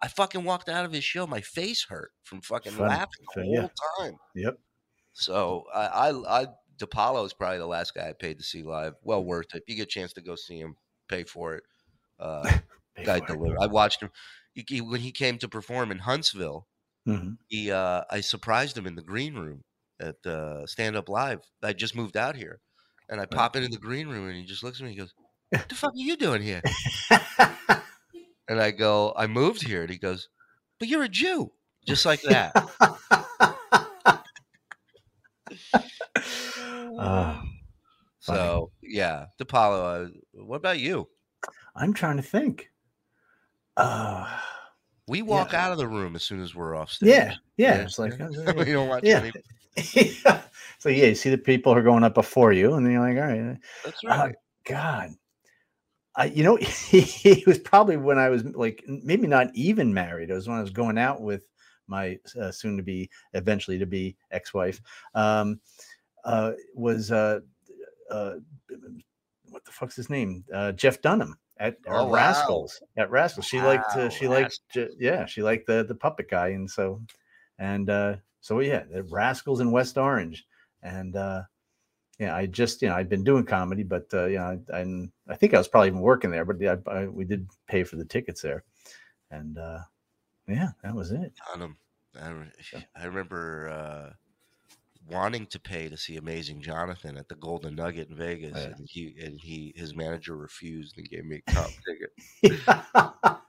I 0.00 0.08
fucking 0.08 0.44
walked 0.44 0.68
out 0.68 0.84
of 0.84 0.92
his 0.92 1.04
show, 1.04 1.26
my 1.26 1.40
face 1.40 1.84
hurt 1.88 2.12
from 2.22 2.40
fucking 2.40 2.72
Funny. 2.72 2.88
laughing 2.90 3.26
the 3.34 3.42
whole 3.42 3.54
yeah. 3.54 3.68
time. 3.98 4.16
Yep. 4.34 4.58
So 5.12 5.64
I, 5.74 5.86
I, 5.86 6.42
I 6.42 6.46
DePaulo 6.78 7.26
is 7.26 7.32
probably 7.32 7.58
the 7.58 7.66
last 7.66 7.94
guy 7.94 8.08
I 8.08 8.12
paid 8.12 8.38
to 8.38 8.44
see 8.44 8.62
live. 8.62 8.94
Well 9.02 9.24
worth 9.24 9.54
it. 9.54 9.64
You 9.66 9.74
get 9.74 9.82
a 9.82 9.86
chance 9.86 10.12
to 10.12 10.20
go 10.20 10.36
see 10.36 10.60
him, 10.60 10.76
pay 11.08 11.24
for 11.24 11.56
it. 11.56 11.64
Uh, 12.20 12.48
guy 13.04 13.20
delivered. 13.20 13.58
I 13.60 13.66
watched 13.66 14.02
him 14.02 14.10
he, 14.54 14.64
he- 14.68 14.80
when 14.80 15.00
he 15.00 15.12
came 15.12 15.38
to 15.38 15.48
perform 15.48 15.90
in 15.90 15.98
Huntsville. 15.98 16.66
Mhm. 17.06 17.38
He, 17.48 17.70
uh, 17.70 18.02
I 18.10 18.20
surprised 18.20 18.76
him 18.76 18.86
in 18.86 18.94
the 18.94 19.02
green 19.02 19.34
room 19.34 19.62
at 20.00 20.16
uh, 20.26 20.66
Stand 20.66 20.94
Up 20.96 21.08
Live. 21.08 21.40
I 21.62 21.72
just 21.72 21.94
moved 21.96 22.16
out 22.16 22.36
here, 22.36 22.60
and 23.08 23.20
I 23.20 23.26
pop 23.26 23.56
into 23.56 23.68
the 23.68 23.78
green 23.78 24.08
room, 24.08 24.26
and 24.28 24.36
he 24.36 24.44
just 24.44 24.62
looks 24.62 24.78
at 24.80 24.84
me. 24.84 24.90
and 24.90 24.94
He 24.94 25.00
goes, 25.00 25.14
"What 25.50 25.68
the 25.68 25.74
fuck 25.74 25.92
are 25.92 25.96
you 25.96 26.16
doing 26.16 26.42
here?" 26.42 26.62
And 28.50 28.60
I 28.62 28.70
go, 28.70 29.12
"I 29.16 29.26
moved 29.26 29.62
here." 29.66 29.82
And 29.82 29.90
he 29.90 29.98
goes, 29.98 30.28
"But 30.78 30.88
you're 30.88 31.02
a 31.02 31.08
Jew," 31.08 31.52
just 31.86 32.06
like 32.06 32.22
that. 32.22 32.52
Funny. 36.94 37.38
so 38.20 38.70
yeah, 38.82 39.26
DePaulo. 39.40 40.06
Uh, 40.06 40.10
what 40.44 40.56
about 40.56 40.78
you? 40.80 41.08
I'm 41.76 41.92
trying 41.94 42.16
to 42.16 42.22
think. 42.22 42.70
Uh, 43.78 44.26
We 45.06 45.22
walk 45.22 45.52
Yeah. 45.52 45.64
out 45.66 45.72
of 45.72 45.78
the 45.78 45.86
room 45.86 46.14
as 46.16 46.22
soon 46.22 46.42
as 46.42 46.54
we're 46.54 46.74
off 46.74 46.92
stage. 46.92 47.08
yeah, 47.08 47.34
yeah. 47.56 47.76
Yeah, 47.76 47.82
It's 47.84 47.98
like 47.98 48.18
we 48.56 48.72
don't 48.72 48.88
watch 48.88 49.04
yeah. 49.04 49.20
any. 49.20 49.32
so 50.78 50.88
yeah, 50.88 51.06
you 51.06 51.14
see 51.14 51.30
the 51.30 51.38
people 51.38 51.72
who 51.72 51.78
are 51.78 51.82
going 51.82 52.04
up 52.04 52.14
before 52.14 52.52
you, 52.52 52.74
and 52.74 52.84
then 52.84 52.92
you're 52.92 53.00
like, 53.00 53.16
all 53.16 53.28
right, 53.34 53.56
That's 53.84 54.04
uh, 54.04 54.08
right. 54.08 54.34
God. 54.64 55.10
I, 56.16 56.24
you 56.26 56.42
know, 56.42 56.56
he 56.90 57.44
was 57.46 57.58
probably 57.60 57.96
when 57.96 58.18
I 58.18 58.28
was 58.28 58.44
like 58.44 58.84
maybe 58.88 59.26
not 59.28 59.54
even 59.54 59.94
married. 59.94 60.30
It 60.30 60.34
was 60.34 60.48
when 60.48 60.58
I 60.58 60.62
was 60.62 60.70
going 60.70 60.98
out 60.98 61.20
with 61.22 61.42
my 61.86 62.18
uh, 62.40 62.50
soon 62.50 62.76
to 62.76 62.82
be, 62.82 63.08
eventually 63.34 63.78
to 63.78 63.86
be 63.86 64.16
ex-wife. 64.32 64.80
Um, 65.14 65.60
uh, 66.24 66.52
was 66.74 67.12
uh, 67.12 67.40
uh, 68.10 68.34
what 69.48 69.64
the 69.64 69.70
fuck's 69.70 69.94
his 69.96 70.10
name? 70.10 70.44
Uh, 70.52 70.72
Jeff 70.72 71.00
Dunham 71.00 71.38
at, 71.58 71.76
Oh, 71.86 72.04
wow. 72.04 72.12
Rascals. 72.12 72.80
At 72.96 73.10
Rascals, 73.10 73.46
she 73.46 73.60
liked 73.60 73.96
uh, 73.96 74.00
Wow, 74.04 74.08
she 74.08 74.28
liked 74.28 74.60
J- 74.70 74.90
yeah 74.98 75.26
she 75.26 75.42
liked 75.42 75.66
the 75.66 75.84
the 75.84 75.94
puppet 75.94 76.28
guy, 76.30 76.48
and 76.48 76.70
so 76.70 77.02
and 77.58 77.90
uh, 77.90 78.16
so 78.40 78.60
yeah, 78.60 78.84
the 78.90 79.02
Rascals 79.04 79.60
in 79.60 79.70
West 79.70 79.98
Orange, 79.98 80.46
and 80.82 81.16
uh, 81.16 81.42
yeah, 82.18 82.34
I 82.34 82.46
just 82.46 82.82
you 82.82 82.88
know 82.88 82.94
I'd 82.96 83.08
been 83.08 83.24
doing 83.24 83.44
comedy, 83.44 83.82
but 83.82 84.06
uh, 84.12 84.26
you 84.26 84.38
know 84.38 84.60
I, 84.72 84.78
I 84.80 85.08
I 85.28 85.36
think 85.36 85.54
I 85.54 85.58
was 85.58 85.68
probably 85.68 85.88
even 85.88 86.00
working 86.00 86.30
there, 86.30 86.44
but 86.44 86.60
yeah, 86.60 86.76
I, 86.86 86.90
I, 86.90 87.06
we 87.06 87.24
did 87.24 87.48
pay 87.66 87.84
for 87.84 87.96
the 87.96 88.04
tickets 88.04 88.42
there, 88.42 88.64
and 89.30 89.58
uh, 89.58 89.78
yeah, 90.48 90.70
that 90.82 90.94
was 90.94 91.12
it. 91.12 91.32
I, 92.74 92.84
I 92.96 93.04
remember 93.06 93.68
uh, 93.68 94.12
wanting 95.10 95.46
to 95.46 95.58
pay 95.60 95.88
to 95.88 95.96
see 95.96 96.16
Amazing 96.16 96.60
Jonathan 96.62 97.16
at 97.16 97.28
the 97.28 97.34
Golden 97.36 97.74
Nugget 97.76 98.08
in 98.10 98.16
Vegas, 98.16 98.56
Yeah. 98.56 98.64
and 98.76 98.86
he 98.88 99.14
and 99.22 99.40
he 99.40 99.72
his 99.76 99.94
manager 99.94 100.36
refused 100.36 100.96
and 100.98 101.08
gave 101.08 101.24
me 101.24 101.42
a 101.46 101.50
comp 101.52 101.72
ticket. 102.44 103.44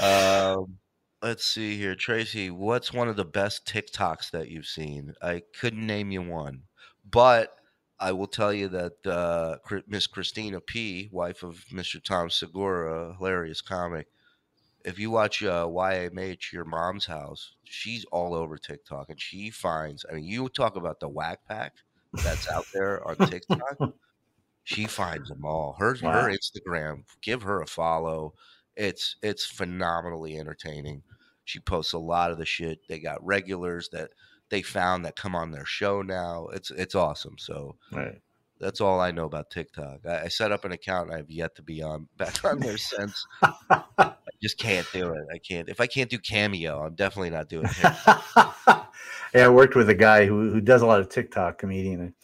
Um, 0.00 0.78
let's 1.22 1.44
see 1.44 1.76
here, 1.76 1.94
Tracy. 1.94 2.50
What's 2.50 2.92
one 2.92 3.08
of 3.08 3.16
the 3.16 3.24
best 3.24 3.66
TikToks 3.66 4.30
that 4.32 4.48
you've 4.50 4.66
seen? 4.66 5.14
I 5.22 5.42
couldn't 5.60 5.86
name 5.86 6.10
you 6.10 6.22
one, 6.22 6.62
but 7.08 7.54
I 8.00 8.12
will 8.12 8.26
tell 8.26 8.52
you 8.52 8.68
that 8.68 9.06
uh, 9.06 9.56
Miss 9.86 10.06
Christina 10.06 10.60
P, 10.60 11.08
wife 11.12 11.42
of 11.42 11.64
Mr. 11.72 12.02
Tom 12.02 12.28
Segura, 12.30 13.14
hilarious 13.16 13.60
comic. 13.60 14.08
If 14.84 14.98
you 14.98 15.10
watch 15.10 15.42
uh, 15.42 15.66
YMH, 15.66 16.52
your 16.52 16.64
mom's 16.64 17.06
house, 17.06 17.54
she's 17.64 18.04
all 18.12 18.34
over 18.34 18.58
TikTok, 18.58 19.08
and 19.08 19.20
she 19.20 19.50
finds. 19.50 20.04
I 20.08 20.14
mean, 20.14 20.24
you 20.24 20.48
talk 20.48 20.76
about 20.76 21.00
the 21.00 21.08
whack 21.08 21.40
pack 21.48 21.72
that's 22.22 22.48
out 22.50 22.66
there 22.72 23.06
on 23.06 23.16
TikTok. 23.16 23.78
she 24.64 24.86
finds 24.86 25.28
them 25.28 25.44
all. 25.44 25.76
Her 25.78 25.96
Wow. 26.02 26.12
her 26.12 26.30
Instagram, 26.30 27.04
give 27.22 27.42
her 27.42 27.62
a 27.62 27.66
follow. 27.66 28.34
It's 28.76 29.16
it's 29.22 29.46
phenomenally 29.46 30.38
entertaining. 30.38 31.02
She 31.44 31.60
posts 31.60 31.92
a 31.92 31.98
lot 31.98 32.30
of 32.30 32.38
the 32.38 32.46
shit. 32.46 32.80
They 32.88 32.98
got 32.98 33.24
regulars 33.24 33.88
that 33.90 34.10
they 34.50 34.62
found 34.62 35.04
that 35.04 35.16
come 35.16 35.34
on 35.34 35.50
their 35.50 35.66
show 35.66 36.02
now. 36.02 36.48
It's 36.48 36.70
it's 36.70 36.94
awesome. 36.94 37.36
So 37.38 37.76
right. 37.92 38.20
That's 38.60 38.80
all 38.80 39.00
I 39.00 39.10
know 39.10 39.24
about 39.24 39.50
TikTok. 39.50 40.00
I, 40.06 40.22
I 40.22 40.28
set 40.28 40.52
up 40.52 40.64
an 40.64 40.72
account. 40.72 41.12
I've 41.12 41.30
yet 41.30 41.54
to 41.56 41.62
be 41.62 41.82
on 41.82 42.08
back 42.16 42.44
on 42.44 42.60
there 42.60 42.78
since. 42.78 43.26
I 43.42 44.14
just 44.42 44.58
can't 44.58 44.86
do 44.92 45.12
it. 45.12 45.26
I 45.32 45.38
can't. 45.38 45.68
If 45.68 45.80
I 45.80 45.86
can't 45.86 46.10
do 46.10 46.18
Cameo, 46.18 46.82
I'm 46.84 46.94
definitely 46.94 47.30
not 47.30 47.48
doing 47.48 47.66
it. 47.68 47.74
yeah, 49.34 49.46
I 49.46 49.48
worked 49.48 49.74
with 49.76 49.88
a 49.90 49.94
guy 49.94 50.26
who, 50.26 50.50
who 50.52 50.60
does 50.60 50.82
a 50.82 50.86
lot 50.86 51.00
of 51.00 51.08
TikTok 51.08 51.58
comedian, 51.58 52.00
and, 52.00 52.14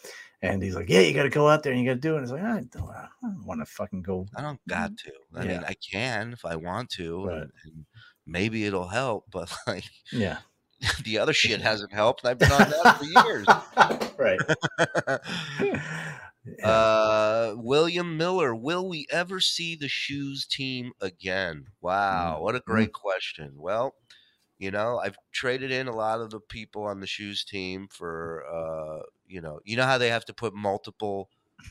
and 0.42 0.62
he's 0.62 0.74
like, 0.74 0.88
"Yeah, 0.88 1.00
you 1.00 1.12
got 1.14 1.24
to 1.24 1.28
go 1.30 1.48
out 1.48 1.62
there 1.62 1.72
and 1.72 1.80
you 1.82 1.86
got 1.88 1.94
to 1.94 2.00
do 2.00 2.14
it." 2.14 2.18
And 2.18 2.22
it's 2.24 2.32
like, 2.32 2.42
I 2.42 2.60
don't, 2.60 2.90
I 2.90 3.08
don't 3.22 3.44
want 3.46 3.60
to 3.60 3.66
fucking 3.66 4.02
go. 4.02 4.26
I 4.36 4.42
don't 4.42 4.60
got 4.68 4.96
to. 4.98 5.12
I 5.36 5.44
mean, 5.44 5.62
I 5.66 5.74
can 5.74 6.32
if 6.32 6.44
I 6.44 6.56
want 6.56 6.90
to, 6.90 7.26
Right. 7.26 7.36
and, 7.42 7.50
and 7.64 7.84
maybe 8.26 8.64
it'll 8.64 8.88
help. 8.88 9.26
But 9.30 9.52
like 9.66 9.84
Yeah, 10.12 10.38
the 11.04 11.18
other 11.18 11.32
shit 11.32 11.60
hasn't 11.60 11.92
helped. 11.92 12.24
I've 12.24 12.38
been 12.38 12.52
on 12.52 12.58
that 12.58 12.98
for 12.98 13.26
years. 13.28 13.46
right. 14.18 14.40
Uh, 16.64 17.54
William 17.56 18.16
Miller, 18.16 18.54
will 18.54 18.88
we 18.88 19.06
ever 19.10 19.40
see 19.40 19.76
the 19.76 19.88
shoes 19.88 20.46
team 20.46 20.92
again? 21.00 21.66
Wow, 21.82 22.40
what 22.40 22.56
a 22.56 22.60
great 22.60 22.92
question. 22.94 23.52
Well, 23.56 23.94
you 24.58 24.70
know, 24.70 24.98
I've 24.98 25.16
traded 25.32 25.70
in 25.70 25.86
a 25.86 25.94
lot 25.94 26.20
of 26.20 26.30
the 26.30 26.40
people 26.40 26.84
on 26.84 27.00
the 27.00 27.06
shoes 27.06 27.44
team 27.44 27.88
for, 27.90 28.44
uh, 28.50 29.02
you 29.26 29.42
know, 29.42 29.60
you 29.64 29.76
know 29.76 29.84
how 29.84 29.98
they 29.98 30.08
have 30.08 30.24
to 30.26 30.34
put 30.34 30.54
multiple 30.54 31.28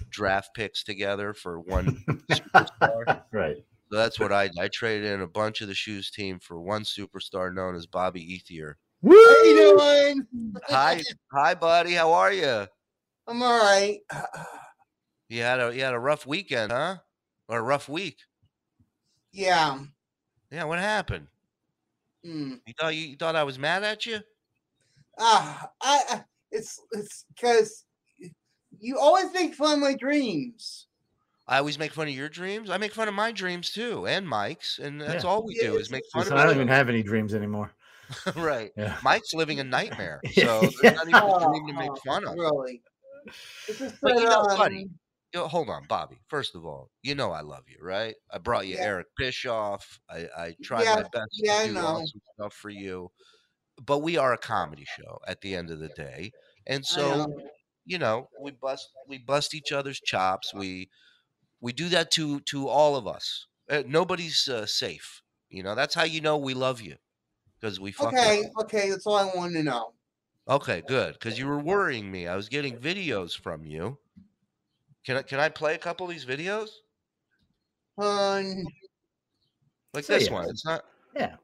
draft 0.10 0.51
picks 0.55 0.84
together 0.84 1.34
for 1.34 1.60
one 1.60 2.03
superstar. 2.32 3.24
right. 3.32 3.57
So 3.91 3.97
that's 3.97 4.20
what 4.20 4.32
I 4.32 4.49
I 4.60 4.68
traded 4.68 5.12
in 5.12 5.22
a 5.22 5.28
bunch 5.28 5.62
of 5.62 5.68
the 5.68 5.74
shoes 5.74 6.12
team 6.12 6.39
for 6.39 6.62
one 6.62 6.84
superstar 6.84 7.53
known 7.53 7.76
as 7.76 7.88
Bobby 7.88 8.22
Ethier. 8.22 8.76
Woo! 9.02 9.14
How 9.16 9.43
you 9.43 9.56
doing? 9.56 10.28
Hi, 10.68 11.02
hi, 11.32 11.56
buddy. 11.56 11.93
How 11.93 12.12
are 12.14 12.34
you? 12.34 12.68
I'm 13.28 13.41
all 13.41 13.60
right. 13.60 14.00
You 15.30 15.43
had 15.43 15.62
a 15.62 15.74
you 15.74 15.82
had 15.84 15.93
a 15.93 16.00
rough 16.00 16.26
weekend, 16.26 16.72
huh? 16.74 16.97
Or 17.47 17.60
a 17.60 17.64
rough 17.64 17.88
week? 17.88 18.18
Yeah. 19.32 19.86
Yeah. 20.52 20.66
What 20.66 20.80
happened? 20.80 21.28
Mm. 22.26 22.62
You 22.66 22.74
thought 22.80 22.95
you, 22.95 23.02
you 23.08 23.16
thought 23.18 23.36
I 23.36 23.43
was 23.43 23.60
mad 23.60 23.84
at 23.84 24.06
you? 24.06 24.20
Ah, 25.18 25.72
I, 25.82 26.04
I. 26.10 26.26
It's 26.52 26.80
it's 26.91 27.26
because 27.36 27.86
you 28.80 28.97
always 28.97 29.32
make 29.34 29.54
fun 29.54 29.76
of 29.76 29.80
my 29.80 29.93
dreams. 29.95 30.88
I 31.47 31.58
always 31.58 31.80
make 31.80 31.93
fun 31.93 32.08
of 32.08 32.14
your 32.14 32.30
dreams. 32.30 32.70
I 32.70 32.78
make 32.78 32.93
fun 32.93 33.08
of 33.08 33.14
my 33.14 33.32
dreams 33.32 33.72
too, 33.72 34.06
and 34.08 34.28
Mike's, 34.28 34.78
and 34.80 35.02
that's 35.02 35.24
Yeah. 35.24 35.30
all 35.30 35.43
we 35.45 35.56
do 35.56 35.78
is 35.78 35.89
make 35.89 36.04
fun 36.14 36.22
Listen, 36.22 36.34
of 36.34 36.39
I 36.39 36.43
don't 36.43 36.54
each 36.54 36.58
even 36.58 36.68
have 36.68 36.89
any 36.89 37.02
dreams 37.04 37.34
anymore. 37.34 37.72
Other. 38.26 38.39
right. 38.41 38.72
Yeah. 38.76 38.97
Mike's 39.03 39.34
living 39.34 39.60
a 39.60 39.64
nightmare, 39.64 40.22
so 40.32 40.72
there's 40.78 40.93
not 40.95 41.10
even 41.10 41.28
a 41.28 41.39
dream 41.45 41.68
to 41.68 41.74
make 41.74 41.89
Oh, 41.91 41.95
fun 42.05 42.26
of. 42.26 42.36
Really? 42.36 42.82
It's 43.68 43.80
just 43.80 44.01
But 44.01 44.20
you 44.20 44.26
know, 44.30 44.45
buddy, 44.55 44.89
Yo, 45.34 45.47
hold 45.47 45.70
on, 45.70 45.86
Bobby. 45.88 46.18
First 46.28 46.55
of 46.55 46.66
all, 46.66 46.89
you 47.03 47.14
know 47.14 47.32
I 47.32 47.41
love 47.41 47.64
you, 47.68 47.78
right? 47.82 48.16
I 48.32 48.39
brought 48.39 48.66
you 48.68 48.76
Yeah. 48.78 48.84
Eric 48.86 49.07
Bischoff. 49.16 49.99
I, 50.10 50.28
I 50.36 50.55
tried 50.64 50.86
Yeah, 50.86 50.95
my 50.95 51.03
best 51.14 51.28
yeah, 51.34 51.53
I 51.53 51.68
to 51.68 51.74
do 51.74 51.78
awesome 51.80 52.22
stuff 52.34 52.53
for 52.53 52.70
you. 52.72 53.12
But 53.86 53.99
we 53.99 54.18
are 54.18 54.34
a 54.34 54.38
comedy 54.38 54.86
show 54.86 55.20
at 55.28 55.41
the 55.41 55.55
end 55.55 55.70
of 55.70 55.80
the 55.80 55.89
day. 55.89 56.32
And 56.68 56.86
so, 56.86 57.16
know. 57.18 57.41
you 57.86 57.97
know, 57.99 58.30
we 58.41 58.51
bust 58.51 58.89
we 59.07 59.18
bust 59.20 59.53
each 59.53 59.72
other's 59.72 59.99
chops. 60.01 60.53
We 60.53 60.89
we 61.62 61.74
do 61.74 61.89
that 61.89 62.12
to 62.12 62.39
to 62.41 62.68
all 62.70 62.95
of 62.95 63.07
us. 63.07 63.47
Uh, 63.70 63.84
nobody's 63.88 64.47
uh, 64.47 64.66
safe. 64.66 65.22
You 65.49 65.64
know, 65.64 65.76
that's 65.76 65.95
how 65.95 66.03
you 66.03 66.22
know 66.22 66.38
we 66.38 66.53
love 66.53 66.82
you. 66.82 66.97
Because 67.60 67.80
we 67.80 67.91
fuck 67.91 68.12
with 68.12 68.22
Okay, 68.22 68.38
you. 68.39 68.51
okay, 68.62 68.89
that's 68.89 69.05
all 69.05 69.16
I 69.16 69.26
wanted 69.36 69.53
to 69.55 69.64
know. 69.64 69.93
Okay, 70.47 70.82
good. 70.88 71.14
Because 71.14 71.38
you 71.38 71.47
were 71.47 71.60
worrying 71.60 72.10
me. 72.12 72.28
I 72.28 72.36
was 72.36 72.49
getting 72.49 72.78
videos 72.78 73.38
from 73.38 73.66
you. 73.66 73.97
Can 75.05 75.18
I 75.18 75.22
can 75.22 75.39
I 75.39 75.49
play 75.49 75.76
a 75.76 75.78
couple 75.78 76.05
of 76.05 76.12
these 76.12 76.26
videos? 76.26 76.70
Um, 77.97 78.64
Like 79.93 80.03
Say 80.05 80.20
this 80.20 80.28
it. 80.28 80.34
one. 80.34 80.49
It's 80.49 80.66
not. 80.66 80.86
Yeah. 81.16 81.36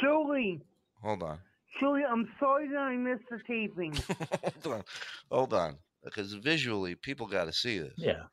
Julie, 0.00 0.60
Hold 1.02 1.22
on. 1.22 1.38
Julie, 1.80 2.02
I'm 2.04 2.28
sorry 2.38 2.68
that 2.68 2.76
I 2.78 2.96
missed 2.96 3.24
the 3.30 3.38
taping. 3.46 3.94
hold 4.62 4.74
on. 4.74 4.84
Hold 5.30 5.54
on. 5.54 5.76
Because 6.04 6.32
visually, 6.34 6.94
people 6.94 7.26
got 7.26 7.44
to 7.46 7.52
see 7.52 7.78
this. 7.78 7.94
Yeah. 7.96 8.24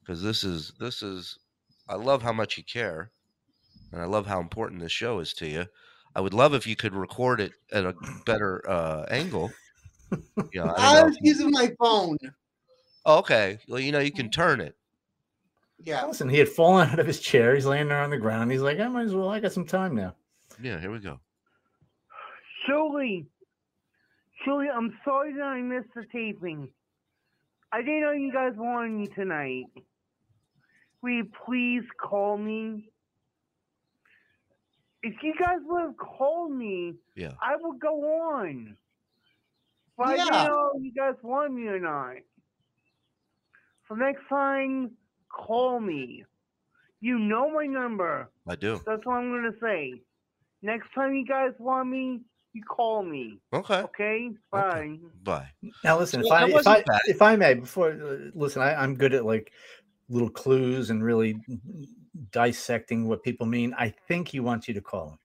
Because 0.00 0.22
this 0.22 0.44
is 0.44 0.72
this 0.78 1.02
is. 1.02 1.38
I 1.88 1.96
love 1.96 2.22
how 2.22 2.32
much 2.32 2.56
you 2.56 2.64
care, 2.64 3.10
and 3.92 4.00
I 4.00 4.04
love 4.04 4.26
how 4.26 4.40
important 4.40 4.80
this 4.80 4.92
show 4.92 5.18
is 5.18 5.32
to 5.34 5.46
you. 5.48 5.66
I 6.14 6.20
would 6.20 6.34
love 6.34 6.54
if 6.54 6.66
you 6.66 6.76
could 6.76 6.94
record 6.94 7.40
it 7.40 7.52
at 7.72 7.84
a 7.84 7.94
better 8.26 8.68
uh, 8.68 9.06
angle. 9.10 9.50
You 10.10 10.64
know, 10.64 10.74
I 10.76 11.00
I 11.00 11.04
was 11.04 11.16
using 11.22 11.50
my 11.50 11.72
phone. 11.78 12.18
Oh, 13.06 13.18
okay. 13.18 13.58
Well, 13.68 13.80
you 13.80 13.92
know, 13.92 13.98
you 13.98 14.12
can 14.12 14.30
turn 14.30 14.60
it. 14.60 14.76
Yeah. 15.82 16.04
Listen, 16.04 16.28
he 16.28 16.38
had 16.38 16.48
fallen 16.48 16.88
out 16.90 16.98
of 16.98 17.06
his 17.06 17.20
chair. 17.20 17.54
He's 17.54 17.66
laying 17.66 17.88
there 17.88 18.02
on 18.02 18.10
the 18.10 18.18
ground. 18.18 18.50
He's 18.52 18.60
like, 18.60 18.78
I 18.78 18.88
might 18.88 19.06
as 19.06 19.14
well. 19.14 19.30
I 19.30 19.40
got 19.40 19.52
some 19.52 19.66
time 19.66 19.94
now. 19.94 20.14
Yeah, 20.62 20.78
here 20.78 20.92
we 20.92 20.98
go. 20.98 21.18
Julie, 22.66 23.26
Julie, 24.44 24.68
I'm 24.68 24.96
sorry 25.04 25.32
that 25.34 25.42
I 25.42 25.60
missed 25.60 25.88
the 25.94 26.04
taping. 26.12 26.68
I 27.72 27.78
didn't 27.78 28.02
know 28.02 28.12
you 28.12 28.32
guys 28.32 28.52
wanted 28.56 28.92
me 28.92 29.06
tonight. 29.08 29.64
Will 31.02 31.10
you 31.10 31.28
please 31.46 31.82
call 32.00 32.36
me? 32.36 32.91
If 35.02 35.14
you 35.22 35.34
guys 35.38 35.58
would 35.64 35.82
have 35.82 35.96
called 35.96 36.52
me, 36.52 36.94
Yeah. 37.16 37.32
I 37.40 37.56
would 37.60 37.80
go 37.80 38.04
on. 38.34 38.76
But 39.96 40.06
I 40.06 40.16
Yeah. 40.16 40.24
didn't 40.24 40.44
know 40.44 40.72
if 40.76 40.82
you 40.84 40.92
guys 40.92 41.14
want 41.22 41.52
me 41.52 41.66
or 41.66 41.80
not. 41.80 42.16
So 43.88 43.94
next 43.94 44.26
time, 44.28 44.96
call 45.28 45.80
me. 45.80 46.24
You 47.00 47.18
know 47.18 47.50
my 47.50 47.66
number. 47.66 48.30
I 48.46 48.54
do. 48.54 48.80
That's 48.86 49.04
what 49.04 49.16
I'm 49.16 49.30
gonna 49.32 49.58
say. 49.60 50.02
Next 50.62 50.88
time 50.94 51.14
you 51.14 51.26
guys 51.26 51.50
want 51.58 51.88
me, 51.88 52.20
you 52.52 52.62
call 52.62 53.02
me. 53.02 53.40
Okay. 53.52 53.80
Okay? 53.82 54.30
Bye. 54.50 54.98
Bye. 55.24 55.48
Now, 55.82 55.98
listen, 55.98 56.20
if 56.24 56.30
I 56.30 56.46
if 56.46 56.66
I 56.66 56.84
if 57.06 57.20
I 57.22 57.36
may, 57.36 57.54
before 57.54 57.90
uh, 57.90 58.30
listen, 58.34 58.62
I, 58.62 58.74
I'm 58.74 58.94
good 58.94 59.14
at 59.14 59.24
like 59.24 59.52
little 60.08 60.30
clues 60.30 60.90
and 60.90 61.02
really 61.02 61.40
dissecting 62.30 63.08
what 63.08 63.22
people 63.22 63.46
mean. 63.46 63.74
I 63.78 63.88
think 64.08 64.28
he 64.28 64.40
wants 64.40 64.68
you 64.68 64.74
to 64.74 64.80
call 64.80 65.10
him. 65.10 65.18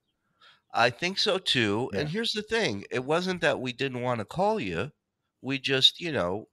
I 0.72 0.90
think 0.90 1.18
so 1.18 1.38
too. 1.38 1.90
And 1.94 2.08
here's 2.08 2.32
the 2.32 2.42
thing: 2.42 2.84
it 2.90 3.04
wasn't 3.04 3.40
that 3.40 3.60
we 3.60 3.72
didn't 3.72 4.02
want 4.02 4.20
to 4.20 4.24
call 4.24 4.60
you. 4.60 4.92
We 5.40 5.58
just, 5.58 6.00
you 6.00 6.12
know, 6.12 6.48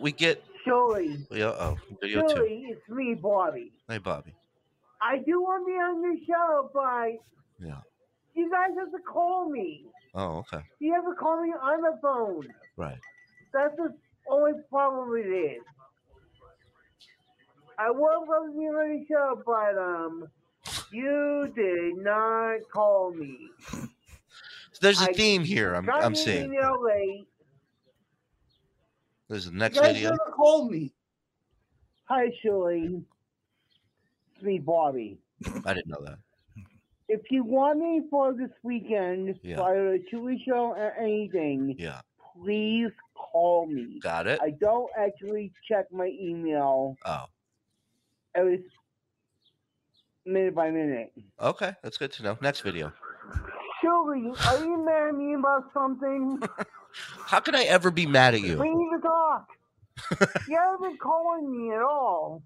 we 0.00 0.12
get. 0.12 0.44
Julie, 0.64 1.26
Yeah. 1.30 1.54
Oh, 1.58 1.78
video 2.00 2.20
two. 2.28 2.34
Julie, 2.34 2.66
it's 2.70 2.88
me, 2.88 3.14
Bobby. 3.14 3.72
Hey, 3.88 3.98
Bobby. 3.98 4.34
I 5.00 5.18
do 5.18 5.40
want 5.40 5.62
to 5.62 5.66
be 5.66 5.72
on 5.72 6.02
the 6.02 6.24
show, 6.26 6.70
but 6.74 7.64
Yeah. 7.64 7.80
you 8.34 8.50
guys 8.50 8.70
have 8.76 8.90
to 8.92 8.98
call 9.10 9.48
me. 9.48 9.86
Oh, 10.14 10.38
okay. 10.38 10.62
You 10.80 10.92
have 10.94 11.04
to 11.04 11.14
call 11.18 11.42
me 11.42 11.50
on 11.50 11.82
the 11.82 11.98
phone. 12.02 12.48
Right. 12.76 12.98
That's 13.52 13.74
the 13.76 13.96
only 14.28 14.52
problem 14.68 15.10
with 15.10 15.24
it 15.26 15.30
is. 15.30 15.62
I 17.78 17.90
would 17.90 18.00
love 18.00 18.46
to 18.52 18.58
be 18.58 18.64
on 18.66 18.98
the 18.98 19.04
show, 19.08 19.42
but 19.46 19.78
um, 19.78 20.28
you 20.92 21.52
did 21.54 21.96
not 22.04 22.58
call 22.72 23.12
me. 23.12 23.38
There's 24.80 25.00
a 25.00 25.10
I 25.10 25.12
theme 25.12 25.44
here. 25.44 25.74
I'm, 25.74 25.88
I'm 25.90 26.12
me 26.12 26.18
seeing. 26.18 26.44
email 26.46 26.82
late. 26.84 27.26
There's 29.28 29.46
the 29.46 29.52
next 29.52 29.78
guys 29.78 29.94
video. 29.94 30.10
never 30.10 30.32
called 30.34 30.70
me. 30.70 30.92
Hi, 32.04 32.30
Shirley. 32.42 33.02
It's 34.34 34.42
me, 34.42 34.58
Bobby. 34.58 35.18
I 35.64 35.74
didn't 35.74 35.88
know 35.88 36.00
that. 36.04 36.18
If 37.08 37.22
you 37.30 37.42
want 37.44 37.78
me 37.78 38.02
for 38.10 38.32
this 38.34 38.50
weekend, 38.62 39.38
Yeah. 39.42 39.56
for 39.56 39.70
either 39.70 39.94
a 39.94 39.98
TV 40.14 40.36
show 40.44 40.74
or 40.76 40.92
anything, 40.98 41.74
Yeah. 41.78 42.00
please 42.42 42.90
call 43.14 43.66
me. 43.66 43.98
Got 44.02 44.26
it. 44.26 44.40
I 44.42 44.50
don't 44.50 44.90
actually 44.96 45.52
check 45.68 45.86
my 45.92 46.06
email 46.20 46.96
Oh, 47.04 47.24
every 48.34 48.64
minute 50.24 50.54
by 50.54 50.70
minute. 50.70 51.12
okay. 51.40 51.72
That's 51.82 51.98
good 51.98 52.12
to 52.12 52.22
know. 52.22 52.38
Next 52.40 52.60
video. 52.60 52.92
Shirley, 53.82 54.32
are 54.46 54.64
you 54.64 54.84
mad 54.84 55.08
at 55.08 55.14
me 55.14 55.34
about 55.34 55.64
something? 55.72 56.40
How 57.26 57.40
could 57.40 57.54
I 57.54 57.64
ever 57.64 57.90
be 57.90 58.06
mad 58.06 58.34
at 58.34 58.40
you? 58.40 58.58
We 58.58 58.70
need 58.70 58.90
to 58.96 59.00
talk. 59.02 59.46
you 60.48 60.56
haven't 60.56 60.82
been 60.82 60.98
calling 60.98 61.50
me 61.50 61.74
at 61.74 61.82
all. 61.82 62.42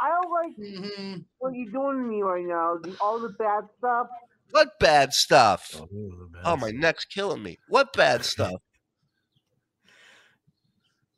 I 0.00 0.08
don't 0.08 0.30
like 0.30 0.54
hmm 0.56 1.20
what 1.38 1.54
you're 1.54 1.72
doing 1.72 1.98
to 1.98 2.08
me 2.08 2.22
right 2.22 2.44
now. 2.44 2.78
The, 2.82 2.96
all 3.00 3.18
the 3.20 3.30
bad 3.30 3.64
stuff. 3.78 4.06
What 4.50 4.78
bad 4.78 5.12
stuff? 5.12 5.74
Oh, 5.74 5.88
Oh, 6.44 6.56
my 6.56 6.70
neck's 6.70 7.04
killing 7.04 7.42
me. 7.42 7.58
What 7.68 7.92
bad 7.92 8.24
stuff? 8.24 8.60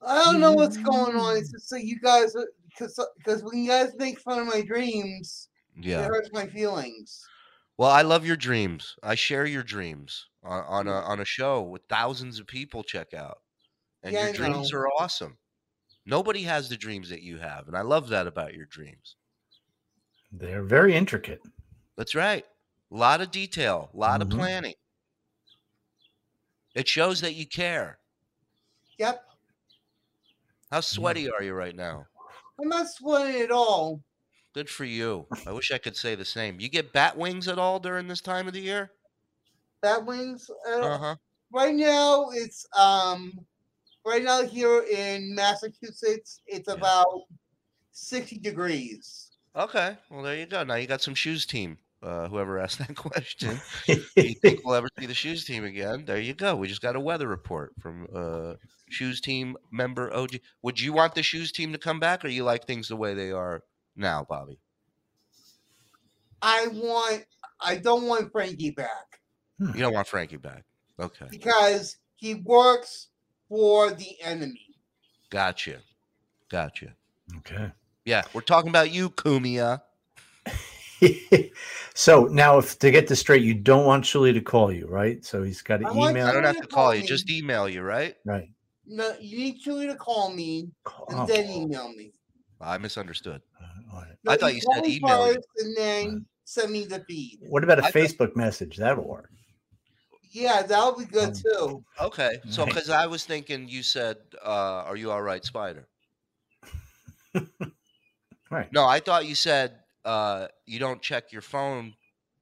I 0.07 0.23
don't 0.25 0.41
know 0.41 0.53
what's 0.53 0.77
going 0.77 1.17
on. 1.17 1.37
It's 1.39 1.51
just 1.51 1.71
that 1.71 1.85
you 1.85 1.99
guys, 1.99 2.37
because 2.77 2.99
because 3.19 3.43
when 3.45 3.59
you 3.63 3.69
guys 3.71 3.95
make 3.97 4.21
fun 4.21 4.41
of 4.41 4.47
my 4.47 4.63
dreams, 4.63 5.49
yeah, 5.77 5.97
it 5.97 6.05
hurts 6.07 6.31
my 6.33 6.47
feelings. 6.49 7.31
Well, 7.77 7.91
I 7.91 8.03
love 8.03 8.27
your 8.27 8.37
dreams. 8.37 8.97
I 9.01 9.15
share 9.15 9.47
your 9.47 9.63
dreams 9.63 10.29
on, 10.43 10.65
on 10.65 10.89
a 10.89 10.95
on 11.03 11.21
a 11.21 11.25
show 11.25 11.63
with 11.63 11.85
thousands 11.89 12.41
of 12.41 12.49
people 12.49 12.83
check 12.83 13.15
out, 13.15 13.43
and 14.03 14.17
Yeah, 14.17 14.21
your 14.21 14.29
I 14.29 14.31
dreams 14.31 14.73
know. 14.73 14.73
are 14.73 14.89
awesome. 14.89 15.39
Nobody 16.07 16.45
has 16.45 16.69
the 16.69 16.77
dreams 16.79 17.11
that 17.11 17.23
you 17.23 17.39
have, 17.39 17.69
and 17.69 17.77
I 17.77 17.83
love 17.83 18.09
that 18.11 18.27
about 18.29 18.55
your 18.55 18.67
dreams. 18.67 19.17
They're 20.31 20.63
very 20.63 20.95
intricate. 20.95 21.41
That's 21.97 22.15
right. 22.15 22.45
A 22.93 22.95
lot 22.95 23.21
of 23.21 23.31
detail, 23.33 23.91
a 23.93 23.97
lot 23.97 24.23
Mhm. 24.23 24.23
of 24.23 24.31
planning. 24.31 24.75
It 26.73 26.87
shows 26.87 27.21
that 27.21 27.35
you 27.35 27.49
care. 27.49 27.99
Yep, 28.99 29.25
How 30.71 30.81
sweaty 30.83 31.31
are 31.31 31.43
you 31.43 31.55
right 31.55 31.75
now? 31.75 32.09
I'm 32.61 32.69
not 32.69 32.89
sweating 32.89 33.43
at 33.43 33.51
all. 33.51 34.03
Good 34.55 34.69
for 34.71 34.85
you. 34.85 35.27
I 35.47 35.53
wish 35.53 35.73
I 35.73 35.79
could 35.79 35.97
say 35.97 36.15
the 36.15 36.25
same. 36.25 36.61
You 36.61 36.69
get 36.69 36.93
bat 36.93 37.17
wings 37.17 37.49
at 37.49 37.59
all 37.59 37.81
during 37.81 38.07
this 38.07 38.21
time 38.21 38.47
of 38.47 38.53
the 38.55 38.61
year? 38.61 38.93
Bat 39.83 40.07
wings. 40.07 40.49
Uh, 40.69 40.81
Uh 40.81 40.99
huh. 40.99 41.17
Right 41.53 41.75
now, 41.75 42.31
it's 42.33 42.67
um, 42.77 43.33
right 44.05 44.23
now 44.23 44.43
here 44.43 44.83
in 44.91 45.35
Massachusetts, 45.35 46.41
it's 46.47 46.69
Yeah. 46.69 46.75
about 46.75 47.23
60 47.93 48.39
degrees. 48.39 49.31
Okay. 49.57 49.97
Well, 50.11 50.23
there 50.23 50.37
you 50.37 50.47
go. 50.47 50.65
Now 50.65 50.75
you 50.75 50.87
got 50.87 51.03
some 51.03 51.15
shoes 51.15 51.47
team. 51.47 51.79
Uh, 52.05 52.29
whoever 52.29 52.59
asked 52.59 52.79
that 52.79 52.95
question, 52.97 53.59
do 53.87 54.03
you 54.17 54.35
think 54.35 54.61
we'll 54.63 54.75
ever 54.75 54.89
see 54.99 55.07
the 55.07 55.15
shoes 55.15 55.45
team 55.45 55.65
again? 55.65 56.05
There 56.05 56.21
you 56.21 56.35
go. 56.35 56.55
We 56.55 56.69
just 56.69 56.83
got 56.83 56.97
a 56.97 57.01
weather 57.01 57.27
report 57.27 57.73
from 57.81 58.07
uh, 58.15 58.55
shoes 58.91 59.23
team 59.23 59.57
member 59.73 60.13
OG. 60.13 60.41
Would 60.63 60.81
you 60.81 60.93
want 60.93 61.15
the 61.15 61.23
shoes 61.23 61.51
team 61.51 61.73
to 61.73 61.79
come 61.79 62.01
back, 62.01 62.23
or 62.23 62.29
you 62.29 62.45
like 62.45 62.67
things 62.67 62.89
the 62.89 62.97
way 62.97 63.15
they 63.15 63.31
are 63.33 63.63
now, 63.97 64.27
Bobby? 64.29 64.59
I 66.43 66.67
want, 66.73 67.25
I 67.59 67.77
don't 67.77 68.05
want 68.07 68.31
Frankie 68.31 68.71
back 68.71 69.21
You 69.59 69.73
don't 69.81 69.95
want 69.95 70.07
Frankie 70.07 70.37
back. 70.37 70.65
Okay. 71.01 71.27
because 71.31 71.97
he 72.17 72.35
works 72.35 73.09
for 73.49 73.91
the 73.91 74.21
enemy. 74.23 74.77
Gotcha. 75.31 75.79
Gotcha. 76.51 76.95
okay. 77.39 77.73
Yeah, 78.05 78.23
we're 78.35 78.43
talking 78.43 78.69
about 78.69 78.93
you, 78.93 79.09
Kumia. 79.09 79.81
so 81.95 82.25
now, 82.27 82.59
if 82.59 82.79
to 82.81 82.91
get 82.91 83.07
this 83.09 83.21
straight, 83.21 83.43
you 83.43 83.55
don't 83.55 83.85
want 83.87 84.05
Shuli 84.05 84.33
to 84.35 84.41
call 84.41 84.73
you, 84.73 84.87
right? 84.87 85.25
So 85.25 85.43
he's 85.43 85.63
got 85.63 85.79
to 85.79 85.87
I 85.89 85.93
want 85.93 86.13
email, 86.13 86.27
I 86.27 86.33
don't 86.33 86.45
have 86.45 86.61
to 86.61 86.67
Call 86.67 86.85
call 86.87 86.95
you, 86.95 87.07
just 87.07 87.31
email 87.31 87.69
you, 87.69 87.83
right? 87.83 88.15
right? 88.25 88.49
No, 88.87 89.15
you 89.21 89.39
need 89.39 89.59
Julie 89.61 89.87
to 89.87 89.95
call 89.97 90.31
me 90.35 90.69
and 91.09 91.21
Oh, 91.21 91.27
then 91.27 91.49
email 91.51 91.89
me. 91.95 92.13
I 92.61 92.79
misunderstood. 92.79 93.43
uh, 93.61 93.95
all 93.95 94.01
right. 94.03 94.17
No, 94.25 94.33
I 94.33 94.37
thought 94.37 94.55
you 94.55 94.61
said 94.75 94.87
email 94.87 95.33
you. 95.33 95.43
and 95.59 95.77
then 95.77 96.27
send 96.45 96.71
me 96.73 96.85
the 96.85 97.01
feed. 97.01 97.39
What 97.49 97.65
about 97.65 97.79
a 97.79 97.85
I 97.85 97.91
thought- 97.91 98.03
Facebook 98.03 98.37
message? 98.37 98.77
That'll 98.77 99.07
work. 99.09 99.31
Yeah, 100.31 100.63
that'll 100.63 100.99
be 100.99 101.05
good 101.05 101.29
Um, 101.29 101.35
too. 101.35 101.85
Okay, 102.01 102.41
so 102.51 102.63
Right. 102.65 102.69
because 102.75 102.91
I 102.91 103.07
was 103.07 103.25
thinking 103.25 103.69
you 103.69 103.85
said, 103.85 104.17
uh, 104.45 104.83
"Are 104.85 104.97
you 104.97 105.13
all 105.13 105.23
right, 105.23 105.45
Spider?" 105.45 105.87
Right. 108.51 108.71
No, 108.73 108.85
I 108.85 109.01
thought 109.01 109.27
you 109.27 109.35
said 109.35 109.73
uh, 110.05 110.49
you 110.67 110.79
don't 110.79 111.03
check 111.03 111.33
your 111.33 111.43
phone 111.43 111.95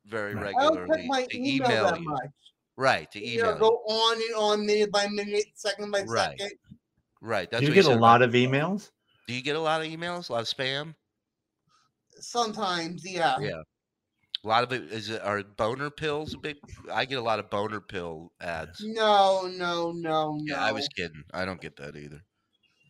very 0.06 0.34
Right. 0.34 0.50
I 0.58 0.64
don't 0.64 0.80
regularly 0.80 0.90
check 0.90 1.04
my 1.06 1.26
to 1.30 1.38
email, 1.38 1.78
email 1.78 1.82
that 1.82 1.98
you. 1.98 2.04
much. 2.04 2.30
Right, 2.76 3.10
to 3.12 3.24
You 3.24 3.42
know, 3.42 3.52
email 3.52 3.58
go 3.58 3.68
on 3.86 4.16
and 4.22 4.34
on, 4.36 4.66
minute 4.66 4.92
by 4.92 5.08
minute, 5.08 5.46
second 5.54 5.90
by 5.90 6.04
Right. 6.04 6.38
second. 6.38 6.52
Right. 7.20 7.50
That's 7.50 7.60
Do 7.60 7.66
you 7.66 7.72
get 7.72 7.84
said 7.84 7.98
a 7.98 8.00
lot 8.00 8.22
of 8.22 8.32
emails? 8.32 8.90
Do 9.26 9.34
you 9.34 9.42
get 9.42 9.56
a 9.56 9.60
lot 9.60 9.80
of 9.80 9.86
emails? 9.88 10.28
A 10.28 10.32
lot 10.32 10.42
of 10.42 10.48
spam? 10.48 10.96
Sometimes, 12.20 13.04
yeah. 13.04 13.36
Yeah. 13.38 13.62
A 14.44 14.48
lot 14.48 14.64
of 14.64 14.72
it 14.72 14.92
is 14.92 15.10
it 15.10 15.22
are 15.22 15.42
boner 15.44 15.90
pills 15.90 16.34
a 16.34 16.38
big? 16.38 16.58
I 16.90 17.04
get 17.06 17.18
a 17.18 17.22
lot 17.22 17.38
of 17.40 17.50
boner 17.50 17.80
pill 17.80 18.32
ads. 18.40 18.88
No, 18.96 19.46
no, 19.46 19.92
no, 19.92 20.32
no. 20.32 20.38
Yeah, 20.46 20.62
I 20.62 20.72
was 20.72 20.88
kidding. 20.88 21.24
I 21.32 21.44
don't 21.44 21.60
get 21.60 21.76
that 21.76 21.96
either. 21.96 22.22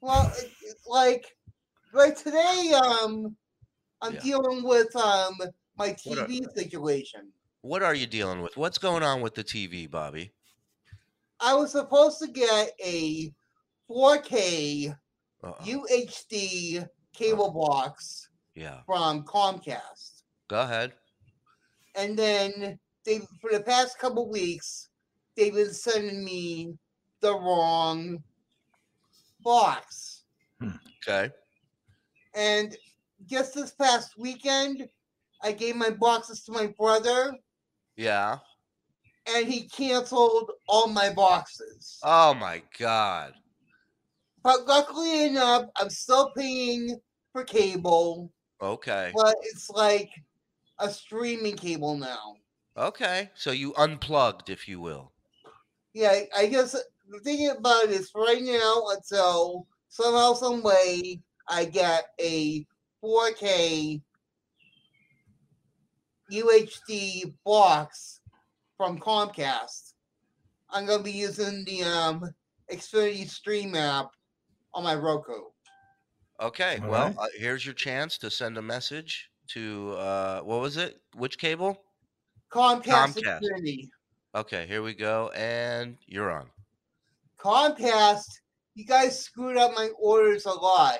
Well, 0.00 0.30
it, 0.36 0.52
it's 0.62 0.86
like, 0.86 1.36
like 1.92 2.16
today, 2.16 2.72
um, 2.74 3.36
I'm 4.02 4.14
Yeah. 4.14 4.20
dealing 4.20 4.62
with 4.64 4.94
um 4.96 5.38
my 5.76 5.96
What 6.04 6.18
are- 6.18 6.26
TV 6.26 6.44
situation. 6.54 7.32
What 7.62 7.82
are 7.82 7.94
you 7.94 8.06
dealing 8.06 8.42
with? 8.42 8.56
What's 8.56 8.78
going 8.78 9.04
on 9.04 9.20
with 9.22 9.34
the 9.34 9.44
TV, 9.44 9.86
Bobby? 9.88 10.32
I 11.38 11.54
was 11.54 11.70
supposed 11.72 12.18
to 12.18 12.26
get 12.26 12.72
a 12.84 13.32
4K 13.88 14.94
Uh-oh. 15.44 15.64
UHD 15.64 16.84
cable 17.12 17.50
box 17.52 18.28
Yeah. 18.54 18.82
from 18.84 19.24
Comcast, 19.24 20.22
Go 20.48 20.60
ahead. 20.62 20.92
and 21.94 22.18
then 22.18 22.78
they 23.04 23.20
for 23.40 23.50
the 23.52 23.62
past 23.62 23.98
couple 23.98 24.28
weeks 24.28 24.88
they've 25.36 25.54
been 25.54 25.72
sending 25.72 26.24
me 26.24 26.76
the 27.20 27.32
wrong 27.32 28.22
box. 29.40 30.24
Okay. 31.06 31.30
And 32.34 32.76
just 33.26 33.54
this 33.54 33.72
past 33.72 34.14
weekend, 34.18 34.88
I 35.42 35.52
gave 35.52 35.76
my 35.76 35.90
boxes 35.90 36.44
to 36.44 36.52
my 36.52 36.68
brother, 36.78 37.34
Yeah. 37.96 38.38
and 39.26 39.46
he 39.46 39.68
canceled 39.68 40.50
all 40.68 40.88
my 40.88 41.10
boxes. 41.12 41.98
Oh 42.02 42.34
my 42.34 42.62
God. 42.78 43.34
But 44.42 44.66
luckily 44.66 45.26
enough, 45.26 45.66
I'm 45.76 45.90
still 45.90 46.32
paying 46.36 47.00
for 47.32 47.44
cable, 47.44 48.32
Okay. 48.60 49.12
but 49.14 49.36
it's 49.42 49.70
like 49.70 50.10
a 50.78 50.90
streaming 50.90 51.56
cable 51.56 51.96
now. 51.96 52.36
Okay. 52.76 53.30
So 53.34 53.50
you 53.52 53.74
unplugged, 53.76 54.50
if 54.50 54.66
you 54.66 54.80
will. 54.80 55.12
Yeah, 55.92 56.20
I 56.36 56.46
guess 56.46 56.72
the 56.72 57.20
thing 57.20 57.50
about 57.50 57.84
it 57.84 57.90
is 57.90 58.10
right 58.14 58.42
now 58.42 58.84
until 58.88 59.66
somehow, 59.88 60.32
some 60.34 60.62
way, 60.62 61.20
I 61.48 61.66
get 61.66 62.06
a 62.20 62.66
4K 63.02 64.00
UHD 66.32 67.34
box 67.44 68.20
from 68.76 68.98
Comcast. 68.98 69.94
I'm 70.70 70.86
gonna 70.86 71.02
be 71.02 71.12
using 71.12 71.64
the 71.64 71.82
um 71.82 72.34
Xfinity 72.70 73.28
Stream 73.28 73.74
app 73.74 74.10
on 74.74 74.84
my 74.84 74.94
Roku. 74.94 75.44
Okay. 76.40 76.78
All 76.82 76.90
well, 76.90 77.06
right. 77.06 77.16
uh, 77.18 77.26
here's 77.38 77.64
your 77.64 77.74
chance 77.74 78.18
to 78.18 78.30
send 78.30 78.56
a 78.56 78.62
message 78.62 79.30
to 79.48 79.94
uh, 79.98 80.40
what 80.40 80.60
was 80.60 80.76
it? 80.76 81.00
Which 81.14 81.38
cable? 81.38 81.82
Comcast, 82.50 83.20
Comcast. 83.20 83.40
Xfinity. 83.42 83.88
Okay. 84.34 84.66
Here 84.66 84.82
we 84.82 84.94
go, 84.94 85.30
and 85.34 85.96
you're 86.06 86.30
on. 86.30 86.46
Comcast, 87.38 88.40
you 88.74 88.86
guys 88.86 89.18
screwed 89.18 89.56
up 89.56 89.72
my 89.74 89.90
orders 89.98 90.46
a 90.46 90.52
lot. 90.52 90.98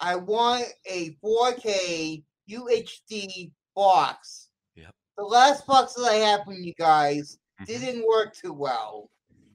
I 0.00 0.16
want 0.16 0.66
a 0.86 1.10
4K 1.24 2.24
UHD 2.48 3.52
box. 3.74 4.48
Yep. 4.76 4.94
The 5.16 5.24
last 5.24 5.66
box 5.66 5.94
that 5.94 6.04
I 6.10 6.14
had 6.14 6.44
from 6.44 6.54
you 6.62 6.74
guys 6.74 7.38
Mhm. 7.60 7.66
didn't 7.66 8.06
work 8.06 8.34
too 8.34 8.52
well. 8.52 9.10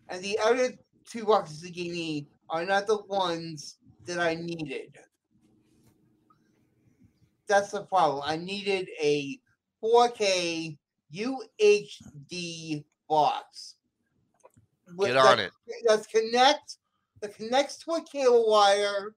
And 0.10 0.24
the 0.24 0.38
other 0.40 0.78
two 1.06 1.26
boxes 1.26 1.64
you 1.64 1.72
gave 1.72 1.92
me 1.92 2.28
are 2.50 2.66
not 2.66 2.88
the 2.88 2.98
ones 3.04 3.78
that 4.06 4.20
I 4.20 4.36
needed. 4.36 4.98
That's 7.48 7.72
the 7.72 7.84
problem. 7.86 8.24
I 8.26 8.38
needed 8.38 8.90
a 9.00 9.40
4K 9.82 10.78
UHD 11.12 12.86
box. 13.08 13.76
with 14.96 15.08
Get 15.10 15.18
on 15.18 15.38
that- 15.38 15.40
it. 15.40 15.54
That's 15.88 16.06
connect 16.08 16.78
that 17.22 17.34
connects 17.36 17.78
to 17.78 17.94
a 17.94 18.04
cable 18.04 18.48
wire 18.50 19.16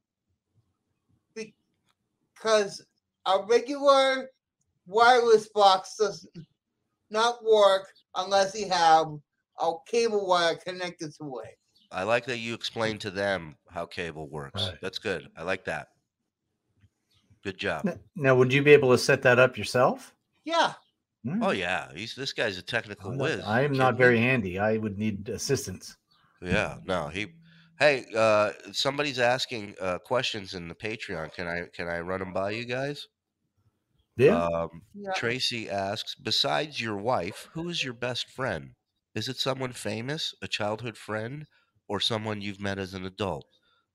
because 2.37 2.85
a 3.27 3.39
regular 3.49 4.29
wireless 4.87 5.49
box 5.49 5.97
does 5.99 6.27
not 7.11 7.43
work 7.45 7.89
unless 8.17 8.59
you 8.59 8.69
have 8.69 9.07
a 9.61 9.73
cable 9.87 10.27
wire 10.27 10.57
connected 10.57 11.13
to 11.21 11.41
it. 11.45 11.59
I 11.91 12.03
like 12.03 12.27
that 12.27 12.39
you 12.39 12.55
explained 12.55 13.01
to 13.03 13.11
them 13.11 13.57
how 13.71 13.87
cable 13.87 14.29
works. 14.29 14.67
Right. 14.67 14.79
That's 14.83 14.99
good. 14.99 15.29
I 15.37 15.43
like 15.43 15.65
that. 15.65 15.89
Good 17.45 17.59
job. 17.59 17.89
Now, 18.17 18.35
would 18.35 18.53
you 18.53 18.63
be 18.63 18.73
able 18.73 18.91
to 18.91 18.99
set 18.99 19.23
that 19.23 19.39
up 19.39 19.57
yourself? 19.57 20.13
Yeah. 20.45 20.73
Hmm. 21.25 21.43
Oh 21.43 21.51
yeah, 21.53 21.89
he's 21.95 22.15
this 22.15 22.33
guy's 22.33 22.59
a 22.59 22.63
technical 22.63 23.11
I'm 23.13 23.19
not- 23.19 23.25
whiz. 23.25 23.45
I 23.45 23.63
am 23.63 23.73
not 23.73 23.97
very 23.97 24.19
handy. 24.19 24.59
I 24.59 24.77
would 24.77 24.99
need 24.99 25.29
assistance. 25.29 25.97
Yeah, 26.43 26.77
no, 26.85 27.09
he. 27.09 27.29
Hey, 27.79 28.07
uh, 28.15 28.53
somebody's 28.73 29.19
asking 29.19 29.77
uh, 29.81 29.99
questions 29.99 30.55
in 30.55 30.69
the 30.69 30.75
Patreon. 30.75 31.33
Can 31.33 31.47
I 31.47 31.67
can 31.73 31.89
I 31.89 32.01
run 32.01 32.21
them 32.21 32.33
by 32.33 32.51
you 32.51 32.65
guys? 32.67 33.07
Yeah. 34.17 34.43
Um, 34.53 34.83
Yeah. 34.95 35.13
Tracy 35.13 35.69
asks, 35.71 36.15
besides 36.15 36.81
your 36.81 36.97
wife, 36.97 37.49
who 37.55 37.69
is 37.69 37.83
your 37.83 37.93
best 37.95 38.29
friend? 38.31 38.75
Is 39.15 39.29
it 39.29 39.39
someone 39.39 39.73
famous, 39.73 40.35
a 40.43 40.47
childhood 40.49 40.97
friend, 40.99 41.47
or 41.89 41.99
someone 42.01 42.41
you've 42.43 42.61
met 42.61 42.79
as 42.79 42.93
an 42.95 43.05
adult? 43.07 43.47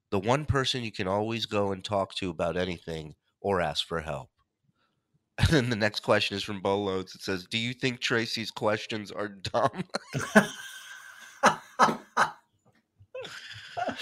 The 0.09 0.19
one 0.19 0.45
person 0.45 0.83
you 0.83 0.91
can 0.91 1.07
always 1.07 1.45
go 1.45 1.71
and 1.71 1.83
talk 1.83 2.15
to 2.15 2.29
about 2.29 2.57
anything 2.57 3.15
or 3.41 3.61
ask 3.61 3.85
for 3.87 4.01
help. 4.01 4.31
And 5.37 5.47
then 5.49 5.69
the 5.69 5.75
next 5.75 6.01
question 6.01 6.37
is 6.37 6.43
from 6.43 6.61
Bolodes. 6.61 7.15
It 7.15 7.21
says, 7.21 7.45
Do 7.47 7.57
you 7.57 7.73
think 7.73 7.99
Tracy's 7.99 8.51
questions 8.51 9.11
are 9.11 9.27
dumb? 9.29 9.83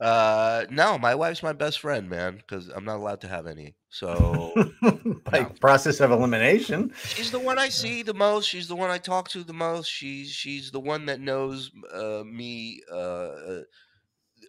Uh, 0.00 0.64
no, 0.68 0.98
my 0.98 1.14
wife's 1.14 1.44
my 1.44 1.52
best 1.52 1.78
friend, 1.78 2.10
man, 2.10 2.34
because 2.36 2.66
I'm 2.68 2.84
not 2.84 2.96
allowed 2.96 3.20
to 3.20 3.28
have 3.28 3.46
any. 3.46 3.76
So 3.88 4.52
By 5.30 5.42
No. 5.42 5.44
process 5.60 6.00
of 6.00 6.10
elimination. 6.10 6.92
she's 6.96 7.30
the 7.30 7.38
one 7.38 7.56
I 7.56 7.68
see 7.68 8.02
the 8.02 8.12
most. 8.14 8.48
She's 8.48 8.66
the 8.66 8.74
one 8.74 8.90
I 8.90 8.98
talk 8.98 9.28
to 9.28 9.44
the 9.44 9.52
most. 9.52 9.86
She's 9.88 10.30
she's 10.30 10.72
the 10.72 10.80
one 10.80 11.06
that 11.06 11.20
knows 11.20 11.70
uh, 11.94 12.24
me, 12.26 12.80
uh, 12.90 12.94
uh, 12.96 13.60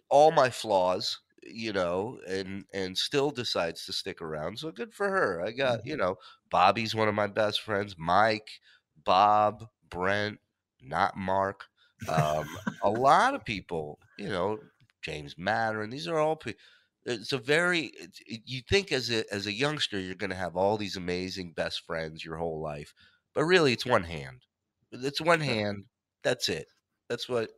all 0.08 0.32
my 0.32 0.50
flaws, 0.50 1.20
you 1.44 1.72
know, 1.72 2.18
and 2.28 2.64
and 2.72 2.98
still 2.98 3.30
decides 3.30 3.86
to 3.86 3.92
stick 3.92 4.20
around. 4.20 4.58
So 4.58 4.72
good 4.72 4.92
for 4.92 5.08
her. 5.08 5.40
I 5.40 5.52
got 5.52 5.86
you 5.86 5.96
know, 5.96 6.16
Bobby's 6.50 6.96
one 6.96 7.06
of 7.08 7.14
my 7.14 7.28
best 7.28 7.60
friends. 7.60 7.94
Mike, 7.96 8.48
Bob, 9.04 9.68
Brent, 9.88 10.40
not 10.82 11.16
Mark. 11.16 11.66
Um, 12.08 12.58
a 12.82 12.90
lot 12.90 13.34
of 13.34 13.44
people, 13.44 14.00
you 14.18 14.28
know, 14.28 14.58
James 15.02 15.36
Matter, 15.38 15.82
and 15.82 15.92
these 15.92 16.08
are 16.08 16.18
all. 16.18 16.36
pe- 16.36 16.54
It's 17.04 17.32
a 17.32 17.38
very. 17.38 17.92
It's, 17.98 18.20
you 18.26 18.62
think 18.68 18.92
as 18.92 19.10
a 19.10 19.24
as 19.32 19.46
a 19.46 19.52
youngster 19.52 19.98
you're 19.98 20.14
going 20.14 20.30
to 20.30 20.36
have 20.36 20.56
all 20.56 20.76
these 20.76 20.96
amazing 20.96 21.52
best 21.52 21.84
friends 21.86 22.24
your 22.24 22.36
whole 22.36 22.60
life, 22.60 22.94
but 23.34 23.44
really 23.44 23.72
it's 23.72 23.86
one 23.86 24.04
hand. 24.04 24.42
It's 24.92 25.20
one 25.20 25.40
hand. 25.40 25.84
That's 26.22 26.48
it. 26.48 26.66
That's 27.08 27.28
what 27.28 27.50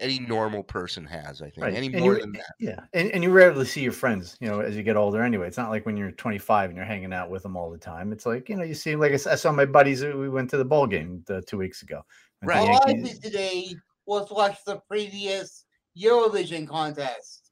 any 0.00 0.18
normal 0.18 0.62
person 0.62 1.04
has. 1.04 1.40
I 1.40 1.50
think. 1.50 1.64
Right. 1.64 1.74
Any 1.74 1.86
and 1.86 2.00
more 2.00 2.14
you, 2.14 2.20
than 2.20 2.32
that. 2.32 2.54
Yeah, 2.58 2.80
and, 2.92 3.10
and 3.12 3.22
you 3.22 3.30
rarely 3.30 3.64
see 3.64 3.82
your 3.82 3.92
friends, 3.92 4.36
you 4.40 4.48
know, 4.48 4.60
as 4.60 4.76
you 4.76 4.82
get 4.82 4.96
older. 4.96 5.22
Anyway, 5.22 5.46
it's 5.46 5.58
not 5.58 5.70
like 5.70 5.86
when 5.86 5.96
you're 5.96 6.10
25 6.10 6.70
and 6.70 6.76
you're 6.76 6.86
hanging 6.86 7.12
out 7.12 7.30
with 7.30 7.42
them 7.42 7.56
all 7.56 7.70
the 7.70 7.78
time. 7.78 8.12
It's 8.12 8.26
like 8.26 8.48
you 8.48 8.56
know, 8.56 8.64
you 8.64 8.74
see, 8.74 8.96
like 8.96 9.12
I 9.12 9.16
saw 9.16 9.52
my 9.52 9.66
buddies. 9.66 10.02
uh, 10.02 10.12
We 10.16 10.28
went 10.28 10.50
to 10.50 10.56
the 10.56 10.64
ball 10.64 10.86
game 10.86 11.24
uh, 11.30 11.40
two 11.46 11.58
weeks 11.58 11.82
ago. 11.82 12.02
right 12.42 12.58
All 12.68 12.80
I 12.88 12.92
did 12.94 13.22
today 13.22 13.74
was 14.06 14.30
watch 14.30 14.64
the 14.64 14.76
previous 14.88 15.64
Eurovision 16.00 16.66
contest. 16.66 17.50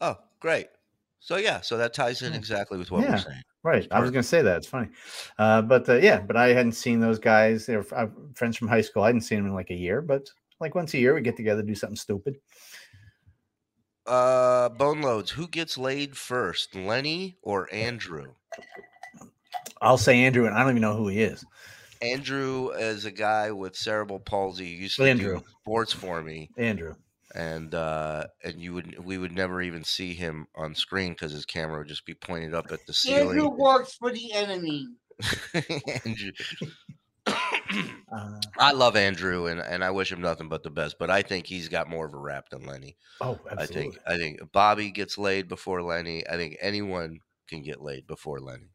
Oh, 0.00 0.16
great. 0.40 0.68
So 1.20 1.36
yeah, 1.36 1.60
so 1.60 1.76
that 1.78 1.94
ties 1.94 2.22
in 2.22 2.32
exactly 2.34 2.78
with 2.78 2.90
what 2.90 3.02
Yeah. 3.02 3.12
we're 3.12 3.18
saying. 3.18 3.42
Right. 3.62 3.88
I 3.90 4.00
was 4.00 4.10
going 4.10 4.22
to 4.22 4.28
say 4.28 4.42
that. 4.42 4.58
It's 4.58 4.66
funny. 4.66 4.88
Uh, 5.38 5.62
but 5.62 5.88
uh, 5.88 5.94
yeah, 5.94 6.20
but 6.20 6.36
I 6.36 6.48
hadn't 6.48 6.72
seen 6.72 7.00
those 7.00 7.18
guys. 7.18 7.64
They're 7.64 7.84
uh, 7.94 8.08
friends 8.34 8.58
from 8.58 8.68
high 8.68 8.82
school. 8.82 9.02
I 9.02 9.06
hadn't 9.06 9.22
seen 9.22 9.38
them 9.38 9.46
in 9.46 9.54
like 9.54 9.70
a 9.70 9.74
year, 9.74 10.02
but 10.02 10.28
like 10.60 10.74
once 10.74 10.92
a 10.92 10.98
year 10.98 11.14
we 11.14 11.22
get 11.22 11.36
together, 11.36 11.62
do 11.62 11.74
something 11.74 11.96
stupid. 11.96 12.36
Uh, 14.06 14.68
bone 14.68 15.00
loads. 15.00 15.30
Who 15.30 15.48
gets 15.48 15.78
laid 15.78 16.14
first, 16.16 16.74
Lenny 16.74 17.38
or 17.42 17.72
Andrew? 17.72 18.34
I'll 19.80 19.96
say 19.98 20.24
Andrew, 20.24 20.44
and 20.46 20.54
I 20.54 20.60
don't 20.60 20.70
even 20.70 20.82
know 20.82 20.96
who 20.96 21.08
he 21.08 21.22
is. 21.22 21.42
Andrew 22.02 22.68
is 22.72 23.06
a 23.06 23.10
guy 23.10 23.50
with 23.50 23.76
cerebral 23.76 24.18
palsy. 24.20 24.66
He 24.66 24.74
used 24.82 24.96
to 24.96 25.04
Andrew. 25.04 25.38
do 25.38 25.44
sports 25.62 25.92
for 25.92 26.22
me, 26.22 26.50
Andrew. 26.58 26.94
And 27.34 27.74
uh, 27.74 28.26
and 28.42 28.60
you 28.60 28.72
would 28.72 29.04
we 29.04 29.18
would 29.18 29.32
never 29.32 29.60
even 29.60 29.84
see 29.84 30.14
him 30.14 30.46
on 30.54 30.74
screen 30.74 31.12
because 31.12 31.32
his 31.32 31.44
camera 31.44 31.78
would 31.78 31.88
just 31.88 32.06
be 32.06 32.14
pointed 32.14 32.54
up 32.54 32.70
at 32.70 32.86
the 32.86 32.92
scene. 32.92 33.14
Andrew 33.14 33.48
works 33.48 33.94
for 33.94 34.10
the 34.12 34.32
enemy. 34.32 34.88
Andrew. 36.04 36.32
Uh, 38.12 38.38
I 38.58 38.72
love 38.72 38.94
Andrew, 38.94 39.46
and, 39.46 39.58
and 39.58 39.82
I 39.82 39.90
wish 39.90 40.12
him 40.12 40.20
nothing 40.20 40.48
but 40.48 40.62
the 40.62 40.70
best. 40.70 40.96
But 40.98 41.10
I 41.10 41.22
think 41.22 41.46
he's 41.46 41.68
got 41.68 41.88
more 41.88 42.06
of 42.06 42.12
a 42.12 42.18
rap 42.18 42.50
than 42.50 42.64
Lenny. 42.66 42.96
oh, 43.20 43.40
absolutely. 43.50 43.56
I 43.56 43.66
think 43.66 43.98
I 44.06 44.16
think 44.16 44.52
Bobby 44.52 44.90
gets 44.90 45.18
laid 45.18 45.48
before 45.48 45.82
Lenny. 45.82 46.28
I 46.28 46.36
think 46.36 46.56
anyone 46.60 47.20
can 47.48 47.62
get 47.62 47.80
laid 47.80 48.06
before 48.06 48.38
Lenny. 48.38 48.68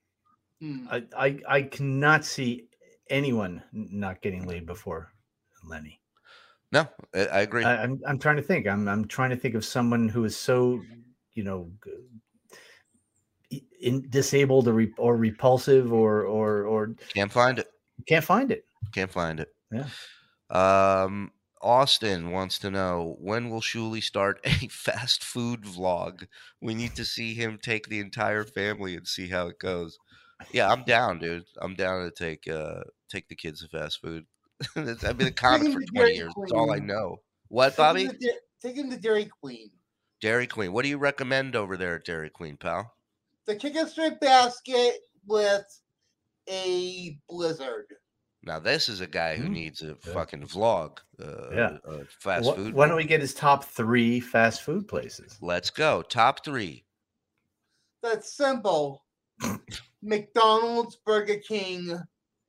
Hmm. 0.59 0.87
I, 0.89 1.03
I 1.15 1.39
I 1.47 1.61
cannot 1.61 2.25
see 2.25 2.65
anyone 3.09 3.63
not 3.71 4.21
getting 4.21 4.45
laid 4.45 4.65
before 4.65 5.13
Lenny. 5.63 5.98
No, 6.71 6.87
I, 7.15 7.41
agree. 7.41 7.63
I, 7.63 7.83
I'm 7.83 7.99
I'm 8.05 8.19
trying 8.19 8.35
to 8.35 8.43
think. 8.43 8.67
I'm 8.67 8.87
I'm 8.87 9.07
trying 9.07 9.31
to 9.31 9.35
think 9.35 9.55
of 9.55 9.65
someone 9.65 10.07
who 10.07 10.23
is 10.25 10.37
so, 10.37 10.81
you 11.33 11.43
know, 11.43 11.71
in, 13.81 14.07
disabled 14.09 14.67
or 14.67 14.73
re, 14.73 14.93
or 14.97 15.17
repulsive 15.17 15.91
or 15.91 16.23
or 16.23 16.63
or 16.65 16.95
Can't 17.13 17.31
find 17.31 17.59
it. 17.59 17.67
can't 18.07 18.23
find 18.23 18.51
it. 18.51 18.65
Can't 18.93 19.11
find 19.11 19.39
it. 19.39 19.49
Yeah. 19.71 19.87
Um, 20.49 21.31
Austin 21.61 22.31
wants 22.31 22.59
to 22.59 22.71
know 22.71 23.15
when 23.19 23.49
will 23.49 23.61
Shuli 23.61 24.01
start 24.01 24.39
a 24.45 24.67
fast 24.67 25.23
food 25.23 25.63
vlog? 25.63 26.27
We 26.61 26.75
need 26.75 26.95
to 26.95 27.05
see 27.05 27.33
him 27.33 27.59
take 27.61 27.87
the 27.87 27.99
entire 27.99 28.43
family 28.43 28.95
and 28.95 29.07
see 29.07 29.27
how 29.27 29.47
it 29.47 29.59
goes. 29.59 29.97
Yeah, 30.51 30.69
I'm 30.69 30.83
down, 30.83 31.19
dude. 31.19 31.45
I'm 31.61 31.75
down 31.75 32.03
to 32.05 32.11
take 32.11 32.47
uh 32.47 32.83
take 33.09 33.27
the 33.27 33.35
kids 33.35 33.61
to 33.61 33.67
fast 33.67 34.01
food. 34.01 34.25
That's- 34.75 35.03
I've 35.03 35.17
been 35.17 35.27
a 35.27 35.31
comic 35.31 35.67
him 35.67 35.73
for 35.73 35.81
20 35.81 35.87
Dairy 35.93 36.15
years. 36.15 36.33
That's 36.37 36.51
all 36.51 36.71
I 36.71 36.79
know. 36.79 37.17
What, 37.47 37.75
Take 37.75 37.77
him 37.77 37.83
Bobby? 37.83 38.07
to 38.07 38.33
Take 38.61 38.75
him 38.75 38.89
to 38.89 38.97
Dairy 38.97 39.29
Queen. 39.41 39.69
Dairy 40.21 40.47
Queen. 40.47 40.73
What 40.73 40.83
do 40.83 40.89
you 40.89 40.97
recommend 40.97 41.55
over 41.55 41.77
there 41.77 41.95
at 41.95 42.03
Dairy 42.05 42.29
Queen, 42.29 42.57
pal? 42.57 42.93
The 43.45 43.55
chicken 43.55 43.87
strip 43.87 44.19
basket 44.19 44.95
with 45.25 45.65
a 46.49 47.17
blizzard. 47.29 47.85
Now 48.43 48.59
this 48.59 48.89
is 48.89 49.01
a 49.01 49.07
guy 49.07 49.35
who 49.35 49.45
Mm, 49.47 49.51
needs 49.51 49.81
a 49.81 49.87
yeah. 50.05 50.13
fucking 50.13 50.47
vlog. 50.47 50.97
Uh, 51.21 51.51
Yeah. 51.51 51.77
uh, 51.87 52.03
fast 52.19 52.49
Wh- 52.49 52.55
food. 52.55 52.73
Why 52.73 52.87
don't 52.87 52.97
we 52.97 53.03
get 53.05 53.21
his 53.21 53.33
top 53.33 53.63
three 53.63 54.19
fast 54.19 54.61
food 54.61 54.87
places? 54.87 55.37
Let's 55.41 55.69
go. 55.69 56.01
Top 56.01 56.43
three. 56.43 56.85
That's 58.03 58.33
simple. 58.33 59.05
McDonald's, 60.01 60.97
Burger 61.05 61.37
King, 61.37 61.97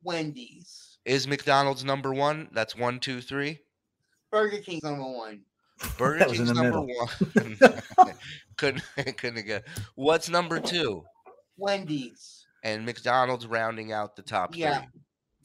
Wendy's. 0.03 0.99
Is 1.11 1.27
McDonald's 1.27 1.83
number 1.83 2.15
one? 2.15 2.49
That's 2.53 2.77
one, 2.77 3.01
two, 3.01 3.21
three. 3.21 3.59
Burger 4.31 4.59
King's 4.59 4.85
number 4.85 5.03
one. 5.03 5.41
Burger 5.99 6.21
That 6.21 6.29
was 6.29 6.39
in 6.39 6.47
King's 6.47 6.57
the 6.57 6.63
number 6.63 6.87
middle. 6.87 7.83
one. 8.07 8.15
couldn't 8.57 8.85
couldn't 9.17 9.45
get. 9.45 9.67
What's 9.97 10.29
number 10.29 10.61
two? 10.61 11.03
Wendy's. 11.57 12.47
And 12.63 12.87
McDonald's 12.87 13.45
rounding 13.49 13.91
out 13.91 14.15
the 14.15 14.23
top 14.23 14.57
Yeah. 14.57 14.83
three. 14.83 14.89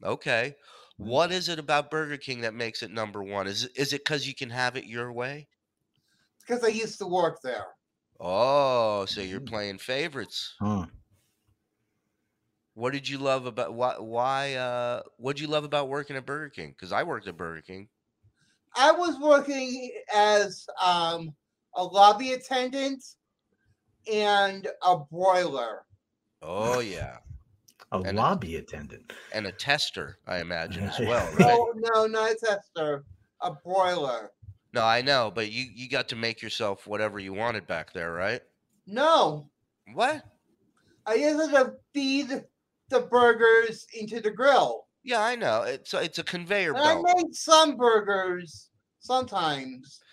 Okay. 0.04 0.54
What 0.98 1.32
is 1.32 1.48
it 1.48 1.58
about 1.58 1.90
Burger 1.90 2.16
King 2.16 2.42
that 2.42 2.54
makes 2.54 2.84
it 2.84 2.92
number 2.92 3.20
one? 3.24 3.48
Is 3.48 3.64
it 3.64 3.72
is 3.74 3.92
it 3.92 4.04
because 4.04 4.24
you 4.28 4.36
can 4.36 4.50
have 4.50 4.76
it 4.76 4.84
your 4.84 5.12
way? 5.12 5.48
Because 6.46 6.62
I 6.62 6.68
used 6.68 6.98
to 7.00 7.08
work 7.08 7.40
there. 7.42 7.64
Oh, 8.20 9.04
so 9.06 9.20
you're 9.20 9.40
Mm. 9.40 9.48
playing 9.48 9.78
favorites. 9.78 10.54
Huh. 10.60 10.86
What 12.76 12.92
did 12.92 13.08
you 13.08 13.16
love 13.16 13.46
about 13.46 13.72
why 13.72 13.94
why 13.98 14.54
uh 14.54 15.00
what 15.16 15.36
did 15.36 15.40
you 15.42 15.48
love 15.48 15.64
about 15.64 15.88
working 15.88 16.14
at 16.14 16.26
Burger 16.26 16.50
King? 16.50 16.70
Because 16.76 16.92
I 16.92 17.04
worked 17.04 17.26
at 17.26 17.34
Burger 17.34 17.62
King. 17.62 17.88
I 18.76 18.92
was 18.92 19.18
working 19.18 19.90
as 20.14 20.66
um, 20.84 21.34
a 21.74 21.82
lobby 21.82 22.32
attendant 22.34 23.02
and 24.12 24.68
a 24.86 24.98
broiler. 24.98 25.86
Oh 26.42 26.80
yeah. 26.80 27.16
A 27.92 28.00
And- 28.00 28.18
lobby 28.18 28.56
attendant. 28.56 29.12
And 29.32 29.46
a 29.46 29.52
tester, 29.52 30.18
I 30.26 30.40
imagine 30.40 30.84
as 30.84 30.98
well, 31.00 31.24
right? 31.34 31.38
No, 31.38 31.72
no, 31.76 32.06
not 32.06 32.32
a 32.32 32.34
tester. 32.34 33.04
A 33.40 33.52
broiler. 33.52 34.32
No, 34.74 34.82
I 34.82 35.00
know, 35.00 35.32
but 35.34 35.50
you 35.50 35.64
you 35.72 35.88
got 35.88 36.08
to 36.08 36.16
make 36.16 36.42
yourself 36.42 36.86
whatever 36.86 37.18
you 37.18 37.32
wanted 37.32 37.66
back 37.66 37.92
there, 37.94 38.12
right? 38.12 38.42
No, 38.86 39.48
What? 39.94 40.22
I 41.06 41.16
just 41.16 41.50
had 41.50 41.64
to 41.64 41.72
feed 41.94 42.44
the 42.88 43.02
burgers 43.02 43.86
into 43.94 44.20
the 44.20 44.30
grill. 44.30 44.88
Yeah, 45.02 45.20
I 45.22 45.36
know. 45.36 45.62
It's 45.62 45.94
a, 45.94 46.02
it's 46.02 46.18
a 46.18 46.24
conveyor 46.24 46.74
And 46.74 46.84
I 46.84 46.94
made 46.94 47.34
some 47.34 47.76
burgers 47.76 48.70
sometimes. 49.00 50.04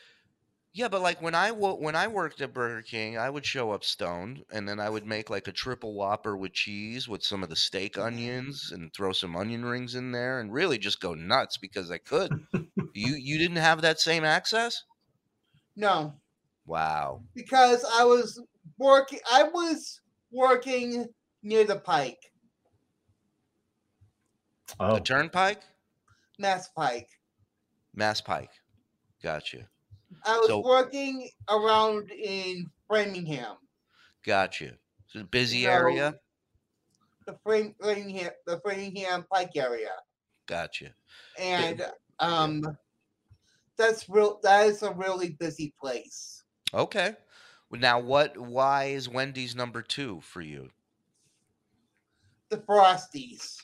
Yeah, 0.73 0.87
but 0.89 1.01
like 1.01 1.21
when 1.21 1.33
I 1.35 1.51
wo- 1.51 1.75
when 1.79 1.95
I 1.95 2.07
worked 2.07 2.41
at 2.41 2.53
Burger 2.53 2.81
King, 2.81 3.17
I 3.17 3.29
would 3.29 3.45
show 3.45 3.71
up 3.71 3.83
stoned, 3.85 4.43
and 4.51 4.67
then 4.67 4.77
I 4.79 4.89
would 4.89 5.05
make 5.05 5.29
like 5.29 5.47
a 5.47 5.53
triple 5.53 5.93
Whopper 5.95 6.35
with 6.35 6.51
cheese 6.53 7.07
with 7.07 7.23
some 7.23 7.43
of 7.43 7.49
the 7.49 7.55
steak 7.55 7.97
onions, 7.97 8.69
and 8.69 8.93
throw 8.93 9.13
some 9.13 9.37
onion 9.37 9.63
rings 9.63 9.95
in 9.95 10.11
there, 10.11 10.39
and 10.41 10.51
really 10.51 10.77
just 10.77 10.99
go 10.99 11.13
nuts 11.13 11.57
because 11.57 11.89
I 11.89 11.97
could. 11.97 12.35
you 12.93 13.13
you 13.15 13.37
didn't 13.37 13.57
have 13.57 13.81
that 13.81 13.99
same 13.99 14.25
access? 14.25 14.83
No, 15.75 16.21
Wow. 16.65 17.23
because 17.33 17.83
I 17.85 18.03
was 18.03 18.41
working. 18.77 19.19
I 19.31 19.43
was 19.43 20.01
working 20.31 21.07
near 21.41 21.63
the 21.65 21.79
Pike, 21.79 22.32
Oh, 24.79 24.95
The 24.95 25.01
Turnpike, 25.01 25.61
Mass 26.39 26.69
Pike. 26.69 27.09
Mass 27.93 28.21
Pike. 28.21 28.51
Gotcha. 29.21 29.67
I 30.25 30.37
was 30.37 30.47
So- 30.47 30.59
working 30.61 31.29
around 31.49 32.11
in 32.11 32.69
Framingham. 32.87 33.57
Gotcha. 34.23 34.77
It's 35.05 35.15
a 35.15 35.23
busy 35.23 35.63
No. 35.63 35.69
area. 35.71 36.19
the 37.25 37.37
Fram- 37.41 37.73
Framingham, 37.79 38.31
the 38.45 38.59
Framingham 38.59 39.23
Pike 39.31 39.55
area, 39.55 39.91
Gotcha. 40.45 40.93
and 41.39 41.81
um, 42.19 42.77
that's 43.77 44.09
real. 44.09 44.41
That 44.43 44.67
is 44.67 44.83
a 44.83 44.91
really 44.91 45.29
busy 45.29 45.73
place. 45.79 46.43
Okay. 46.73 47.15
Now, 47.71 47.99
what? 47.99 48.37
Why 48.37 48.85
is 48.87 49.07
Wendy's 49.07 49.55
number 49.55 49.81
two 49.81 50.19
for 50.19 50.41
you? 50.41 50.69
The 52.49 52.57
Frosties. 52.57 53.55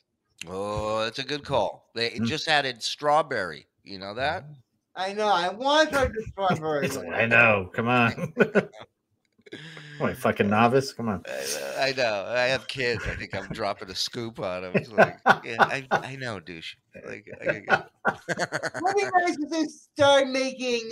Oh, 0.48 1.00
that's 1.04 1.20
a 1.20 1.24
good 1.24 1.44
call. 1.44 1.90
They 1.96 2.12
Mm. 2.12 2.26
just 2.26 2.48
added 2.48 2.82
strawberry. 2.82 3.68
You 3.84 4.00
know 4.00 4.14
that? 4.16 4.46
I 4.96 5.14
know. 5.14 5.28
I 5.28 5.50
want 5.50 5.92
to 5.92 6.12
the 6.14 6.26
strawberry. 6.32 6.86
It's 6.86 6.96
like, 6.98 7.06
one. 7.08 7.16
I 7.16 7.26
know. 7.26 7.70
Come 7.74 7.88
on. 7.88 8.34
What, 9.98 10.16
fucking 10.16 10.48
novice? 10.50 10.94
Come 10.94 11.10
on. 11.10 11.24
I, 11.28 11.90
I 11.90 11.94
know. 11.98 12.26
I 12.28 12.42
have 12.42 12.68
kids. 12.68 13.04
I 13.06 13.16
think 13.16 13.36
I'm 13.36 13.48
dropping 13.48 13.90
a 13.90 13.96
scoop 13.96 14.40
on 14.40 14.62
them. 14.62 14.72
It's 14.76 14.90
like, 14.92 15.18
yeah, 15.44 15.58
I, 15.60 15.86
I 15.92 16.16
know, 16.16 16.40
douche. 16.40 16.76
Like, 17.06 17.28
I, 17.42 17.64
What 18.80 18.96
be 18.96 19.04
nice 19.04 19.36
if 19.40 19.50
they 19.50 19.66
start 19.66 20.30
making 20.30 20.92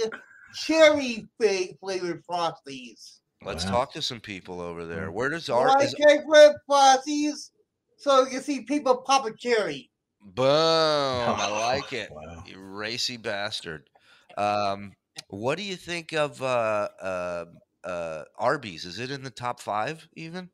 cherry 0.56 1.26
fa- 1.40 1.74
flavored 1.80 2.24
Frosties? 2.26 3.20
let's 3.46 3.64
Wow. 3.66 3.72
talk 3.72 3.94
to 3.94 4.02
some 4.02 4.20
people 4.20 4.60
over 4.60 4.86
there. 4.86 5.08
Mm. 5.10 5.14
Where 5.14 5.30
does 5.30 5.50
our 5.50 5.68
Like 5.68 5.84
is, 5.86 5.94
cherry 5.94 6.24
flavored 6.26 6.58
Frosties, 6.70 7.52
so 7.98 8.26
you 8.28 8.40
see 8.40 8.62
people 8.64 9.02
pop 9.02 9.26
a 9.26 9.36
cherry. 9.36 9.92
boom? 10.22 11.40
I 11.40 11.48
like 11.48 11.94
it. 11.94 12.12
Wow. 12.12 12.44
You 12.44 12.60
racy 12.60 13.18
bastard. 13.18 13.90
Um, 14.38 14.96
What 15.30 15.58
do 15.58 15.64
you 15.64 15.76
think 15.76 16.14
of 16.14 16.42
uh, 16.42 16.90
uh, 17.02 17.46
uh, 17.84 18.24
Arby's? 18.38 18.86
Is 18.86 19.00
it 19.00 19.12
in 19.12 19.24
the 19.24 19.32
top 19.32 19.60
five 19.60 20.08
even? 20.16 20.52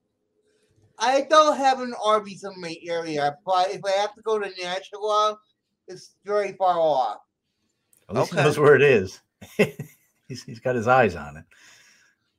I 0.98 1.22
don't 1.22 1.58
have 1.58 1.82
an 1.82 1.94
Arby's 2.04 2.44
in 2.44 2.60
my 2.60 2.76
area, 2.88 3.38
but 3.46 3.72
if 3.72 3.84
I 3.86 3.92
have 3.92 4.14
to 4.16 4.22
go 4.22 4.40
to 4.40 4.50
Nashua, 4.62 5.38
it's 5.88 6.16
very 6.24 6.54
far 6.54 6.80
off. 6.80 7.20
At 8.10 8.16
least 8.16 8.30
Okay. 8.30 8.32
he 8.32 8.38
knows 8.38 8.58
where 8.60 8.76
it 8.76 8.82
is. 8.82 9.22
he's, 10.28 10.44
he's 10.44 10.60
got 10.60 10.76
his 10.76 10.88
eyes 10.88 11.16
on 11.16 11.38
it. 11.38 11.46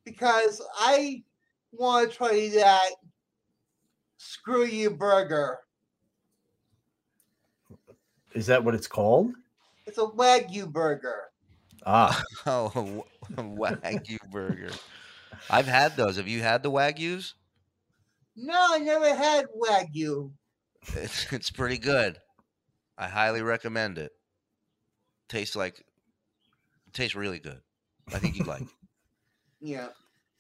Because 0.05 0.63
I 0.77 1.25
want 1.73 2.11
to 2.11 2.17
try 2.17 2.49
that 2.51 2.91
screw 4.25 4.65
you 4.65 4.91
burger. 4.91 5.61
Is 8.35 8.47
that 8.47 8.65
what 8.65 8.75
it's 8.75 8.87
called? 8.89 9.33
It's 9.87 9.99
a 9.99 10.03
Wagyu 10.07 10.71
burger. 10.73 11.31
Ah, 11.87 12.23
Oh, 12.47 13.05
Wagyu 13.37 14.19
burger. 14.31 14.71
I've 15.51 15.67
had 15.67 15.97
those. 15.97 16.17
Have 16.17 16.29
you 16.29 16.41
had 16.43 16.63
the 16.63 16.71
Wagyus? 16.71 17.35
No, 18.37 18.55
I 18.75 18.79
never 18.79 19.15
had 19.15 19.47
Wagyu. 19.55 20.33
It's, 20.95 21.33
it's 21.33 21.51
pretty 21.51 21.79
good. 21.79 22.19
I 22.99 23.09
highly 23.09 23.43
recommend 23.43 23.99
it. 23.99 24.13
Tastes 25.29 25.57
like 25.57 25.85
tastes 26.93 27.15
really 27.15 27.39
good. 27.41 27.61
I 28.13 28.19
think 28.19 28.37
you'd 28.37 28.47
like. 28.47 28.63
it. 28.63 28.69
Yeah. 29.61 29.89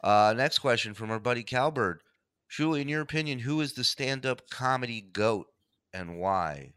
Uh, 0.02 0.34
next 0.36 0.58
question 0.58 0.92
from 0.92 1.10
our 1.10 1.18
buddy 1.18 1.42
Cowbird. 1.44 2.02
Shuli, 2.50 2.80
in 2.80 2.88
your 2.88 3.00
opinion, 3.00 3.40
who 3.40 3.60
is 3.60 3.72
the 3.74 3.84
stand-up 3.84 4.48
comedy 4.50 5.00
goat 5.00 5.48
and 5.92 6.18
why? 6.18 6.74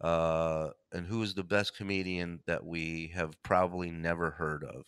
Uh, 0.00 0.70
and 0.92 1.06
who 1.06 1.22
is 1.22 1.34
the 1.34 1.44
best 1.44 1.76
comedian 1.76 2.42
that 2.46 2.64
we 2.64 3.08
have 3.08 3.42
probably 3.42 3.90
never 3.90 4.30
heard 4.32 4.64
of? 4.64 4.86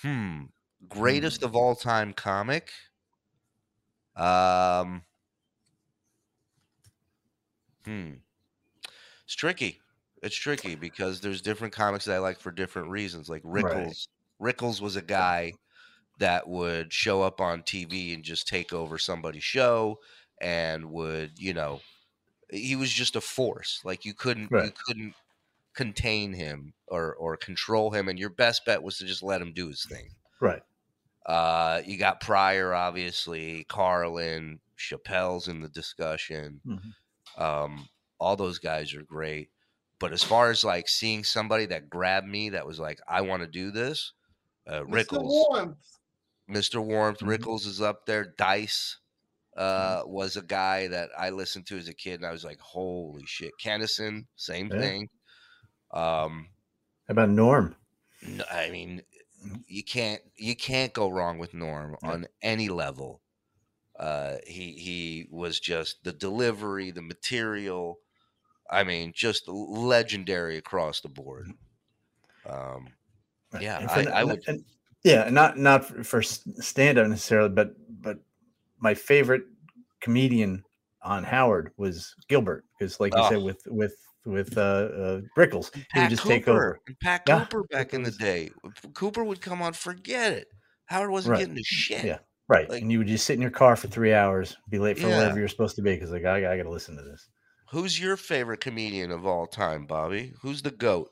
Hmm. 0.00 0.44
Greatest 0.88 1.42
of 1.42 1.54
all 1.56 1.74
time 1.76 2.12
comic. 2.12 2.72
Um. 4.16 5.02
Hmm. 7.84 8.22
It's 9.24 9.34
tricky. 9.34 9.80
It's 10.22 10.36
tricky 10.36 10.74
because 10.74 11.20
there's 11.20 11.42
different 11.42 11.74
comics 11.74 12.04
that 12.04 12.14
I 12.14 12.18
like 12.18 12.40
for 12.40 12.50
different 12.52 12.90
reasons. 12.90 13.28
Like 13.28 13.42
Right. 13.54 13.96
Rickles. 13.96 14.08
Rickles 14.40 14.80
was 14.80 14.96
a 14.96 15.02
guy 15.02 15.52
that 16.18 16.46
would 16.48 16.92
show 16.92 17.22
up 17.22 17.40
on 17.40 17.62
TV 17.62 18.14
and 18.14 18.22
just 18.22 18.46
take 18.48 18.72
over 18.72 18.98
somebody's 18.98 19.44
show 19.44 19.98
and 20.40 20.90
would, 20.92 21.32
you 21.38 21.54
know, 21.54 21.80
he 22.50 22.76
was 22.76 22.92
just 22.92 23.16
a 23.16 23.20
force. 23.20 23.80
Like 23.84 24.04
you 24.04 24.14
couldn't 24.14 24.50
you 24.66 24.72
couldn't 24.86 25.14
contain 25.74 26.32
him 26.34 26.74
or 26.88 27.14
or 27.14 27.36
control 27.36 27.90
him 27.90 28.08
and 28.08 28.18
your 28.18 28.28
best 28.30 28.64
bet 28.66 28.82
was 28.82 28.98
to 28.98 29.06
just 29.06 29.22
let 29.22 29.40
him 29.40 29.52
do 29.52 29.68
his 29.68 29.84
thing. 29.86 30.10
right. 30.40 30.62
Uh, 31.24 31.80
you 31.86 31.96
got 31.98 32.20
Pryor, 32.20 32.74
obviously, 32.74 33.64
Carlin, 33.68 34.58
Chappelle's 34.76 35.46
in 35.46 35.60
the 35.60 35.68
discussion. 35.68 36.60
Mhm. 36.66 37.40
Um, 37.40 37.88
all 38.18 38.34
those 38.36 38.58
guys 38.58 38.92
are 38.92 39.02
great. 39.02 39.48
But 40.00 40.12
as 40.12 40.24
far 40.24 40.50
as 40.50 40.64
like 40.64 40.88
seeing 40.88 41.22
somebody 41.22 41.64
that 41.66 41.88
grabbed 41.88 42.26
me, 42.26 42.50
that 42.50 42.66
was 42.66 42.80
like, 42.80 42.98
I 43.06 43.20
want 43.20 43.42
to 43.42 43.48
do 43.48 43.70
this, 43.70 44.12
uh, 44.66 44.80
Mr. 44.80 45.04
Rickles, 45.06 45.22
Warmth. 45.50 45.98
Mr. 46.48 46.82
Warmth, 46.84 47.20
Mhm. 47.20 47.28
Rickles 47.38 47.66
is 47.66 47.80
up 47.80 48.06
there. 48.06 48.24
Dice 48.36 48.98
uh, 49.56 50.02
was 50.06 50.36
a 50.36 50.42
guy 50.42 50.88
that 50.88 51.10
I 51.18 51.28
listened 51.28 51.66
to 51.66 51.76
as 51.76 51.86
a 51.86 51.92
kid, 51.94 52.14
and 52.14 52.26
I 52.26 52.32
was 52.32 52.42
like, 52.44 52.58
holy 52.58 53.24
shit. 53.26 53.52
Kinison, 53.62 54.26
same 54.36 54.68
Yeah. 54.72 54.80
thing. 54.80 55.10
Um, 55.90 56.48
How 57.06 57.12
about 57.12 57.28
Norm? 57.28 57.76
I 58.50 58.70
mean, 58.70 59.02
you 59.66 59.84
can't 59.84 60.22
you 60.36 60.56
can't 60.56 60.92
go 60.94 61.08
wrong 61.10 61.38
with 61.38 61.52
Norm 61.52 61.96
Yeah. 62.02 62.10
on 62.12 62.26
any 62.40 62.68
level. 62.70 63.20
Uh, 63.98 64.38
he 64.46 64.72
he 64.72 65.28
was 65.30 65.60
just 65.60 66.02
the 66.02 66.12
delivery, 66.14 66.90
the 66.90 67.02
material. 67.02 67.98
I 68.70 68.84
mean, 68.84 69.12
just 69.14 69.46
legendary 69.48 70.56
across 70.56 71.00
the 71.02 71.08
board. 71.10 71.52
Um, 72.46 72.88
Yeah, 73.60 73.80
And 73.80 73.90
I- 74.08 74.20
I 74.20 74.24
would- 74.24 74.48
and- 74.48 74.64
yeah, 75.04 75.28
not 75.30 75.58
not 75.58 75.84
for, 76.06 76.22
stand 76.22 76.98
up 76.98 77.08
necessarily, 77.08 77.48
but 77.50 77.74
but 78.00 78.18
my 78.78 78.94
favorite 78.94 79.42
comedian 80.00 80.64
on 81.02 81.24
Howard 81.24 81.72
was 81.76 82.14
Gilbert 82.28 82.64
because, 82.78 83.00
like 83.00 83.14
you 83.14 83.20
Oh. 83.22 83.28
said, 83.28 83.42
with 83.42 83.62
with 83.66 83.94
with 84.24 84.56
uh, 84.56 84.60
uh 84.60 85.20
Brickles, 85.36 85.74
he 85.92 86.00
would 86.00 86.10
just 86.10 86.22
Cooper, 86.22 86.34
take 86.34 86.48
over. 86.48 86.80
and 86.86 86.98
Pat 87.00 87.22
Yeah, 87.26 87.40
Cooper 87.40 87.64
back 87.70 87.92
in 87.94 88.02
the 88.04 88.12
day. 88.12 88.50
Cooper 88.94 89.24
would 89.24 89.40
come 89.40 89.60
on, 89.62 89.72
forget 89.72 90.32
it. 90.32 90.46
Howard 90.86 91.10
wasn't 91.10 91.32
Right. 91.32 91.38
getting 91.40 91.54
the 91.54 91.64
shit. 91.64 92.04
Yeah. 92.04 92.18
Right, 92.48 92.68
Like- 92.68 92.82
and 92.82 92.92
you 92.92 92.98
would 92.98 93.06
just 93.08 93.24
sit 93.24 93.34
in 93.34 93.40
your 93.42 93.50
car 93.50 93.76
for 93.76 93.88
three 93.88 94.12
hours, 94.12 94.56
be 94.68 94.78
late 94.78 94.98
for 94.98 95.08
Yeah. 95.08 95.16
whatever 95.18 95.38
you're 95.38 95.48
supposed 95.48 95.74
to 95.76 95.82
be 95.82 95.94
because 95.94 96.10
like 96.10 96.24
I, 96.24 96.52
I 96.52 96.56
got 96.56 96.64
to 96.64 96.70
listen 96.70 96.96
to 96.96 97.02
this. 97.02 97.28
Who's 97.70 97.98
your 97.98 98.16
favorite 98.16 98.60
comedian 98.60 99.10
of 99.10 99.24
all 99.26 99.46
time, 99.46 99.86
Bobby? 99.86 100.34
Who's 100.42 100.60
the 100.62 100.70
goat? 100.70 101.10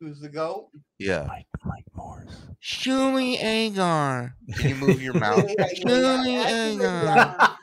Who's 0.00 0.20
the 0.20 0.28
goat? 0.28 0.68
Yeah, 0.98 1.24
Mike 1.26 1.46
Mike 1.64 1.84
Morse. 1.94 2.46
Shuli 2.62 3.38
Egar. 3.38 4.32
Can 4.56 4.68
you 4.70 4.74
move 4.76 5.00
your 5.02 5.14
mouth? 5.14 5.44
Yeah, 5.58 5.66
yeah, 5.72 5.72
yeah, 5.72 5.84
Shuli 5.84 6.32
yeah. 6.32 6.40
Actually, 6.42 6.84
Egar. 6.84 7.56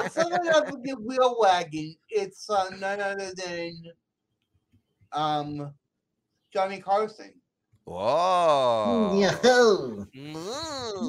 yeah. 0.00 0.08
Someone 0.08 0.48
else 0.48 0.70
with 0.72 0.82
the 0.82 0.94
wheel 1.04 1.36
wagon. 1.38 1.94
It's 2.08 2.48
uh, 2.48 2.70
none 2.78 3.00
other 3.00 3.30
than 3.36 3.82
um 5.12 5.74
Johnny 6.52 6.80
Carson. 6.80 7.34
Whoa. 7.84 9.18
Yo, 9.18 10.06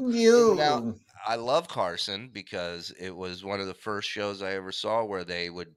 yo. 0.09 0.53
Now- 0.53 0.93
I 1.27 1.35
love 1.35 1.67
Carson 1.67 2.29
because 2.33 2.93
it 2.99 3.13
was 3.15 3.43
one 3.43 3.59
of 3.59 3.67
the 3.67 3.73
first 3.73 4.09
shows 4.09 4.41
I 4.41 4.53
ever 4.53 4.71
saw 4.71 5.03
where 5.03 5.25
they 5.25 5.49
would 5.49 5.75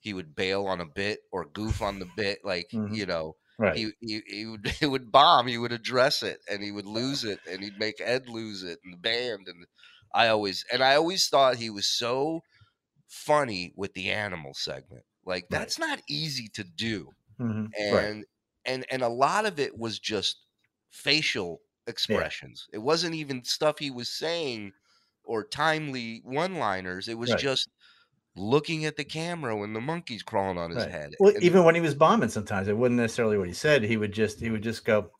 he 0.00 0.12
would 0.12 0.36
bail 0.36 0.66
on 0.66 0.82
a 0.82 0.86
bit 0.86 1.20
or 1.32 1.46
goof 1.46 1.80
on 1.80 1.98
the 1.98 2.06
bit, 2.16 2.40
like 2.44 2.68
Mhm. 2.72 2.94
you 2.94 3.06
know, 3.06 3.34
right. 3.58 3.80
he, 3.80 3.92
he 4.00 4.22
he 4.26 4.46
would 4.46 4.66
he 4.80 4.86
would 4.86 5.12
bomb, 5.12 5.46
he 5.46 5.58
would 5.58 5.72
address 5.72 6.22
it, 6.22 6.40
and 6.48 6.62
he 6.62 6.72
would 6.72 6.86
lose 6.86 7.24
it, 7.24 7.40
and 7.46 7.62
he'd 7.62 7.78
make 7.78 8.00
Ed 8.00 8.28
lose 8.28 8.62
it, 8.62 8.80
and 8.84 8.92
the 8.94 8.98
band, 8.98 9.48
and 9.48 9.66
I 10.14 10.28
always 10.28 10.64
and 10.72 10.82
I 10.82 10.96
always 10.96 11.28
thought 11.28 11.56
he 11.56 11.70
was 11.70 11.86
so 11.88 12.42
funny 13.08 13.72
with 13.76 13.94
the 13.94 14.10
animal 14.10 14.54
segment. 14.54 15.04
Like 15.24 15.48
Right. 15.48 15.50
that's 15.50 15.78
not 15.78 16.02
easy 16.08 16.48
to 16.54 16.64
do 16.64 17.12
Mhm, 17.38 17.76
and 17.78 17.86
right. 17.88 18.14
and 18.64 18.86
and 18.90 19.02
a 19.02 19.08
lot 19.08 19.46
of 19.46 19.58
it 19.58 19.76
was 19.78 19.98
just 19.98 20.46
facial 20.90 21.60
expressions. 21.86 22.66
It 22.72 22.78
wasn't 22.78 23.14
even 23.14 23.44
stuff 23.44 23.78
he 23.78 23.90
was 23.90 24.08
saying 24.08 24.72
or 25.24 25.44
timely 25.46 26.20
one-liners. 26.24 27.08
It 27.08 27.18
was 27.18 27.34
Right. 27.34 27.44
just 27.44 27.68
looking 28.36 28.84
at 28.84 28.96
the 28.96 29.04
camera 29.04 29.56
when 29.56 29.72
the 29.72 29.80
monkey's 29.80 30.22
crawling 30.22 30.58
on 30.58 30.70
his 30.70 30.84
Right. 30.84 30.90
head. 30.92 31.14
Well, 31.20 31.34
And 31.34 31.42
even 31.44 31.64
when 31.64 31.74
he 31.74 31.80
was 31.80 31.94
bombing, 31.94 32.28
sometimes 32.30 32.66
it 32.68 32.76
wasn't 32.76 32.96
necessarily 32.96 33.38
what 33.38 33.48
he 33.48 33.54
said. 33.54 33.82
He 33.82 33.96
would 33.96 34.12
just 34.12 34.40
he 34.40 34.50
would 34.50 34.62
just 34.62 34.84
go, 34.84 35.10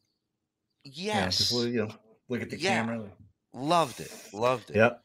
you 0.85 1.09
know, 1.09 1.15
yes, 1.15 1.39
just 1.39 1.53
look- 1.53 1.69
you 1.69 1.87
know, 1.87 1.95
look 2.29 2.43
at 2.43 2.51
the 2.51 2.59
Yeah. 2.59 2.71
camera. 2.71 3.11
loved 3.53 4.01
it, 4.01 4.13
loved 4.33 4.71
it. 4.71 4.77
Yep. 4.77 5.01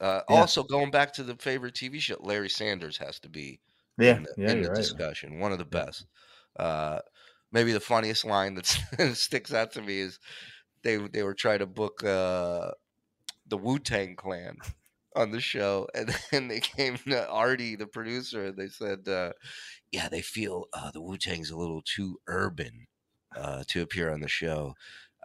Uh, 0.00 0.22
Yeah. 0.30 0.36
Also, 0.36 0.62
going 0.62 0.90
back 0.90 1.12
to 1.14 1.22
the 1.22 1.36
favorite 1.36 1.74
TV 1.74 2.00
show, 2.00 2.16
Larry 2.20 2.48
Sanders 2.48 2.96
has 2.96 3.18
to 3.20 3.28
be 3.28 3.60
Yeah. 3.98 4.16
in 4.16 4.22
the, 4.22 4.34
Yeah. 4.38 4.50
in 4.52 4.62
the 4.62 4.68
right. 4.70 4.76
discussion. 4.76 5.38
One 5.38 5.52
of 5.52 5.58
the 5.58 5.66
best. 5.66 6.06
Uh, 6.58 7.00
maybe 7.52 7.72
the 7.72 7.80
funniest 7.80 8.24
line 8.24 8.54
that 8.96 9.12
sticks 9.16 9.52
out 9.52 9.72
to 9.72 9.82
me 9.82 9.98
is 10.00 10.18
they 10.82 10.96
they 10.96 11.22
were 11.22 11.34
trying 11.34 11.58
to 11.58 11.66
book 11.66 12.02
uh, 12.02 12.70
the 13.46 13.58
Wu 13.58 13.78
Tang 13.78 14.16
Clan 14.16 14.56
on 15.14 15.30
the 15.30 15.40
show, 15.40 15.86
and 15.94 16.14
then 16.30 16.48
they 16.48 16.60
came 16.60 16.96
to 16.96 17.28
Artie, 17.28 17.76
the 17.76 17.86
producer, 17.86 18.46
and 18.46 18.56
they 18.56 18.68
said, 18.68 19.08
uh, 19.08 19.32
"Yeah, 19.92 20.08
they 20.08 20.22
feel 20.22 20.66
uh, 20.72 20.90
the 20.90 21.00
Wu 21.00 21.16
Tang's 21.16 21.50
a 21.50 21.56
little 21.56 21.82
too 21.82 22.18
urban 22.26 22.86
uh, 23.36 23.64
to 23.68 23.82
appear 23.82 24.12
on 24.12 24.20
the 24.20 24.28
show." 24.28 24.74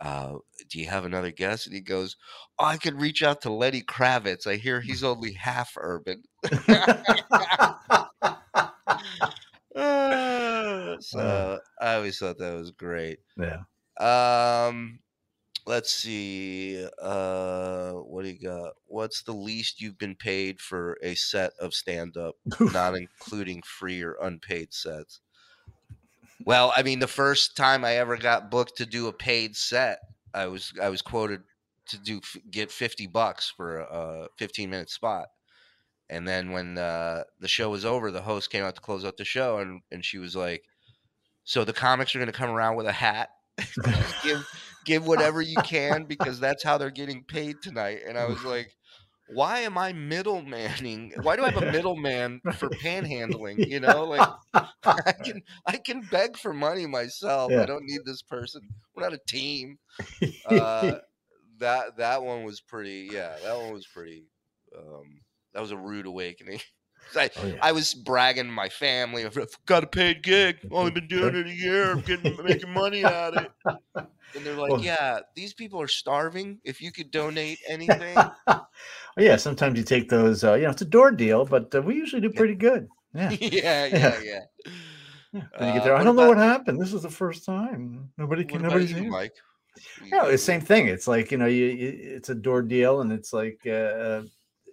Uh, 0.02 0.34
do 0.70 0.78
you 0.78 0.88
have 0.88 1.06
another 1.06 1.32
guest? 1.32 1.68
And 1.68 1.74
he 1.74 1.80
goes, 1.80 2.18
oh, 2.60 2.66
I 2.66 2.76
could 2.76 3.00
reach 3.00 3.24
out 3.24 3.40
to 3.44 3.50
Lenny 3.50 3.82
Kravitz. 3.82 4.46
I 4.46 4.58
hear 4.58 4.82
he's 4.82 5.06
only 5.06 5.32
half 5.32 5.72
urban. 5.78 6.22
Uh, 9.76 10.96
so 11.02 11.60
I 11.82 11.96
always 11.96 12.18
thought 12.18 12.38
that 12.38 12.56
was 12.56 12.72
great. 12.72 13.20
yeah. 13.38 13.64
Um, 14.00 15.00
let's 15.66 15.92
see. 15.92 16.86
Uh, 17.02 17.92
what 17.94 18.24
do 18.24 18.30
you 18.30 18.40
got? 18.40 18.74
What's 18.88 19.24
the 19.24 19.34
least 19.34 19.82
you've 19.82 19.98
been 19.98 20.16
paid 20.16 20.60
for 20.60 20.98
a 21.02 21.16
set 21.16 21.54
of 21.60 21.74
stand 21.74 22.18
up, 22.18 22.36
not 22.60 22.96
including 22.96 23.62
free 23.64 24.02
or 24.02 24.18
unpaid 24.22 24.74
sets? 24.74 25.22
Well, 26.46 26.74
I 26.76 26.84
mean, 26.84 27.00
the 27.00 27.08
first 27.08 27.56
time 27.56 27.84
I 27.84 27.96
ever 27.96 28.18
got 28.18 28.52
booked 28.52 28.78
to 28.78 28.86
do 28.86 29.08
a 29.08 29.14
paid 29.14 29.56
set, 29.56 30.00
I 30.34 30.48
was 30.48 30.74
I 30.82 30.90
was 30.90 31.02
quoted 31.02 31.42
to 31.88 31.98
do 31.98 32.22
get 32.52 32.72
fifty 32.72 33.08
bucks 33.08 33.52
for 33.56 33.80
a 33.80 34.28
fifteen 34.38 34.70
minute 34.70 34.90
spot. 34.90 35.28
And 36.08 36.28
then 36.28 36.52
when 36.52 36.78
uh, 36.78 37.24
the 37.40 37.48
show 37.48 37.72
was 37.72 37.84
over, 37.84 38.12
the 38.12 38.22
host 38.22 38.52
came 38.52 38.64
out 38.64 38.76
to 38.76 38.82
close 38.82 39.04
out 39.04 39.18
the 39.18 39.26
show, 39.26 39.58
and 39.58 39.82
and 39.92 40.06
she 40.06 40.20
was 40.20 40.36
like, 40.36 40.64
"So 41.44 41.64
the 41.64 41.74
comics 41.74 42.14
are 42.14 42.20
going 42.20 42.32
to 42.32 42.38
come 42.38 42.52
around 42.52 42.76
with 42.76 42.86
a 42.86 42.92
hat 42.92 43.30
give 44.24 44.48
give 44.86 45.08
whatever 45.08 45.42
you 45.42 45.58
can 45.58 46.06
because 46.06 46.40
that's 46.40 46.64
how 46.64 46.78
they're 46.78 46.92
getting 46.92 47.24
paid 47.24 47.62
tonight. 47.62 48.00
And 48.08 48.18
I 48.18 48.26
was 48.26 48.44
like, 48.44 48.76
why 49.28 49.60
am 49.62 49.78
I 49.78 49.94
middlemaning? 49.94 51.24
Why 51.24 51.36
do 51.36 51.44
I 51.44 51.50
have 51.50 51.64
a 51.64 51.72
middleman 51.72 52.42
for 52.58 52.70
panhandling? 52.70 53.68
You 53.68 53.80
know, 53.80 54.04
like 54.54 54.68
I 54.84 55.12
can 55.12 55.42
I 55.66 55.78
can 55.78 56.02
beg 56.12 56.38
for 56.38 56.54
money 56.54 56.86
myself. 56.86 57.52
Yeah. 57.52 57.64
I 57.64 57.66
don't 57.66 57.86
need 57.86 58.02
this 58.06 58.22
person. 58.22 58.62
We're 58.96 59.04
not 59.04 59.14
a 59.14 59.20
team. 59.28 59.80
Uh, 60.46 60.96
that 61.60 61.98
that 61.98 62.24
one 62.24 62.44
was 62.44 62.62
pretty. 62.62 63.10
Yeah, 63.12 63.36
that 63.44 63.58
one 63.58 63.74
was 63.74 63.88
pretty. 63.88 64.26
Um, 64.78 65.22
that 65.54 65.62
was 65.62 65.72
a 65.72 65.78
rude 65.78 66.06
awakening. 66.06 66.60
I, 67.16 67.30
Oh, 67.38 67.46
yeah. 67.48 67.56
I 67.62 67.72
was 67.72 67.94
bragging 67.94 68.46
to 68.46 68.52
my 68.52 68.70
family. 68.70 69.26
I've 69.26 69.38
got 69.66 69.84
a 69.84 69.88
paid 69.88 70.24
gig. 70.24 70.58
Only 70.72 70.92
been 70.92 71.08
doing 71.08 71.36
it 71.36 71.48
a 71.48 71.54
year. 71.54 71.92
I'm 71.92 72.02
getting 72.02 72.38
making 72.44 72.72
money 72.72 73.04
at 73.06 73.34
it. 73.36 73.52
And 74.36 74.46
they're 74.46 74.56
like, 74.56 74.70
Well- 74.72 74.82
"Yeah, 74.82 75.20
these 75.34 75.54
people 75.54 75.80
are 75.80 75.88
starving. 75.88 76.60
If 76.66 76.82
you 76.82 76.92
could 76.92 77.10
donate 77.10 77.58
anything, 77.70 78.18
yeah, 79.18 79.38
sometimes 79.38 79.78
you 79.78 79.86
take 79.86 80.10
those. 80.10 80.44
Uh, 80.44 80.56
you 80.56 80.64
know, 80.64 80.72
it's 80.72 80.82
a 80.82 80.86
door 80.86 81.12
deal, 81.12 81.46
but 81.46 81.74
uh, 81.74 81.82
we 81.82 81.96
usually 81.96 82.22
do 82.22 82.30
pretty 82.30 82.56
good. 82.56 82.90
Yeah. 83.14 83.30
yeah, 83.40 83.86
yeah, 83.86 84.20
yeah." 84.22 84.22
yeah. 84.24 84.40
Then 85.32 85.68
you 85.68 85.74
get 85.74 85.82
Uh, 85.82 85.84
there. 85.86 85.96
I 85.96 86.04
don't 86.04 86.18
know 86.18 86.28
what 86.28 86.38
happened. 86.38 86.82
This 86.82 86.92
is 86.92 87.04
the 87.04 87.10
first 87.10 87.46
time. 87.46 88.10
Nobody 88.18 88.44
can. 88.44 88.62
Nobody's 88.62 88.92
you, 88.92 88.98
here. 89.04 89.10
Mike? 89.12 89.32
Yeah, 90.06 90.24
it's 90.24 90.32
the 90.32 90.38
same 90.52 90.60
thing. 90.62 90.88
It's 90.90 91.08
like 91.08 91.32
you 91.32 91.38
know, 91.38 91.46
you, 91.46 91.66
you 91.68 92.16
it's 92.18 92.28
a 92.30 92.36
door 92.36 92.62
deal, 92.62 93.00
and 93.02 93.14
it's 93.14 93.32
like 93.32 93.60
uh, 93.66 94.24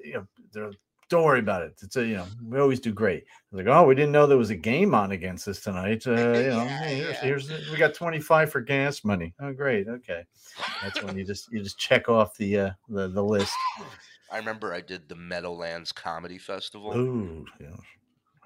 you 0.03 0.15
know, 0.15 0.27
they're- 0.53 0.73
don't 1.13 1.25
worry 1.25 1.39
about 1.41 1.63
it. 1.63 1.75
It's 1.83 1.95
a 1.97 2.05
you 2.05 2.17
know, 2.17 2.27
we 2.45 2.59
always 2.59 2.81
do 2.81 2.93
great. 2.93 3.25
Like, 3.53 3.67
oh, 3.67 3.85
we 3.85 3.95
didn't 3.95 4.13
know 4.13 4.27
there 4.27 4.39
was 4.39 4.51
a 4.51 4.57
game 4.57 4.95
on 4.95 5.13
against 5.13 5.47
us 5.47 5.61
tonight. 5.61 6.07
Uh, 6.07 6.11
you 6.11 6.17
know, 6.17 6.65
Yeah, 6.65 6.79
hey, 6.83 6.95
here's, 6.97 7.09
yeah. 7.15 7.21
here's 7.21 7.49
the- 7.49 7.65
we 7.71 7.77
got 7.77 7.95
twenty 7.95 8.19
five 8.21 8.51
for 8.51 8.61
gas 8.61 9.05
money. 9.05 9.35
Oh, 9.41 9.53
great. 9.53 9.87
Okay, 9.89 10.25
that's 10.83 11.03
when 11.03 11.17
you 11.17 11.25
just 11.25 11.53
you 11.53 11.63
just 11.63 11.79
check 11.79 12.09
off 12.09 12.37
the 12.37 12.59
uh, 12.59 12.71
the 12.89 13.09
the 13.09 13.23
list. 13.23 13.53
I 14.33 14.39
remember 14.39 14.73
I 14.73 14.81
did 14.81 15.09
the 15.11 15.15
Meadowlands 15.15 15.93
Comedy 15.93 16.39
Festival. 16.39 16.97
Ooh, 16.97 17.45
yeah. 17.61 17.69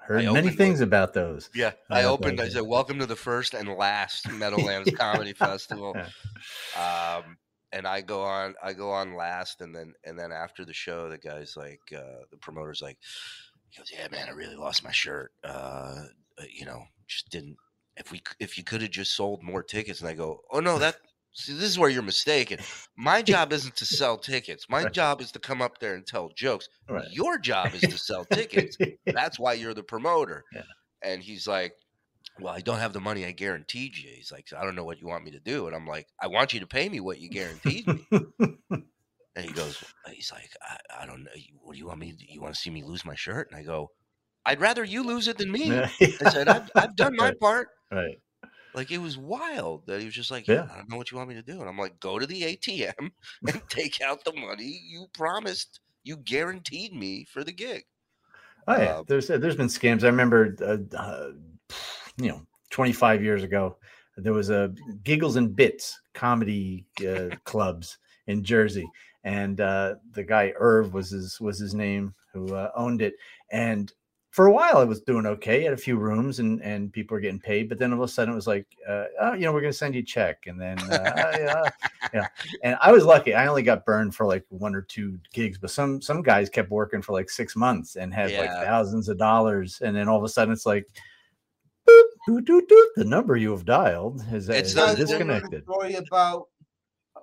heard 0.05 0.25
I 0.25 0.31
many 0.33 0.49
things 0.49 0.81
about 0.81 1.13
those. 1.13 1.49
Yeah, 1.55 1.71
I 1.89 2.01
I 2.01 2.03
like 2.03 2.11
opened. 2.11 2.41
I 2.41 2.49
said, 2.49 2.63
"Welcome 2.63 2.99
to 2.99 3.05
the 3.05 3.15
first 3.15 3.53
and 3.53 3.69
last 3.69 4.29
Meadowlands 4.31 4.91
Comedy 4.91 5.31
Festival." 5.31 5.95
Um, 6.75 7.37
and 7.71 7.87
I 7.87 8.01
go 8.01 8.21
on. 8.23 8.55
I 8.63 8.73
go 8.73 8.91
on 8.91 9.15
last, 9.15 9.61
and 9.61 9.75
then 9.75 9.93
and 10.05 10.17
then 10.17 10.31
after 10.31 10.65
the 10.65 10.73
show, 10.73 11.09
the 11.09 11.17
guy's 11.17 11.55
like, 11.57 11.81
uh, 11.95 12.23
the 12.31 12.37
promoter's 12.37 12.81
like, 12.81 12.97
he 13.69 13.77
goes, 13.79 13.91
"Yeah, 13.91 14.07
man, 14.11 14.27
I 14.27 14.31
really 14.31 14.55
lost 14.55 14.83
my 14.83 14.91
shirt. 14.91 15.31
Uh, 15.43 15.47
uh, 16.39 16.43
you 16.49 16.65
know, 16.65 16.83
just 17.07 17.29
didn't. 17.29 17.57
If 17.97 18.11
we, 18.11 18.21
if 18.39 18.57
you 18.57 18.63
could 18.63 18.81
have 18.81 18.91
just 18.91 19.15
sold 19.15 19.43
more 19.43 19.63
tickets." 19.63 19.99
And 20.01 20.09
I 20.09 20.13
go, 20.13 20.41
"Oh 20.51 20.59
no, 20.59 20.79
that." 20.79 20.97
See, 21.33 21.53
this 21.53 21.65
is 21.65 21.77
where 21.77 21.89
you're 21.89 22.01
mistaken. 22.01 22.57
My 22.97 23.21
job 23.33 23.53
isn't 23.53 23.75
to 23.75 23.85
sell 23.85 24.17
tickets. 24.17 24.65
My 24.69 24.83
Right. 24.85 24.91
job 24.91 25.21
is 25.21 25.31
to 25.33 25.39
come 25.39 25.61
up 25.61 25.77
there 25.79 25.93
and 25.93 26.03
tell 26.07 26.29
jokes. 26.35 26.67
Right. 26.89 27.05
Your 27.11 27.37
job 27.37 27.75
is 27.75 27.81
to 27.81 27.97
sell 27.97 28.25
tickets. 28.25 28.75
That's 29.05 29.37
why 29.37 29.53
you're 29.53 29.75
the 29.75 29.83
promoter. 29.83 30.45
Yeah. 30.51 30.63
And 31.03 31.21
he's 31.21 31.47
like, 31.47 31.73
Well, 32.37 32.53
I 32.53 32.61
don't 32.61 32.79
have 32.79 32.93
the 32.93 33.01
money 33.01 33.25
I 33.25 33.31
guaranteed 33.31 33.97
you. 33.97 34.11
He's 34.11 34.31
like, 34.31 34.51
I 34.53 34.63
don't 34.63 34.75
know 34.75 34.85
what 34.85 34.99
you 35.01 35.07
want 35.07 35.23
me 35.25 35.31
to 35.31 35.39
do. 35.39 35.67
And 35.67 35.75
I'm 35.75 35.87
like, 35.87 36.07
I 36.21 36.27
want 36.27 36.53
you 36.53 36.59
to 36.61 36.67
pay 36.67 36.87
me 36.89 36.99
what 36.99 37.19
you 37.19 37.29
guaranteed 37.29 37.87
me. 37.87 38.09
and 39.35 39.45
he 39.45 39.53
goes, 39.53 39.83
He's 40.09 40.31
like, 40.31 40.49
I, 40.61 40.77
I 41.01 41.05
don't 41.05 41.23
know. 41.23 41.31
What 41.61 41.73
do 41.73 41.79
you 41.79 41.87
want 41.87 41.99
me 41.99 42.13
to? 42.13 42.31
You 42.31 42.41
want 42.41 42.55
to 42.55 42.59
see 42.59 42.69
me 42.69 42.83
lose 42.83 43.05
my 43.05 43.15
shirt? 43.15 43.49
And 43.51 43.59
I 43.59 43.63
go, 43.63 43.91
I'd 44.45 44.61
rather 44.61 44.83
you 44.83 45.03
lose 45.03 45.27
it 45.27 45.37
than 45.37 45.51
me. 45.51 45.81
Yeah. 45.81 45.89
I 46.21 46.25
said, 46.25 46.47
I've, 46.49 46.69
I've 46.77 46.95
done 46.95 47.15
my 47.15 47.31
Right. 47.31 47.37
part. 47.39 47.69
right. 47.91 48.21
Like 48.73 48.91
it 48.91 48.99
was 48.99 49.17
wild 49.17 49.87
that 49.87 49.99
he 49.99 50.05
was 50.05 50.13
just 50.15 50.31
like, 50.31 50.47
Yeah. 50.47 50.69
I 50.69 50.75
don't 50.77 50.89
know 50.89 50.97
what 50.97 51.11
you 51.11 51.17
want 51.17 51.29
me 51.29 51.35
to 51.35 51.41
do. 51.43 51.59
And 51.59 51.69
I'm 51.69 51.77
like, 51.77 51.99
go 51.99 52.19
to 52.19 52.25
the 52.27 52.43
ATM 52.45 53.11
and 53.47 53.61
take 53.69 54.01
out 54.01 54.23
the 54.23 54.33
money 54.33 54.79
you 54.85 55.07
promised, 55.13 55.79
you 56.03 56.17
guaranteed 56.17 56.93
me 56.93 57.25
for 57.25 57.43
the 57.43 57.51
gig. 57.53 57.85
Oh 58.67 58.75
yeah, 58.77 58.95
Uh, 58.95 59.03
there's 59.07 59.27
there's 59.27 59.55
been 59.55 59.67
scams. 59.67 60.03
I 60.03 60.07
remember, 60.07 60.55
uh, 60.61 60.95
uh, 60.97 61.31
you 62.17 62.29
know, 62.29 62.41
25 62.69 63.23
years 63.23 63.43
ago, 63.43 63.77
there 64.17 64.33
was 64.33 64.49
a 64.49 64.73
Giggles 65.03 65.35
and 65.35 65.55
Bits 65.55 65.99
comedy 66.13 66.85
uh, 67.07 67.35
clubs 67.43 67.97
in 68.25 68.43
Jersey, 68.43 68.89
and 69.23 69.61
uh, 69.61 69.95
the 70.13 70.23
guy 70.23 70.53
Irv 70.57 70.93
was 70.93 71.11
his 71.11 71.39
was 71.39 71.59
his 71.59 71.73
name 71.73 72.13
who 72.33 72.53
uh, 72.53 72.71
owned 72.75 73.01
it. 73.01 73.13
And 73.51 73.91
for 74.31 74.47
a 74.47 74.51
while, 74.51 74.81
it 74.81 74.87
was 74.87 75.01
doing 75.01 75.25
okay. 75.25 75.63
Had 75.63 75.73
a 75.73 75.77
few 75.77 75.97
rooms, 75.97 76.39
and 76.39 76.61
and 76.61 76.91
people 76.91 77.15
were 77.15 77.21
getting 77.21 77.39
paid. 77.39 77.69
But 77.69 77.79
then 77.79 77.93
all 77.93 78.03
of 78.03 78.09
a 78.09 78.11
sudden, 78.11 78.33
it 78.33 78.35
was 78.35 78.47
like, 78.47 78.67
uh, 78.87 79.05
oh, 79.21 79.33
you 79.33 79.41
know, 79.41 79.53
we're 79.53 79.61
going 79.61 79.71
to 79.71 79.77
send 79.77 79.95
you 79.95 80.01
a 80.01 80.03
check, 80.03 80.45
and 80.47 80.59
then 80.59 80.79
uh, 80.79 81.13
"Oh, 81.15 81.39
yeah, 81.39 81.69
yeah. 82.13 82.27
And 82.63 82.77
I 82.81 82.91
was 82.91 83.03
lucky. 83.03 83.33
I 83.33 83.47
only 83.47 83.63
got 83.63 83.85
burned 83.85 84.15
for 84.15 84.25
like 84.25 84.45
one 84.49 84.75
or 84.75 84.81
two 84.81 85.19
gigs, 85.33 85.57
but 85.57 85.71
some 85.71 86.01
some 86.01 86.21
guys 86.21 86.49
kept 86.49 86.69
working 86.69 87.01
for 87.01 87.13
like 87.13 87.29
six 87.29 87.55
months 87.55 87.95
and 87.95 88.13
had 88.13 88.31
like 88.33 88.49
thousands 88.49 89.09
of 89.09 89.17
dollars. 89.17 89.81
And 89.81 89.95
then 89.95 90.07
all 90.07 90.17
of 90.17 90.23
a 90.23 90.29
sudden, 90.29 90.53
it's 90.53 90.65
like, 90.65 90.87
the 92.27 93.03
number 93.05 93.35
you 93.37 93.51
have 93.51 93.65
dialed 93.65 94.21
is, 94.31 94.49
It's 94.49 94.69
is 94.69 94.75
not- 94.75 94.87
Guys, 94.87 94.95
a 94.95 95.05
disconnected. 95.05 95.63
Story 95.63 95.95
about 95.95 96.47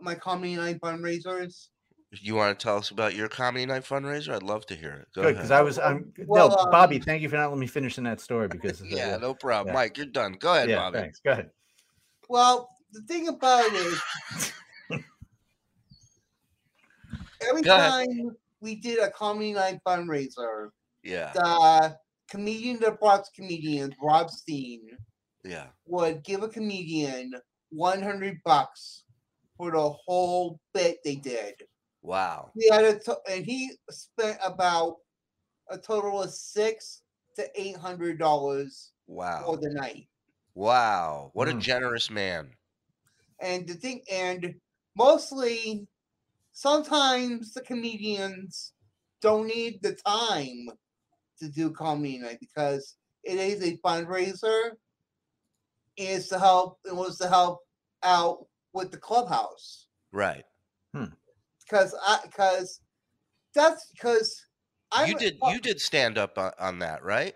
my 0.00 0.14
comedy 0.14 0.56
night 0.56 0.80
fundraisers. 0.80 1.68
You 2.10 2.36
want 2.36 2.58
to 2.58 2.62
tell 2.62 2.76
us 2.76 2.90
about 2.90 3.14
your 3.14 3.28
comedy 3.28 3.66
night 3.66 3.82
fundraiser? 3.82 4.34
I'd 4.34 4.42
love 4.44 4.64
to 4.66 4.74
hear 4.76 4.92
it. 4.92 5.08
Go 5.14 5.22
Good, 5.22 5.34
because. 5.34 5.50
I 5.50 5.62
was 5.62 5.78
I'm 5.80 6.12
Well, 6.26 6.48
no 6.48 6.56
um, 6.56 6.70
Bobby. 6.70 6.98
Thank 7.00 7.22
you 7.22 7.28
for 7.28 7.36
not 7.36 7.46
letting 7.46 7.58
me 7.60 7.66
finish 7.66 7.98
in 7.98 8.04
that 8.04 8.20
story 8.20 8.46
because 8.48 8.80
uh, 8.82 8.86
yeah, 8.88 9.16
no 9.16 9.34
problem. 9.34 9.68
yeah. 9.74 9.80
Mike, 9.80 9.96
you're 9.96 10.06
done. 10.06 10.36
Go 10.38 10.54
ahead, 10.54 10.68
yeah, 10.70 10.76
Bobby. 10.76 10.98
thanks. 11.00 11.20
Go 11.24 11.32
ahead. 11.32 11.50
Well, 12.28 12.68
the 12.92 13.02
thing 13.02 13.26
about 13.28 13.66
it 13.66 13.72
is, 13.74 14.00
every 17.48 17.62
Go 17.62 17.74
ahead. 17.74 18.06
time 18.06 18.36
we 18.60 18.76
did 18.76 19.00
a 19.00 19.10
comedy 19.10 19.52
night 19.52 19.80
fundraiser, 19.86 20.68
Yeah, 21.02 21.32
the 21.34 21.96
comedian 22.38 22.80
that 22.80 22.98
brought 22.98 23.26
comedians, 23.34 23.94
Rob 24.02 24.28
Steen, 24.30 24.80
yeah. 25.44 25.66
would 25.86 26.24
give 26.24 26.42
a 26.42 26.48
comedian 26.48 27.32
100 27.70 28.40
bucks 28.44 29.04
for 29.56 29.70
the 29.70 29.88
whole 29.90 30.58
bit 30.72 30.98
they 31.04 31.14
did. 31.16 31.54
Wow. 32.02 32.50
He 32.58 32.68
had 32.68 32.84
a 32.84 32.98
to- 32.98 33.20
and 33.30 33.44
he 33.44 33.70
spent 33.90 34.38
about 34.44 34.96
a 35.70 35.78
total 35.78 36.22
of 36.22 36.30
six 36.34 37.02
to 37.36 37.48
eight 37.60 37.76
hundred 37.76 38.18
dollars 38.18 38.92
Wow. 39.06 39.42
for 39.46 39.56
the 39.56 39.70
night. 39.70 40.08
Wow. 40.54 41.30
What 41.34 41.48
a 41.48 41.52
Mm. 41.52 41.60
generous 41.60 42.10
man. 42.10 42.54
And 43.40 43.66
the 43.66 43.74
thing, 43.74 44.02
and 44.10 44.54
mostly, 44.96 45.86
sometimes 46.52 47.54
the 47.54 47.62
comedians 47.62 48.72
don't 49.20 49.46
need 49.46 49.80
the 49.82 49.94
time 49.94 50.68
to 51.40 51.48
do 51.48 51.70
comedy 51.70 52.18
night 52.18 52.38
because 52.40 52.96
it 53.24 53.38
is 53.38 53.62
a 53.62 53.76
fundraiser. 53.78 54.72
It's 55.96 56.28
to 56.28 56.38
help. 56.38 56.78
It 56.84 56.94
was 56.94 57.18
to 57.18 57.28
help 57.28 57.60
out 58.02 58.46
with 58.72 58.90
the 58.90 58.98
clubhouse 58.98 59.86
Right. 60.12 60.44
because 60.92 61.94
I 62.06 62.18
because 62.24 62.80
that's 63.54 63.90
because 63.94 64.40
I 64.92 65.06
You 65.06 65.18
did 65.18 65.38
you 65.48 65.60
did 65.60 65.80
stand 65.80 66.18
up 66.18 66.36
on, 66.38 66.52
on 66.58 66.78
that, 66.80 67.02
right? 67.04 67.34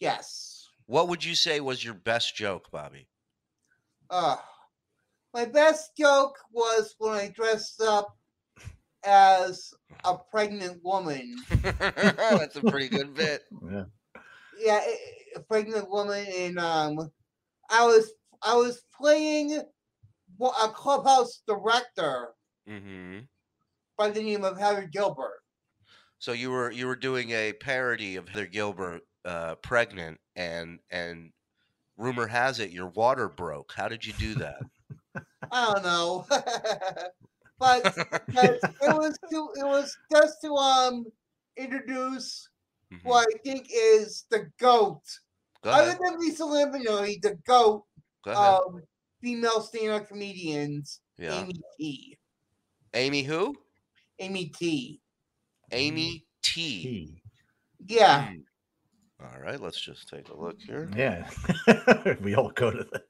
yes. 0.00 0.68
What 0.86 1.08
would 1.08 1.24
you 1.24 1.34
say 1.34 1.60
was 1.60 1.82
your 1.82 1.94
best 1.94 2.36
joke, 2.36 2.70
Bobby? 2.70 3.08
Uh, 4.10 4.36
my 5.32 5.46
best 5.46 5.96
joke 5.96 6.36
was 6.52 6.94
when 6.98 7.14
I 7.14 7.28
dressed 7.34 7.80
up 7.80 8.14
as 9.06 9.72
a 10.04 10.16
pregnant 10.30 10.82
woman. 10.84 11.42
That's 11.70 12.56
a 12.56 12.62
pretty 12.62 12.88
good 12.88 13.14
bit. 13.14 13.42
Yeah. 13.70 13.84
Yeah, 14.56 14.80
a- 14.80 15.38
a 15.38 15.40
pregnant 15.40 15.90
woman, 15.90 16.26
and 16.32 16.58
um, 16.58 17.10
I 17.70 17.84
was 17.84 18.12
I 18.42 18.54
was 18.56 18.82
playing 18.96 19.62
wa- 20.38 20.54
a 20.62 20.68
clubhouse 20.68 21.42
director 21.46 22.34
hmm 22.66 23.20
by 23.96 24.10
the 24.10 24.22
name 24.22 24.44
of 24.44 24.58
Heather 24.58 24.88
Gilbert. 24.92 25.40
So 26.18 26.32
you 26.32 26.50
were 26.50 26.70
you 26.70 26.86
were 26.86 26.96
doing 26.96 27.30
a 27.30 27.52
parody 27.52 28.16
of 28.16 28.28
Heather 28.28 28.46
Gilbert, 28.46 29.02
uh, 29.24 29.56
pregnant, 29.56 30.20
and 30.36 30.80
and 30.90 31.32
rumor 31.96 32.26
has 32.28 32.60
it 32.60 32.70
your 32.70 32.88
water 32.88 33.28
broke. 33.28 33.72
How 33.76 33.88
did 33.88 34.04
you 34.04 34.12
do 34.12 34.34
that? 34.36 34.62
I 35.50 35.74
don't 35.74 35.82
know, 35.84 36.26
but 37.82 37.94
but 38.34 38.54
it 38.82 38.94
was 38.96 39.18
to 39.30 39.48
it 39.56 39.64
was 39.64 39.96
just 40.12 40.40
to 40.42 40.54
um 40.54 41.04
introduce 41.56 42.48
Mhm. 42.92 43.04
what 43.04 43.26
I 43.34 43.38
think 43.38 43.68
is 43.72 44.24
the 44.30 44.50
goat. 44.60 45.02
Go 45.62 45.70
Other 45.70 45.96
than 46.00 46.20
Lisa 46.20 46.42
Lampanelli, 46.44 47.20
the 47.22 47.38
goat 47.46 47.84
Go 48.24 48.30
ahead. 48.32 48.60
um, 48.66 48.82
female 49.22 49.62
stand-up 49.62 50.06
comedians, 50.08 51.00
yeah. 51.18 51.40
Amy 51.40 51.54
Tee. 51.78 52.18
Amy 52.92 53.22
who? 53.22 53.56
Amy 54.18 54.46
Tee. 54.46 55.00
Amy 55.72 56.26
T. 56.42 56.82
Key. 56.82 57.22
Yeah, 57.86 58.28
Mm. 58.28 58.42
All 59.22 59.40
right, 59.40 59.58
let's 59.60 59.80
just 59.80 60.08
take 60.08 60.28
a 60.28 60.36
look 60.36 60.60
here. 60.60 60.88
Yeah. 60.94 61.28
we 62.20 62.34
all 62.34 62.50
go 62.50 62.70
to 62.70 62.84
the 62.84 63.02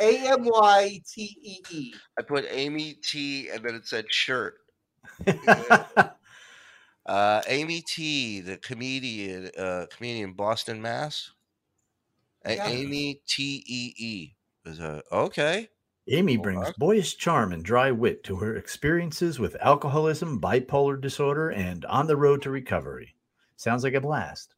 A 0.00 0.28
M 0.32 0.44
Y 0.44 1.00
T 1.12 1.36
E 1.42 1.58
E. 1.70 1.94
I 2.18 2.22
put 2.22 2.44
Amy 2.50 2.94
T, 3.02 3.48
and 3.48 3.62
then 3.64 3.74
it 3.74 3.86
said 3.86 4.06
shirt. 4.10 4.54
Uh, 7.06 7.40
Amy 7.46 7.82
Tee, 7.82 8.40
the 8.40 8.56
comedian, 8.56 9.48
uh, 9.56 9.86
comedian 9.96 10.32
Boston, 10.32 10.82
Mass. 10.82 11.30
A- 12.44 12.56
Yeah. 12.56 12.66
Amy 12.66 13.20
T 13.28 13.62
E 13.64 13.94
E 13.96 14.34
is 14.64 14.80
okay. 14.80 15.68
Amy 16.08 16.34
Hold 16.34 16.42
brings 16.42 16.66
on. 16.66 16.72
boyish 16.78 17.16
charm 17.16 17.52
and 17.52 17.64
dry 17.64 17.92
wit 17.92 18.24
to 18.24 18.34
her 18.38 18.56
experiences 18.56 19.38
with 19.38 19.56
alcoholism, 19.60 20.40
bipolar 20.40 21.00
disorder, 21.00 21.48
and 21.50 21.84
on 21.84 22.08
the 22.08 22.16
road 22.16 22.42
to 22.42 22.50
recovery. 22.50 23.14
Sounds 23.56 23.84
like 23.84 23.94
a 23.94 24.00
blast. 24.00 24.54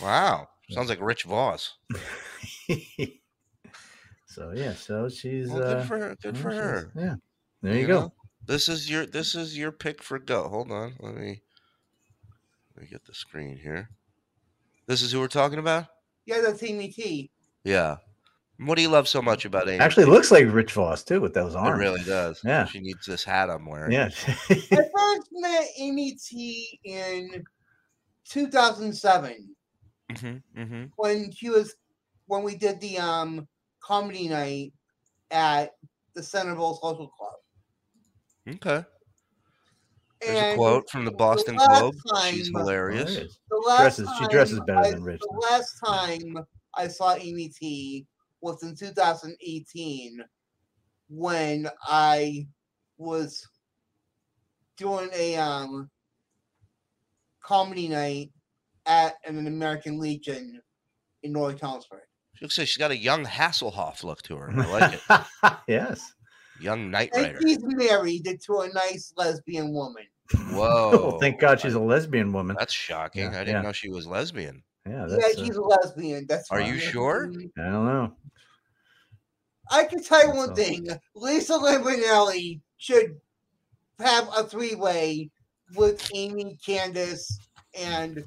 Wow, 0.00 0.46
sounds 0.70 0.90
like 0.90 1.00
Rich 1.00 1.24
Voss. 1.24 1.74
so 4.30 4.52
yeah, 4.54 4.74
so 4.74 5.08
she's 5.08 5.48
Well, 5.50 5.62
uh, 5.62 5.74
good 5.74 5.86
for 5.88 5.98
her. 5.98 6.16
Good 6.22 6.36
yeah, 6.36 6.42
for 6.42 6.50
her. 6.52 6.92
Yeah, 6.96 7.14
there 7.62 7.74
you, 7.76 7.86
go. 7.86 8.00
know? 8.00 8.12
This 8.46 8.68
is 8.68 8.90
your 8.90 9.06
this 9.06 9.34
is 9.34 9.56
your 9.58 9.72
pick 9.72 10.02
for 10.02 10.18
go. 10.18 10.48
Hold 10.48 10.70
on, 10.72 10.94
let 11.00 11.14
me 11.14 11.42
let 12.76 12.82
me 12.84 12.88
get 12.90 13.04
the 13.04 13.14
screen 13.14 13.56
here. 13.56 13.88
This 14.86 15.02
is 15.02 15.12
who 15.12 15.20
we're 15.20 15.28
talking 15.28 15.58
about. 15.58 15.86
Yeah, 16.26 16.40
that's 16.40 16.62
Amy 16.62 16.88
Tee. 16.88 17.30
Yeah. 17.64 17.96
What 18.58 18.74
do 18.76 18.82
you 18.82 18.88
love 18.90 19.08
so 19.08 19.22
much 19.22 19.44
about 19.46 19.68
Amy? 19.68 19.78
Actually, 19.78 20.02
it 20.02 20.10
looks 20.10 20.30
like 20.30 20.44
Rich 20.52 20.72
Voss 20.72 21.02
too 21.02 21.20
with 21.20 21.32
those 21.32 21.54
arms. 21.54 21.78
it 21.78 21.82
really 21.82 22.02
does. 22.04 22.40
Yeah. 22.44 22.66
She 22.66 22.80
needs 22.80 23.06
this 23.06 23.24
hat 23.24 23.48
I'm 23.48 23.64
wearing. 23.64 23.92
Yeah. 23.92 24.10
I 24.50 24.54
first 24.54 25.28
met 25.32 25.64
Amy 25.78 26.14
Tee 26.16 26.78
in 26.84 27.42
2007 28.28 29.56
Mm-hmm, 30.12 30.60
mm-hmm. 30.60 30.84
when 30.96 31.30
she 31.30 31.50
was 31.50 31.74
when 32.26 32.42
we 32.42 32.56
did 32.56 32.80
the 32.80 32.98
um 32.98 33.46
comedy 33.82 34.28
night 34.28 34.72
at 35.30 35.72
the 36.14 36.22
Centerville 36.22 36.74
Social 36.74 37.08
Club. 37.08 37.32
Okay. 38.48 38.84
There's 40.20 40.52
a 40.54 40.56
quote 40.56 40.90
from 40.90 41.04
the 41.04 41.12
Boston 41.12 41.56
last 41.56 41.80
Globe. 41.80 41.94
She's 42.30 42.50
time- 42.50 42.60
hilarious. 42.60 43.08
Hilarious. 43.10 43.38
The 43.50 43.56
last 43.66 43.80
Dresses- 43.80 44.10
she 44.18 44.26
dresses 44.28 44.60
better 44.66 44.80
I- 44.80 44.90
than 44.90 45.02
Rich, 45.02 45.20
The 45.20 45.48
last 45.50 45.74
time 45.84 46.44
I 46.74 46.88
saw 46.88 47.14
Amy 47.14 47.48
Tee 47.48 48.06
was 48.42 48.62
in 48.62 48.74
2018 48.76 50.22
when 51.08 51.68
I 51.82 52.46
was 52.98 53.46
doing 54.76 55.08
a 55.14 55.36
um 55.36 55.90
comedy 57.42 57.88
night 57.88 58.32
at 58.86 59.16
an 59.24 59.46
American 59.46 59.98
Legion 59.98 60.60
in 61.22 61.32
North 61.32 61.58
Chelmsford. 61.58 62.02
She 62.40 62.46
looks 62.46 62.56
like 62.58 62.68
she's 62.68 62.78
got 62.78 62.90
a 62.90 62.96
young 62.96 63.26
Hasselhoff 63.26 64.02
look 64.02 64.22
to 64.22 64.36
her. 64.36 64.50
I 64.50 64.66
like 64.66 64.94
it. 64.94 65.54
yes. 65.68 66.14
Young 66.58 66.90
Knight 66.90 67.10
And 67.14 67.26
Rider. 67.26 67.38
she's 67.42 67.58
married 67.62 68.24
to 68.46 68.58
a 68.60 68.68
nice 68.72 69.12
lesbian 69.14 69.74
woman. 69.74 70.04
Whoa. 70.50 70.90
Oh, 71.14 71.18
thank 71.20 71.38
God 71.38 71.60
she's 71.60 71.74
a 71.74 71.80
lesbian 71.80 72.32
woman. 72.32 72.56
That's 72.58 72.72
shocking. 72.72 73.24
Yeah, 73.32 73.40
I 73.40 73.44
didn't 73.44 73.56
yeah. 73.56 73.60
know 73.62 73.72
she 73.72 73.90
was 73.90 74.06
lesbian. 74.06 74.62
Yeah, 74.86 75.06
Yeah, 75.06 75.18
that's. 75.20 75.38
uh, 75.38 75.42
a 75.42 75.60
lesbian. 75.66 76.24
That's 76.26 76.50
Are 76.50 76.62
you 76.62 76.78
sure? 76.78 77.30
I 77.58 77.62
don't 77.64 77.84
know. 77.84 78.12
I 79.70 79.84
can 79.84 80.02
tell 80.02 80.26
you 80.26 80.34
one 80.34 80.54
thing: 80.54 80.88
Lisa 81.14 81.52
Lampanelli 81.58 82.60
should 82.78 83.20
have 83.98 84.28
a 84.34 84.44
three-way 84.44 85.28
with 85.76 86.08
Amy, 86.14 86.56
Candace, 86.64 87.38
and 87.78 88.18
h- 88.18 88.24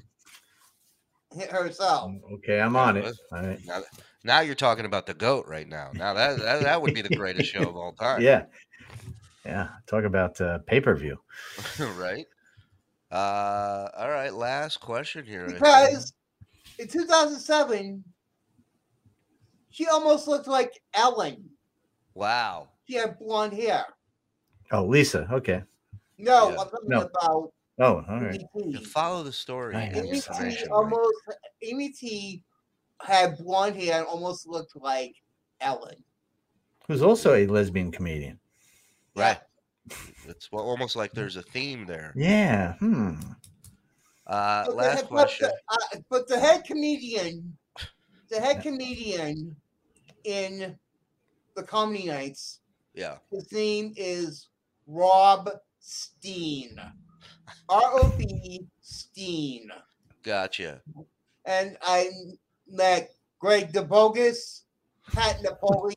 herself. 1.51 2.11
Okay, 2.33 2.59
I'm 2.59 2.75
on 2.75 2.97
it. 2.97 3.05
Let's- 3.05 3.19
All 3.31 3.41
right. 3.41 3.59
Now, 3.65 3.81
now 4.23 4.39
you're 4.41 4.55
talking 4.55 4.85
about 4.85 5.05
the 5.05 5.13
goat 5.13 5.45
right 5.47 5.67
now. 5.67 5.91
Now 5.93 6.13
that 6.13 6.39
that, 6.39 6.61
that 6.63 6.81
would 6.81 6.93
be 6.93 7.01
the 7.01 7.15
greatest 7.15 7.51
show 7.51 7.61
of 7.63 7.75
all 7.75 7.91
time. 7.99 8.21
Yeah. 8.21 8.45
Yeah. 9.45 9.69
Talk 9.87 10.03
about 10.05 10.39
uh, 10.39 10.59
pay 10.59 10.79
per 10.79 10.95
view. 10.95 11.19
right. 11.97 12.25
Uh, 13.11 13.89
all 13.97 14.09
right. 14.09 14.33
Last 14.33 14.77
question 14.79 15.25
here. 15.25 15.45
Because 15.47 16.13
in 16.79 16.87
2007, 16.87 18.03
she 19.69 19.87
almost 19.87 20.27
looked 20.27 20.47
like 20.47 20.79
Ellen. 20.93 21.43
wow. 22.13 22.69
She 22.87 22.95
had 22.95 23.17
blonde 23.17 23.53
hair. 23.53 23.85
Oh, 24.71 24.83
Lisa. 24.85 25.25
Okay. 25.31 25.63
No, 26.17 26.49
Yeah. 26.49 26.57
I'm 26.61 26.69
talking 26.69 26.89
No. 26.89 27.01
about 27.01 27.51
Oh, 27.79 28.03
all 28.07 28.21
right. 28.21 28.41
Amy 28.55 28.71
You 28.73 28.79
follow 28.79 29.23
the 29.23 29.31
story. 29.31 29.75
I 29.75 29.81
and 29.83 29.95
know, 29.95 30.03
Amy. 30.03 30.19
T 30.21 30.65
almost 30.71 31.13
Amy 31.63 31.89
Tee 31.91 32.43
had 33.01 33.37
blonde 33.37 33.75
hair 33.75 33.97
and 33.99 34.07
almost 34.07 34.47
looked 34.47 34.75
like 34.75 35.15
Ellen. 35.59 35.95
Who's 36.87 37.01
also 37.01 37.33
a 37.33 37.47
lesbian 37.47 37.91
comedian. 37.91 38.39
Right. 39.15 39.39
It's 40.27 40.49
almost 40.51 40.95
like 40.95 41.11
there's 41.13 41.35
a 41.35 41.41
theme 41.41 41.85
there. 41.85 42.13
Yeah. 42.15 42.73
Hmm. 42.75 43.15
Uh, 44.27 44.65
But 44.65 44.69
the 44.71 44.75
last 44.75 44.95
head- 44.95 45.01
but 45.03 45.07
question. 45.09 45.49
the- 45.49 45.75
uh, 45.97 46.01
but 46.09 46.27
the 46.27 46.39
head 46.39 46.63
comedian, 46.65 47.57
the 48.29 48.39
head 48.39 48.61
comedian 48.61 49.55
in 50.23 50.77
the 51.55 51.63
comedy 51.63 52.05
nights, 52.05 52.61
Yeah. 52.93 53.17
his 53.31 53.51
name 53.51 53.93
is 53.97 54.47
Rob 54.87 55.49
Steen. 55.79 56.79
R 57.69 57.81
O 58.01 58.13
B 58.17 58.65
Steen. 58.81 59.69
Gotcha. 60.23 60.81
And 61.45 61.77
I 61.81 62.09
met 62.67 63.09
Greg 63.39 63.71
DeBogus, 63.73 64.61
Pat 65.13 65.41
Napoli, 65.43 65.95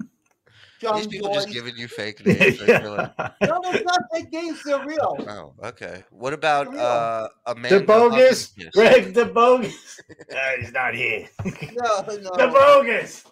John 0.80 0.96
These 0.98 1.08
people 1.08 1.28
Joyce. 1.34 1.44
just 1.44 1.52
giving 1.54 1.76
you 1.76 1.88
fake 1.88 2.24
names. 2.26 2.62
I 2.62 2.80
feel 2.80 2.94
like- 2.96 3.18
No, 3.42 3.60
it's 3.64 3.84
not 3.84 4.00
fake 4.14 4.32
names, 4.32 4.62
they're 4.64 4.84
real. 4.86 5.16
Oh, 5.28 5.54
okay. 5.66 6.04
What 6.10 6.32
about 6.32 6.70
real. 6.72 6.80
uh, 6.80 7.28
Amanda? 7.46 7.80
The 7.80 7.84
bogus. 7.84 8.54
Greg 8.72 9.12
the 9.14 9.24
bogus. 9.24 10.00
Uh, 10.32 10.36
he's 10.60 10.72
not 10.72 10.94
here. 10.94 11.28
No, 11.44 12.00
no. 12.06 12.30
the 12.36 12.48
bogus. 12.52 13.24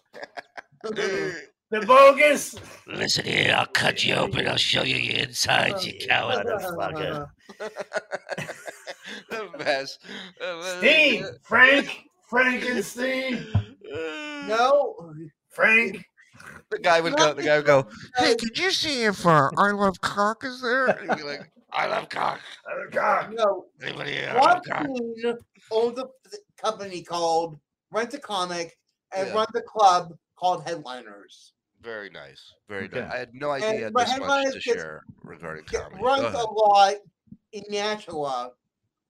The 1.70 1.80
bogus. 1.80 2.54
Listen 2.86 3.24
here, 3.24 3.52
I'll 3.56 3.66
cut 3.66 4.04
you 4.04 4.14
open. 4.14 4.46
I'll 4.46 4.56
show 4.56 4.82
you 4.84 4.96
your 4.96 5.24
insides, 5.24 5.84
you 5.84 5.94
coward. 6.06 6.46
Motherfucker. 6.46 7.26
the 9.30 9.50
best. 9.58 9.98
the 10.38 10.60
best. 10.60 10.78
Steve. 10.78 11.26
Frank. 11.42 12.04
Frankenstein. 12.28 13.46
No. 14.48 15.12
Frank. 15.50 16.04
The 16.70 16.78
guy 16.80 17.00
would 17.00 17.16
go. 17.16 17.32
The 17.34 17.42
guy 17.44 17.56
would 17.58 17.66
go. 17.66 17.86
Hey, 18.16 18.34
could 18.34 18.58
you 18.58 18.72
see 18.72 19.04
if 19.04 19.24
uh, 19.24 19.48
I 19.56 19.70
love 19.70 20.00
cock 20.00 20.42
is 20.44 20.60
there? 20.60 20.86
And 20.86 21.08
he'd 21.10 21.16
be 21.18 21.22
like, 21.22 21.50
I 21.72 21.86
love 21.86 22.08
cock. 22.08 22.40
Oh, 22.68 22.86
God. 22.90 23.32
No. 23.32 23.66
Anybody 23.82 24.12
here? 24.12 24.32
I 24.36 24.40
love 24.40 24.62
cock. 24.66 24.86
Steen 24.86 25.38
owns 25.70 25.98
a 25.98 26.06
company 26.60 27.02
called 27.02 27.58
Rent 27.92 28.12
a 28.14 28.18
Comic 28.18 28.76
and 29.16 29.28
Yeah. 29.28 29.34
runs 29.34 29.54
a 29.54 29.62
club 29.62 30.12
called 30.36 30.64
Headliners. 30.64 31.52
Very 31.86 32.10
nice. 32.10 32.52
Very 32.68 32.86
Okay. 32.86 33.00
nice. 33.00 33.12
I 33.12 33.16
had 33.18 33.30
no 33.32 33.50
idea 33.52 33.90
but 33.92 34.08
this 34.08 34.18
much 34.18 34.52
to 34.54 34.60
share 34.60 35.04
regarding 35.22 35.64
It 35.66 35.72
comedy. 35.72 36.02
runs 36.02 36.34
a 36.34 36.42
lot 36.50 36.94
in 37.52 37.62
Nashua 37.70 38.50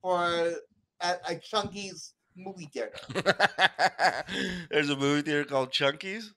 for 0.03 0.53
at 1.01 1.21
a 1.27 1.37
Chunky's 1.37 2.13
movie 2.37 2.69
theater. 2.71 2.93
There's 4.71 4.91
a 4.91 4.97
movie 4.97 5.23
theater 5.23 5.45
called 5.45 5.73
Chunky's. 5.73 6.35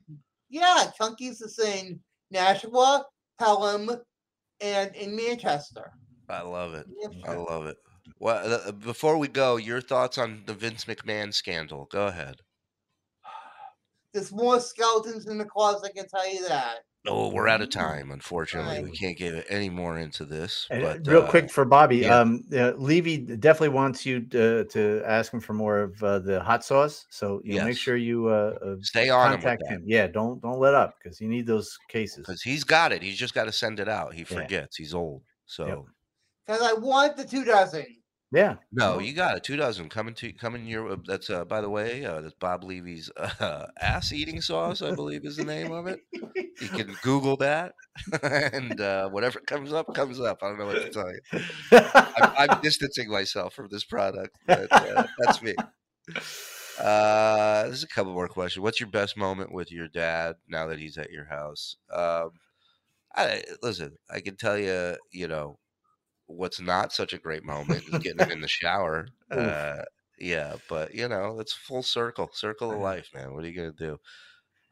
Yeah, 0.49 0.89
Chunky's 0.97 1.41
is 1.41 1.59
in 1.59 1.99
Nashua, 2.31 3.05
Pelham, 3.37 3.89
and 4.61 4.95
in 4.95 5.17
Manchester. 5.17 5.91
I 6.29 6.41
love 6.43 6.73
it. 6.73 6.85
I 7.27 7.33
love 7.33 7.65
it. 7.65 7.75
Well, 8.17 8.61
uh, 8.65 8.71
before 8.71 9.17
we 9.17 9.27
go, 9.27 9.57
your 9.57 9.81
thoughts 9.81 10.17
on 10.17 10.43
the 10.45 10.53
Vince 10.53 10.85
McMahon 10.85 11.33
scandal? 11.33 11.85
Go 11.91 12.07
ahead. 12.07 12.37
There's 14.13 14.31
more 14.31 14.59
skeletons 14.59 15.27
in 15.27 15.37
the 15.37 15.45
closet, 15.45 15.91
I 15.91 15.97
can 15.97 16.07
tell 16.07 16.31
you 16.31 16.47
that. 16.47 16.79
Oh, 17.07 17.29
we're 17.29 17.47
out 17.47 17.61
of 17.61 17.69
time. 17.69 18.11
Unfortunately, 18.11 18.83
we 18.83 18.91
can't 18.91 19.17
get 19.17 19.45
any 19.47 19.69
more 19.69 19.97
into 19.97 20.25
this. 20.25 20.67
Uh, 20.69 20.79
But 20.81 21.07
real 21.07 21.23
uh, 21.23 21.29
quick 21.29 21.49
for 21.49 21.63
Bobby, 21.63 21.97
yeah. 21.99 22.19
um, 22.19 22.43
uh, 22.53 22.71
Levy 22.71 23.17
definitely 23.17 23.69
wants 23.69 24.05
you 24.05 24.19
to, 24.27 24.65
to 24.65 25.01
ask 25.05 25.33
him 25.33 25.39
for 25.39 25.53
more 25.53 25.79
of 25.79 26.03
uh, 26.03 26.19
the 26.19 26.43
hot 26.43 26.65
sauce. 26.65 27.05
So 27.09 27.39
you 27.45 27.57
know, 27.57 27.65
make 27.65 27.77
sure 27.77 27.95
you 27.95 28.27
uh, 28.27 28.57
uh, 28.63 28.75
stay 28.81 29.09
on 29.09 29.31
contact 29.31 29.63
that 29.65 29.75
him. 29.75 29.83
Yeah, 29.85 30.07
don't 30.07 30.41
don't 30.41 30.59
let 30.59 30.73
up 30.73 30.95
because 31.01 31.21
you 31.21 31.29
need 31.29 31.47
those 31.47 31.77
cases. 31.87 32.25
because 32.27 32.41
he's 32.41 32.65
got 32.65 32.91
it. 32.91 33.01
He's 33.01 33.17
just 33.17 33.33
got 33.33 33.45
to 33.45 33.51
send 33.53 33.79
it 33.79 33.87
out. 33.87 34.13
He 34.13 34.21
Yeah. 34.21 34.41
forgets. 34.41 34.75
He's 34.75 34.93
old. 34.93 35.23
So 35.45 35.87
Because 36.45 36.61
I 36.61 36.73
want 36.73 37.15
the 37.15 37.23
two 37.23 37.45
dozen. 37.45 37.85
Yeah, 38.31 38.57
no, 38.71 38.99
you 38.99 39.13
got 39.13 39.37
it. 39.37 39.43
Two 39.43 39.57
dozen 39.57 39.89
coming 39.89 40.13
to 40.15 40.31
coming 40.33 40.67
your. 40.67 40.97
That's 40.97 41.31
uh, 41.31 41.45
by 41.45 41.61
the 41.61 41.69
way, 41.69 42.05
uh, 42.05 42.21
that's 42.21 42.35
Bob 42.35 42.63
Levy's 42.63 43.09
uh, 43.17 43.65
ass 43.81 44.13
eating 44.13 44.39
sauce. 44.39 44.83
I 44.83 44.93
believe 44.93 45.25
is 45.25 45.37
the 45.37 45.43
name 45.43 45.71
of 45.71 45.87
it. 45.87 46.01
You 46.13 46.67
can 46.69 46.95
Google 47.01 47.37
that, 47.37 47.73
and 48.21 48.79
uh, 48.79 49.09
whatever 49.09 49.39
comes 49.39 49.73
up 49.73 49.91
comes 49.95 50.19
up. 50.19 50.43
I 50.43 50.49
don't 50.49 50.59
know 50.59 50.67
what 50.67 50.75
to 50.75 50.89
tell 50.91 51.11
you. 51.11 51.19
I'm, 51.71 52.51
I'm 52.51 52.61
distancing 52.61 53.09
myself 53.09 53.55
from 53.55 53.67
this 53.71 53.83
product. 53.83 54.37
But, 54.45 54.67
uh, 54.71 55.07
that's 55.19 55.41
me. 55.41 55.55
Uh, 56.79 57.63
there's 57.63 57.83
a 57.83 57.87
couple 57.87 58.13
more 58.13 58.27
questions. 58.27 58.61
What's 58.61 58.79
your 58.79 58.89
best 58.89 59.17
moment 59.17 59.51
with 59.51 59.71
your 59.71 59.87
dad 59.87 60.35
now 60.47 60.67
that 60.67 60.79
he's 60.79 60.97
at 60.97 61.11
your 61.11 61.25
house? 61.25 61.77
Um, 61.91 62.31
I 63.15 63.43
listen. 63.61 63.97
I 64.09 64.21
can 64.21 64.37
tell 64.37 64.57
you, 64.57 64.95
you 65.11 65.27
know, 65.27 65.58
what's 66.29 66.59
not 66.61 66.93
such 66.93 67.13
a 67.13 67.19
great 67.19 67.43
moment 67.43 67.85
is 67.87 67.99
getting 67.99 68.19
him 68.19 68.29
in 68.31 68.41
the 68.41 68.47
shower. 68.47 69.07
Uh, 69.31 69.83
yeah, 70.19 70.57
but 70.67 70.93
you 70.93 71.07
know, 71.07 71.39
it's 71.39 71.53
full 71.53 71.83
circle, 71.83 72.29
circle 72.33 72.73
of 72.73 72.81
life, 72.81 73.09
man. 73.13 73.33
What 73.33 73.43
are 73.43 73.47
you 73.49 73.55
gonna 73.55 73.73
do? 73.73 73.99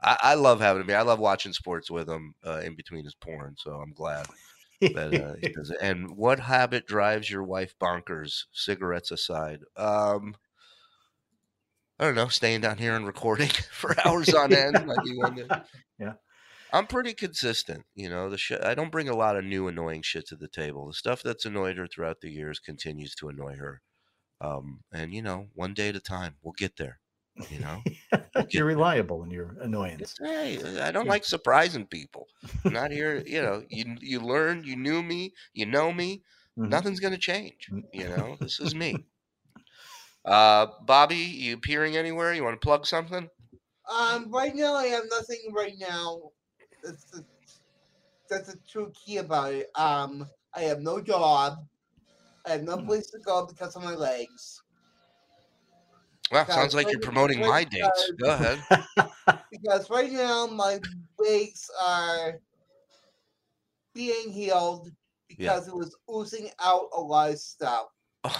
I, 0.02 0.18
I 0.22 0.34
love 0.36 0.62
having 0.62 0.84
him. 0.84 0.90
I 0.96 1.02
love 1.02 1.20
watching 1.20 1.54
sports 1.54 1.90
with 1.92 2.10
him 2.10 2.36
uh, 2.46 2.62
in 2.64 2.76
between 2.76 3.06
his 3.06 3.16
porn. 3.16 3.56
So 3.58 3.72
I'm 3.74 3.94
glad 3.94 4.28
that 4.94 5.14
uh, 5.14 5.36
he 5.36 5.50
does 5.50 5.72
it. 5.72 5.78
And 5.82 6.18
what 6.18 6.40
habit 6.40 6.88
drives 6.88 7.30
your 7.30 7.44
wife 7.44 7.76
bonkers, 7.80 8.46
cigarettes 8.54 9.12
aside? 9.12 9.62
Um, 9.78 10.36
I 12.00 12.06
don't 12.06 12.16
know, 12.16 12.28
staying 12.28 12.62
down 12.62 12.78
here 12.78 12.96
and 12.96 13.06
recording 13.08 13.50
for 13.72 13.96
hours 14.06 14.34
on 14.34 14.54
end, 14.54 14.86
like 14.86 15.02
you. 15.04 15.50
Yeah. 16.00 16.14
I'm 16.73 16.88
pretty 16.88 17.14
consistent. 17.14 17.85
You 17.95 18.10
know, 18.10 18.30
the 18.30 18.38
shit. 18.38 18.64
I 18.64 18.76
don't 18.76 18.91
bring 18.91 19.10
a 19.10 19.15
lot 19.15 19.38
of 19.38 19.45
new 19.45 19.68
annoying 19.68 20.02
shit 20.02 20.27
to 20.27 20.35
the 20.35 20.48
table. 20.48 20.88
The 20.88 20.94
stuff 20.94 21.22
that's 21.23 21.45
annoyed 21.45 21.77
her 21.77 21.88
throughout 21.88 22.22
the 22.22 22.30
years 22.30 22.60
continues 22.60 23.15
to 23.15 23.30
annoy 23.30 23.56
her. 23.56 23.81
Um, 24.39 24.81
and 24.91 25.14
you 25.14 25.22
know, 25.22 25.48
one 25.56 25.73
day 25.73 25.89
at 25.89 25.95
a 25.95 25.99
time, 25.99 26.35
we'll 26.41 26.53
get 26.57 26.77
there. 26.77 26.99
You 27.49 27.60
know, 27.60 27.84
You're 28.49 28.65
reliable 28.65 29.23
in 29.23 29.30
your 29.31 29.56
annoyance. 29.61 30.15
hey, 30.19 30.81
I 30.81 30.91
don't 30.91 31.07
like 31.07 31.23
surprising 31.23 31.85
people. 31.85 32.27
I'm 32.65 32.73
not 32.73 32.91
here. 32.91 33.23
You 33.26 33.41
know, 33.44 33.64
you 33.69 33.95
you 34.02 34.19
learn, 34.19 34.64
you 34.64 34.76
knew 34.76 35.03
me, 35.03 35.34
you 35.53 35.65
know 35.65 35.94
me. 35.94 36.23
Mhm. 36.57 36.69
Nothing's 36.69 36.99
gonna 36.99 37.18
change. 37.18 37.69
You 37.94 38.06
know, 38.10 38.38
this 38.41 38.60
is 38.60 38.73
me. 38.76 39.06
Uh, 40.26 40.68
Bobby, 40.85 41.15
you 41.15 41.53
appearing 41.56 41.95
anywhere? 41.95 42.34
You 42.34 42.44
want 42.44 42.60
to 42.60 42.65
plug 42.65 42.85
something? 42.85 43.30
Um, 43.89 44.31
right 44.31 44.53
now 44.56 44.73
I 44.76 44.88
have 44.88 45.06
nothing 45.10 45.53
right 45.53 45.76
now. 45.77 46.31
That's 46.88 47.03
the 47.05 47.26
that's 48.30 48.53
the 48.53 48.59
true 48.69 48.91
key 48.93 49.18
about 49.18 49.53
it. 49.53 49.69
Um, 49.76 50.26
I 50.55 50.61
have 50.61 50.80
no 50.80 51.01
job. 51.01 51.57
I 52.45 52.51
have 52.51 52.64
no 52.64 52.77
place 52.77 53.09
to 53.11 53.19
go 53.19 53.45
because 53.45 53.76
of 53.76 53.84
my 53.84 53.93
legs. 53.93 54.64
Well, 56.31 56.45
Guys, 56.45 56.55
sounds 56.55 56.76
like 56.76 56.89
you're 56.89 57.01
promoting 57.01 57.41
my 57.41 57.65
dates. 57.65 58.11
Go 58.19 58.31
ahead. 58.31 58.59
Because 59.51 59.89
right 59.89 60.11
now 60.11 60.45
my 60.45 60.80
legs 61.18 61.69
are 61.85 62.39
being 63.93 64.31
healed 64.31 64.91
because 65.27 65.68
it 65.68 65.73
was 65.73 65.95
oozing 66.14 66.49
out 66.64 66.88
a 66.93 66.99
lot 66.99 67.31
of 67.31 67.39
stuff. 67.39 67.88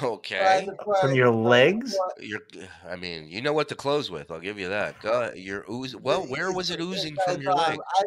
Okay. 0.04 0.68
From 1.02 1.16
your 1.16 1.32
legs? 1.32 1.98
You're, 2.20 2.42
I 2.88 2.96
mean, 2.96 3.28
you 3.28 3.42
know 3.42 3.54
what 3.54 3.70
to 3.70 3.76
close 3.76 4.12
with. 4.12 4.32
I'll 4.32 4.40
give 4.40 4.60
you 4.60 4.70
that. 4.70 5.00
Go 5.02 5.22
ahead. 5.22 5.38
You're 5.38 5.66
oozing. 5.70 6.02
Well, 6.02 6.24
where 6.24 6.52
was 6.52 6.72
it 6.72 6.80
oozing 6.80 7.18
from 7.26 7.42
your 7.42 7.54
leg? 7.54 7.78
um, 7.78 7.84
I, 8.00 8.04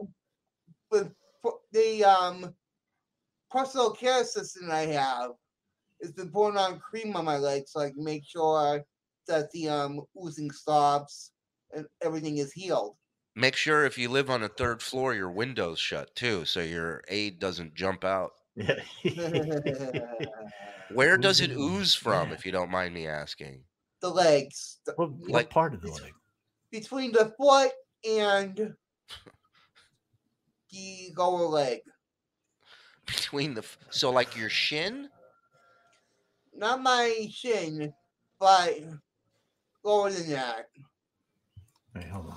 with 0.91 1.13
the 1.73 2.05
um, 2.05 2.55
personal 3.51 3.91
care 3.91 4.21
assistant 4.21 4.71
I 4.71 4.87
have 4.87 5.31
has 6.03 6.13
been 6.13 6.31
pouring 6.31 6.57
on 6.57 6.79
cream 6.81 7.15
on 7.17 7.25
my 7.25 7.37
legs 7.37 7.73
so 7.73 7.81
I 7.81 7.91
can 7.91 8.03
make 8.05 8.25
sure 8.25 8.83
that 9.29 9.51
the 9.53 9.69
um, 9.69 10.01
oozing 10.23 10.51
stops 10.51 11.33
and 11.75 11.87
everything 12.03 12.39
is 12.39 12.53
healed. 12.53 12.97
Make 13.37 13.55
sure 13.55 13.85
if 13.85 13.97
you 13.97 14.09
live 14.09 14.29
on 14.29 14.43
a 14.43 14.49
third 14.49 14.83
floor, 14.83 15.15
your 15.15 15.31
windows 15.31 15.79
shut 15.79 16.15
too, 16.17 16.45
so 16.45 16.61
your 16.61 17.03
aid 17.09 17.39
doesn't 17.39 17.75
jump 17.75 18.05
out. 18.05 18.33
Where 20.93 21.17
does 21.17 21.41
it 21.41 21.53
ooze 21.53 21.95
from, 21.95 22.33
if 22.33 22.45
you 22.45 22.51
don't 22.53 22.71
mind 22.71 22.93
me 22.95 23.07
asking? 23.07 23.63
the 24.03 24.09
legs 24.09 24.79
the- 24.87 24.93
what, 24.97 25.11
what 25.13 25.31
Like- 25.31 25.51
part 25.51 25.75
of 25.75 25.83
the 25.83 25.91
leg? 25.93 26.15
between 26.73 27.13
the 27.13 27.35
foot 27.37 27.71
and 28.09 28.75
the 30.71 31.13
lower 31.17 31.47
leg. 31.47 31.81
Between 33.07 33.55
the 33.55 33.65
so 33.91 34.11
like 34.11 34.37
your 34.37 34.51
shin. 34.51 35.09
Not 36.55 36.83
my 36.83 37.29
shin, 37.33 37.93
but 38.39 38.75
lower 39.85 40.11
than 40.11 40.29
that. 40.31 40.67
Wait, 41.95 42.05
hold 42.07 42.27
on. 42.27 42.35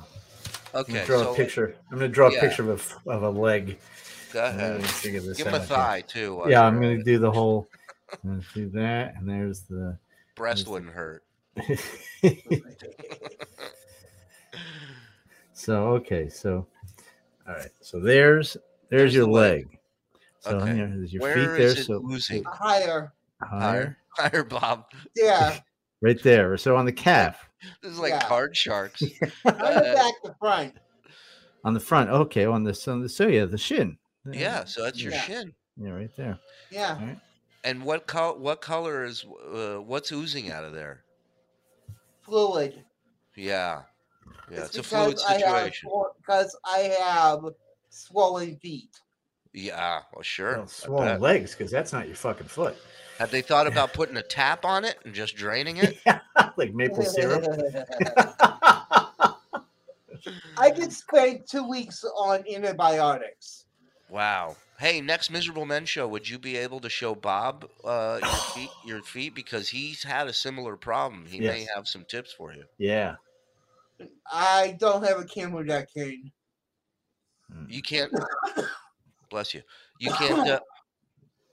I'm 0.74 0.80
Okay, 0.82 0.94
gonna 0.94 1.06
draw 1.06 1.22
so 1.22 1.34
a 1.34 1.36
picture. 1.36 1.76
I'm 1.92 1.98
gonna 1.98 2.10
draw 2.10 2.30
a 2.30 2.40
picture 2.40 2.64
of 2.64 2.70
a, 2.70 2.74
f- 2.74 2.98
of 3.06 3.24
a 3.24 3.30
leg. 3.30 3.78
go 4.32 4.40
Let 4.44 4.56
me 4.78 4.80
ahead. 4.82 4.84
figure 4.84 5.20
this 5.22 5.38
Give 5.38 5.48
him 5.48 5.54
a 5.54 5.58
out 5.58 5.62
here. 5.62 5.68
thigh 5.68 6.02
too. 6.02 6.36
while 6.36 6.50
Yeah, 6.50 6.64
I'm 6.64 6.76
gonna 6.76 6.92
it. 6.94 7.06
do 7.06 7.20
the 7.20 7.32
whole. 7.38 7.68
Let's 8.24 8.52
do 8.54 8.70
that, 8.70 9.16
and 9.16 9.30
there's 9.30 9.62
the. 9.62 9.98
Breast 10.36 10.68
wouldn't 10.68 10.92
hurt. 10.94 11.24
so 15.54 15.88
okay, 15.90 16.30
so 16.30 16.66
all 17.48 17.56
right, 17.56 17.70
so 17.82 18.00
there's 18.00 18.54
there's, 18.54 18.60
There's 18.90 19.16
your 19.16 19.26
the 19.26 19.32
leg. 19.32 19.66
leg. 19.68 19.80
So 20.42 20.58
Okay. 20.58 20.76
here- 20.76 20.88
there's 20.96 21.14
your 21.14 21.22
Where 21.22 21.34
feet 21.36 21.46
there. 21.58 21.68
it 21.72 21.86
So 21.86 22.04
oozing? 22.06 22.44
Higher. 22.44 23.14
higher, 23.42 23.98
Higher, 24.18 24.44
Bob. 24.44 24.86
Yeah. 25.16 25.60
right 26.02 26.22
there. 26.22 26.56
So 26.58 26.76
on 26.76 26.86
the 26.86 26.92
calf, 26.94 27.50
This 27.82 27.94
is 27.94 28.00
like 28.00 28.12
Yeah. 28.12 28.28
card 28.28 28.56
sharks. 28.56 29.02
on 29.46 29.54
the 29.56 29.94
back, 29.96 30.14
the 30.24 30.36
front. 30.40 30.76
on 31.64 31.74
the 31.74 31.80
front. 31.80 32.10
Okay, 32.10 32.46
on 32.46 32.64
the 32.64 32.78
on 32.92 33.02
the 33.02 33.10
so 33.10 33.28
yeah, 33.28 33.46
the 33.46 33.58
shin. 33.58 33.98
There. 34.26 34.36
yeah, 34.40 34.66
so 34.66 34.84
that's 34.84 35.02
your 35.02 35.14
Yeah. 35.14 35.22
shin. 35.22 35.54
yeah, 35.78 35.90
right 35.92 36.16
there. 36.16 36.40
Yeah. 36.70 37.16
And 37.64 37.84
what 37.84 38.06
color? 38.08 38.38
What 38.38 38.60
color 38.62 39.06
is? 39.06 39.24
Uh, 39.26 39.78
what's 39.78 40.12
oozing 40.12 40.52
out 40.52 40.66
of 40.66 40.74
there? 40.74 41.06
Fluid. 42.22 42.84
Yeah, 43.36 43.84
yeah. 44.52 44.58
It's 44.60 44.70
It's, 44.70 44.78
a 44.80 44.84
fluid 44.84 45.12
because 45.12 45.26
I 45.26 45.34
have 45.34 45.42
situation. 45.42 45.90
Because 46.18 46.58
I 46.66 46.80
have 47.00 47.46
swollen 47.90 48.56
feet. 48.58 49.00
Yeah, 49.54 50.02
well, 50.14 50.24
sure. 50.24 50.54
Well, 50.54 50.64
I 50.64 50.68
swollen 50.68 51.22
legs 51.22 51.56
because 51.56 51.72
that's 51.72 51.94
not 51.94 52.08
your 52.08 52.16
fucking 52.16 52.48
foot. 52.48 52.76
Have 53.20 53.30
they 53.30 53.42
thought 53.42 53.68
about 53.68 53.94
putting 53.94 54.18
a 54.18 54.24
tap 54.24 54.66
on 54.66 54.84
it 54.86 54.98
and 55.06 55.14
just 55.14 55.36
draining 55.36 55.78
it? 55.78 55.98
like 56.58 56.74
maple 56.74 57.04
syrup. 57.04 57.46
I 60.58 60.72
could 60.72 60.92
spend 60.92 61.42
two 61.48 61.68
weeks 61.68 62.04
on 62.04 62.44
antibiotics. 62.52 63.66
Wow. 64.10 64.56
Hey, 64.80 65.02
next 65.02 65.30
miserable 65.30 65.66
men 65.66 65.86
show, 65.86 66.08
would 66.08 66.28
you 66.28 66.40
be 66.40 66.58
able 66.58 66.80
to 66.80 66.90
show 66.90 67.14
Bob 67.14 67.70
uh, 67.84 68.20
your 68.22 68.32
feet? 68.54 68.70
Your 68.86 69.02
feet 69.02 69.36
because 69.36 69.70
he's 69.70 70.04
had 70.04 70.28
a 70.28 70.34
similar 70.34 70.76
problem. 70.76 71.26
He 71.28 71.40
may 71.40 71.68
have 71.76 71.88
some 71.88 72.06
tips 72.06 72.34
for 72.34 72.54
you. 72.54 72.64
Yeah. 72.78 73.16
I 74.32 74.76
don't 74.80 75.04
have 75.04 75.20
a 75.20 75.26
camera 75.26 75.64
that 75.66 75.92
can. 75.94 76.32
You 77.68 77.82
can't. 77.82 78.12
bless 79.30 79.54
you. 79.54 79.62
You 80.00 80.12
can't. 80.12 80.48
Uh, 80.48 80.60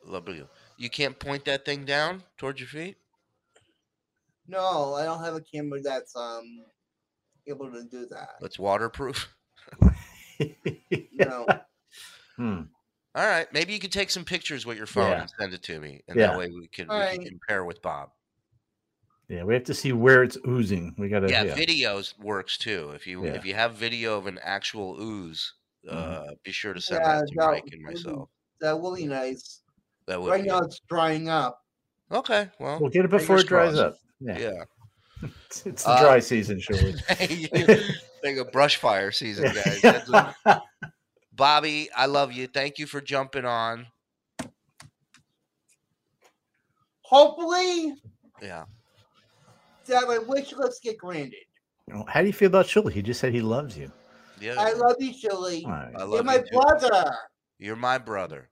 love 0.06 0.28
you. 0.28 0.48
You 0.78 0.88
can't 0.90 1.18
point 1.18 1.44
that 1.44 1.64
thing 1.64 1.84
down 1.84 2.22
towards 2.38 2.60
your 2.60 2.68
feet. 2.68 2.96
No, 4.48 4.94
I 4.94 5.04
don't 5.04 5.22
have 5.22 5.34
a 5.34 5.40
camera 5.40 5.80
that's 5.80 6.16
um 6.16 6.64
able 7.46 7.70
to 7.70 7.84
do 7.84 8.06
that. 8.06 8.30
That's 8.40 8.58
waterproof. 8.58 9.28
No. 11.12 11.46
Hmm. 12.36 12.62
All 13.14 13.26
right. 13.26 13.52
Maybe 13.52 13.74
you 13.74 13.78
could 13.78 13.92
take 13.92 14.08
some 14.08 14.24
pictures 14.24 14.64
with 14.64 14.78
your 14.78 14.86
phone 14.86 15.10
Yeah. 15.10 15.20
and 15.20 15.30
send 15.38 15.52
it 15.52 15.62
to 15.64 15.78
me, 15.78 16.00
and 16.08 16.18
Yeah. 16.18 16.28
that 16.28 16.38
way 16.38 16.48
we 16.48 16.68
can, 16.68 16.88
we 16.88 16.94
Alright. 16.94 17.20
can 17.20 17.28
compare 17.28 17.66
with 17.66 17.82
Bob. 17.82 18.12
Yeah, 19.30 19.44
we 19.44 19.54
have 19.54 19.62
to 19.64 19.74
see 19.74 19.92
where 19.92 20.24
it's 20.24 20.36
oozing. 20.46 20.92
We 20.98 21.08
gotta. 21.08 21.30
Yeah, 21.30 21.44
Yeah. 21.44 21.54
videos 21.54 22.18
works 22.18 22.58
too. 22.58 22.90
If 22.96 23.06
you 23.06 23.24
Yeah. 23.24 23.34
if 23.34 23.44
you 23.44 23.54
have 23.54 23.74
video 23.74 24.18
of 24.18 24.26
an 24.26 24.40
actual 24.42 25.00
ooze, 25.00 25.54
uh, 25.88 25.94
Mhm. 26.22 26.42
be 26.42 26.50
sure 26.50 26.74
to 26.74 26.80
send 26.80 27.02
Yeah, 27.04 27.20
that 27.20 27.28
to 27.28 27.34
that 27.36 27.46
Mike 27.46 27.62
and 27.72 27.86
would 27.86 28.04
be- 28.04 28.24
That 28.60 28.80
will 28.80 28.96
be 28.96 29.06
nice. 29.06 29.62
That 30.06 30.20
would 30.20 30.30
Right 30.32 30.42
be 30.42 30.48
now 30.48 30.58
it's 30.58 30.80
drying 30.88 31.28
up. 31.28 31.64
okay. 32.10 32.50
Well, 32.58 32.80
We'll 32.80 32.90
get 32.90 33.04
it 33.04 33.10
before 33.10 33.38
it 33.38 33.46
dries 33.46 33.74
crossed. 33.76 33.82
up. 33.84 33.98
Yeah. 34.18 34.38
yeah. 34.38 34.64
It's, 35.46 35.64
it's 35.66 35.84
the 35.84 35.90
Uh, 35.90 36.00
dry 36.02 36.18
season, 36.18 36.58
surely. 36.58 36.94
Think 38.22 38.38
of 38.38 38.50
brush 38.50 38.76
fire 38.78 39.12
season, 39.12 39.44
guys. 39.54 39.80
That's 39.80 40.10
Bobby, 41.32 41.88
I 41.96 42.06
love 42.06 42.32
you. 42.32 42.48
Thank 42.48 42.78
you 42.80 42.86
for 42.86 43.00
jumping 43.00 43.44
on. 43.44 43.86
Hopefully 47.02 47.94
Yeah. 48.42 48.64
That 49.86 50.06
my 50.06 50.18
wish 50.18 50.52
list 50.52 50.82
get 50.82 50.98
granted. 50.98 51.34
How 52.06 52.20
do 52.20 52.26
you 52.26 52.32
feel 52.32 52.46
about 52.48 52.66
Shuli? 52.66 52.92
He 52.92 53.02
just 53.02 53.20
said 53.20 53.32
he 53.32 53.40
loves 53.40 53.76
you. 53.76 53.90
Yeah. 54.40 54.54
I 54.58 54.72
love 54.72 54.96
you, 54.98 55.12
Shuli. 55.12 55.64
All 55.64 55.70
right. 55.72 55.92
I 55.96 56.04
love 56.04 56.12
You're 56.14 56.22
my 56.24 56.36
you 56.36 56.42
too. 56.42 56.60
brother. 56.60 57.14
You're 57.58 57.76
my 57.76 57.98
brother. 57.98 58.48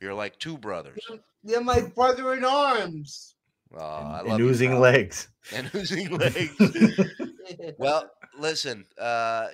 You're 0.00 0.14
like 0.14 0.38
two 0.38 0.58
brothers. 0.58 0.98
You're 1.42 1.64
my 1.64 1.80
brother 1.80 2.34
in 2.34 2.44
arms. 2.44 3.34
Oh, 3.76 3.80
I 3.80 4.20
and 4.20 4.28
love 4.28 4.38
you, 4.38 4.48
oozing 4.48 4.70
pal. 4.72 4.80
legs. 4.80 5.28
And 5.52 5.70
oozing 5.74 6.10
legs. 6.10 6.54
well, 7.78 8.08
listen, 8.38 8.84
uh, 9.00 9.48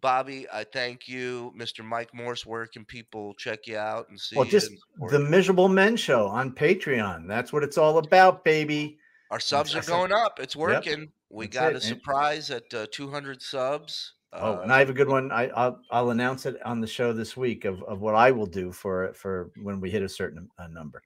Bobby, 0.00 0.46
I 0.52 0.64
thank 0.64 1.08
you, 1.08 1.52
Mr. 1.56 1.84
Mike 1.84 2.14
Morse. 2.14 2.46
Where 2.46 2.66
can 2.66 2.84
people 2.84 3.34
check 3.34 3.66
you 3.66 3.76
out 3.76 4.08
and 4.08 4.20
see? 4.20 4.36
Well, 4.36 4.44
just 4.44 4.70
the? 5.08 5.18
Miserable 5.18 5.68
Men 5.68 5.96
Show 5.96 6.26
on 6.26 6.52
Patreon. 6.52 7.26
That's 7.26 7.52
what 7.52 7.64
it's 7.64 7.76
all 7.76 7.98
about, 7.98 8.44
baby. 8.44 8.98
Our 9.30 9.40
subs 9.40 9.72
are 9.74 9.78
That's 9.78 9.88
going 9.88 10.12
up. 10.12 10.40
It's 10.40 10.56
working. 10.56 11.12
We 11.30 11.46
That's 11.46 11.54
got 11.54 11.72
it, 11.72 11.76
a 11.76 11.80
surprise 11.80 12.50
at 12.50 12.72
uh, 12.74 12.86
200 12.90 13.40
subs. 13.40 14.14
Oh, 14.32 14.54
Uh, 14.54 14.60
and 14.62 14.72
I 14.72 14.78
have 14.78 14.90
a 14.90 14.94
good 14.94 15.08
one. 15.08 15.32
I, 15.32 15.48
I'll 15.48 15.80
I'll 15.90 16.10
announce 16.10 16.46
it 16.46 16.56
on 16.64 16.80
the 16.80 16.86
show 16.86 17.12
this 17.12 17.36
week 17.36 17.64
of, 17.64 17.82
of 17.84 18.00
what 18.00 18.14
I 18.14 18.30
will 18.30 18.46
do 18.46 18.70
for 18.70 19.12
for 19.14 19.50
when 19.62 19.80
we 19.80 19.90
hit 19.90 20.02
a 20.02 20.08
certain 20.08 20.48
uh, 20.58 20.68
number. 20.68 21.02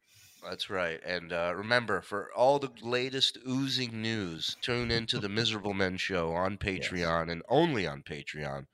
That's 0.47 0.69
right. 0.69 1.01
And 1.07 1.33
uh, 1.33 1.53
remember, 1.57 2.03
for 2.03 2.31
all 2.37 2.59
the 2.59 2.71
latest 2.83 3.39
oozing 3.49 4.03
news, 4.03 4.57
tune 4.61 4.91
into 4.91 5.19
the 5.21 5.29
Miserable 5.29 5.73
Men 5.73 5.97
Show 5.97 6.33
on 6.33 6.59
Patreon 6.59 7.31
and 7.31 7.43
only 7.49 7.87
on 7.87 8.03
Patreon. 8.03 8.67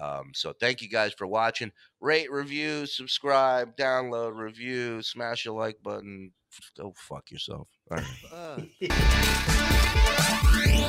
Um, 0.00 0.30
so 0.34 0.52
thank 0.60 0.80
you 0.80 0.88
guys 0.88 1.12
for 1.12 1.26
watching. 1.26 1.72
Rate, 2.00 2.30
review, 2.30 2.86
subscribe, 2.86 3.76
download, 3.76 4.36
review, 4.36 5.02
smash 5.02 5.44
the 5.44 5.52
like 5.52 5.76
button. 5.82 6.32
Go 6.76 6.94
fuck 6.96 7.30
yourself. 7.30 7.68
All 7.90 7.98
right. 7.98 8.06
Uh. 8.32 8.60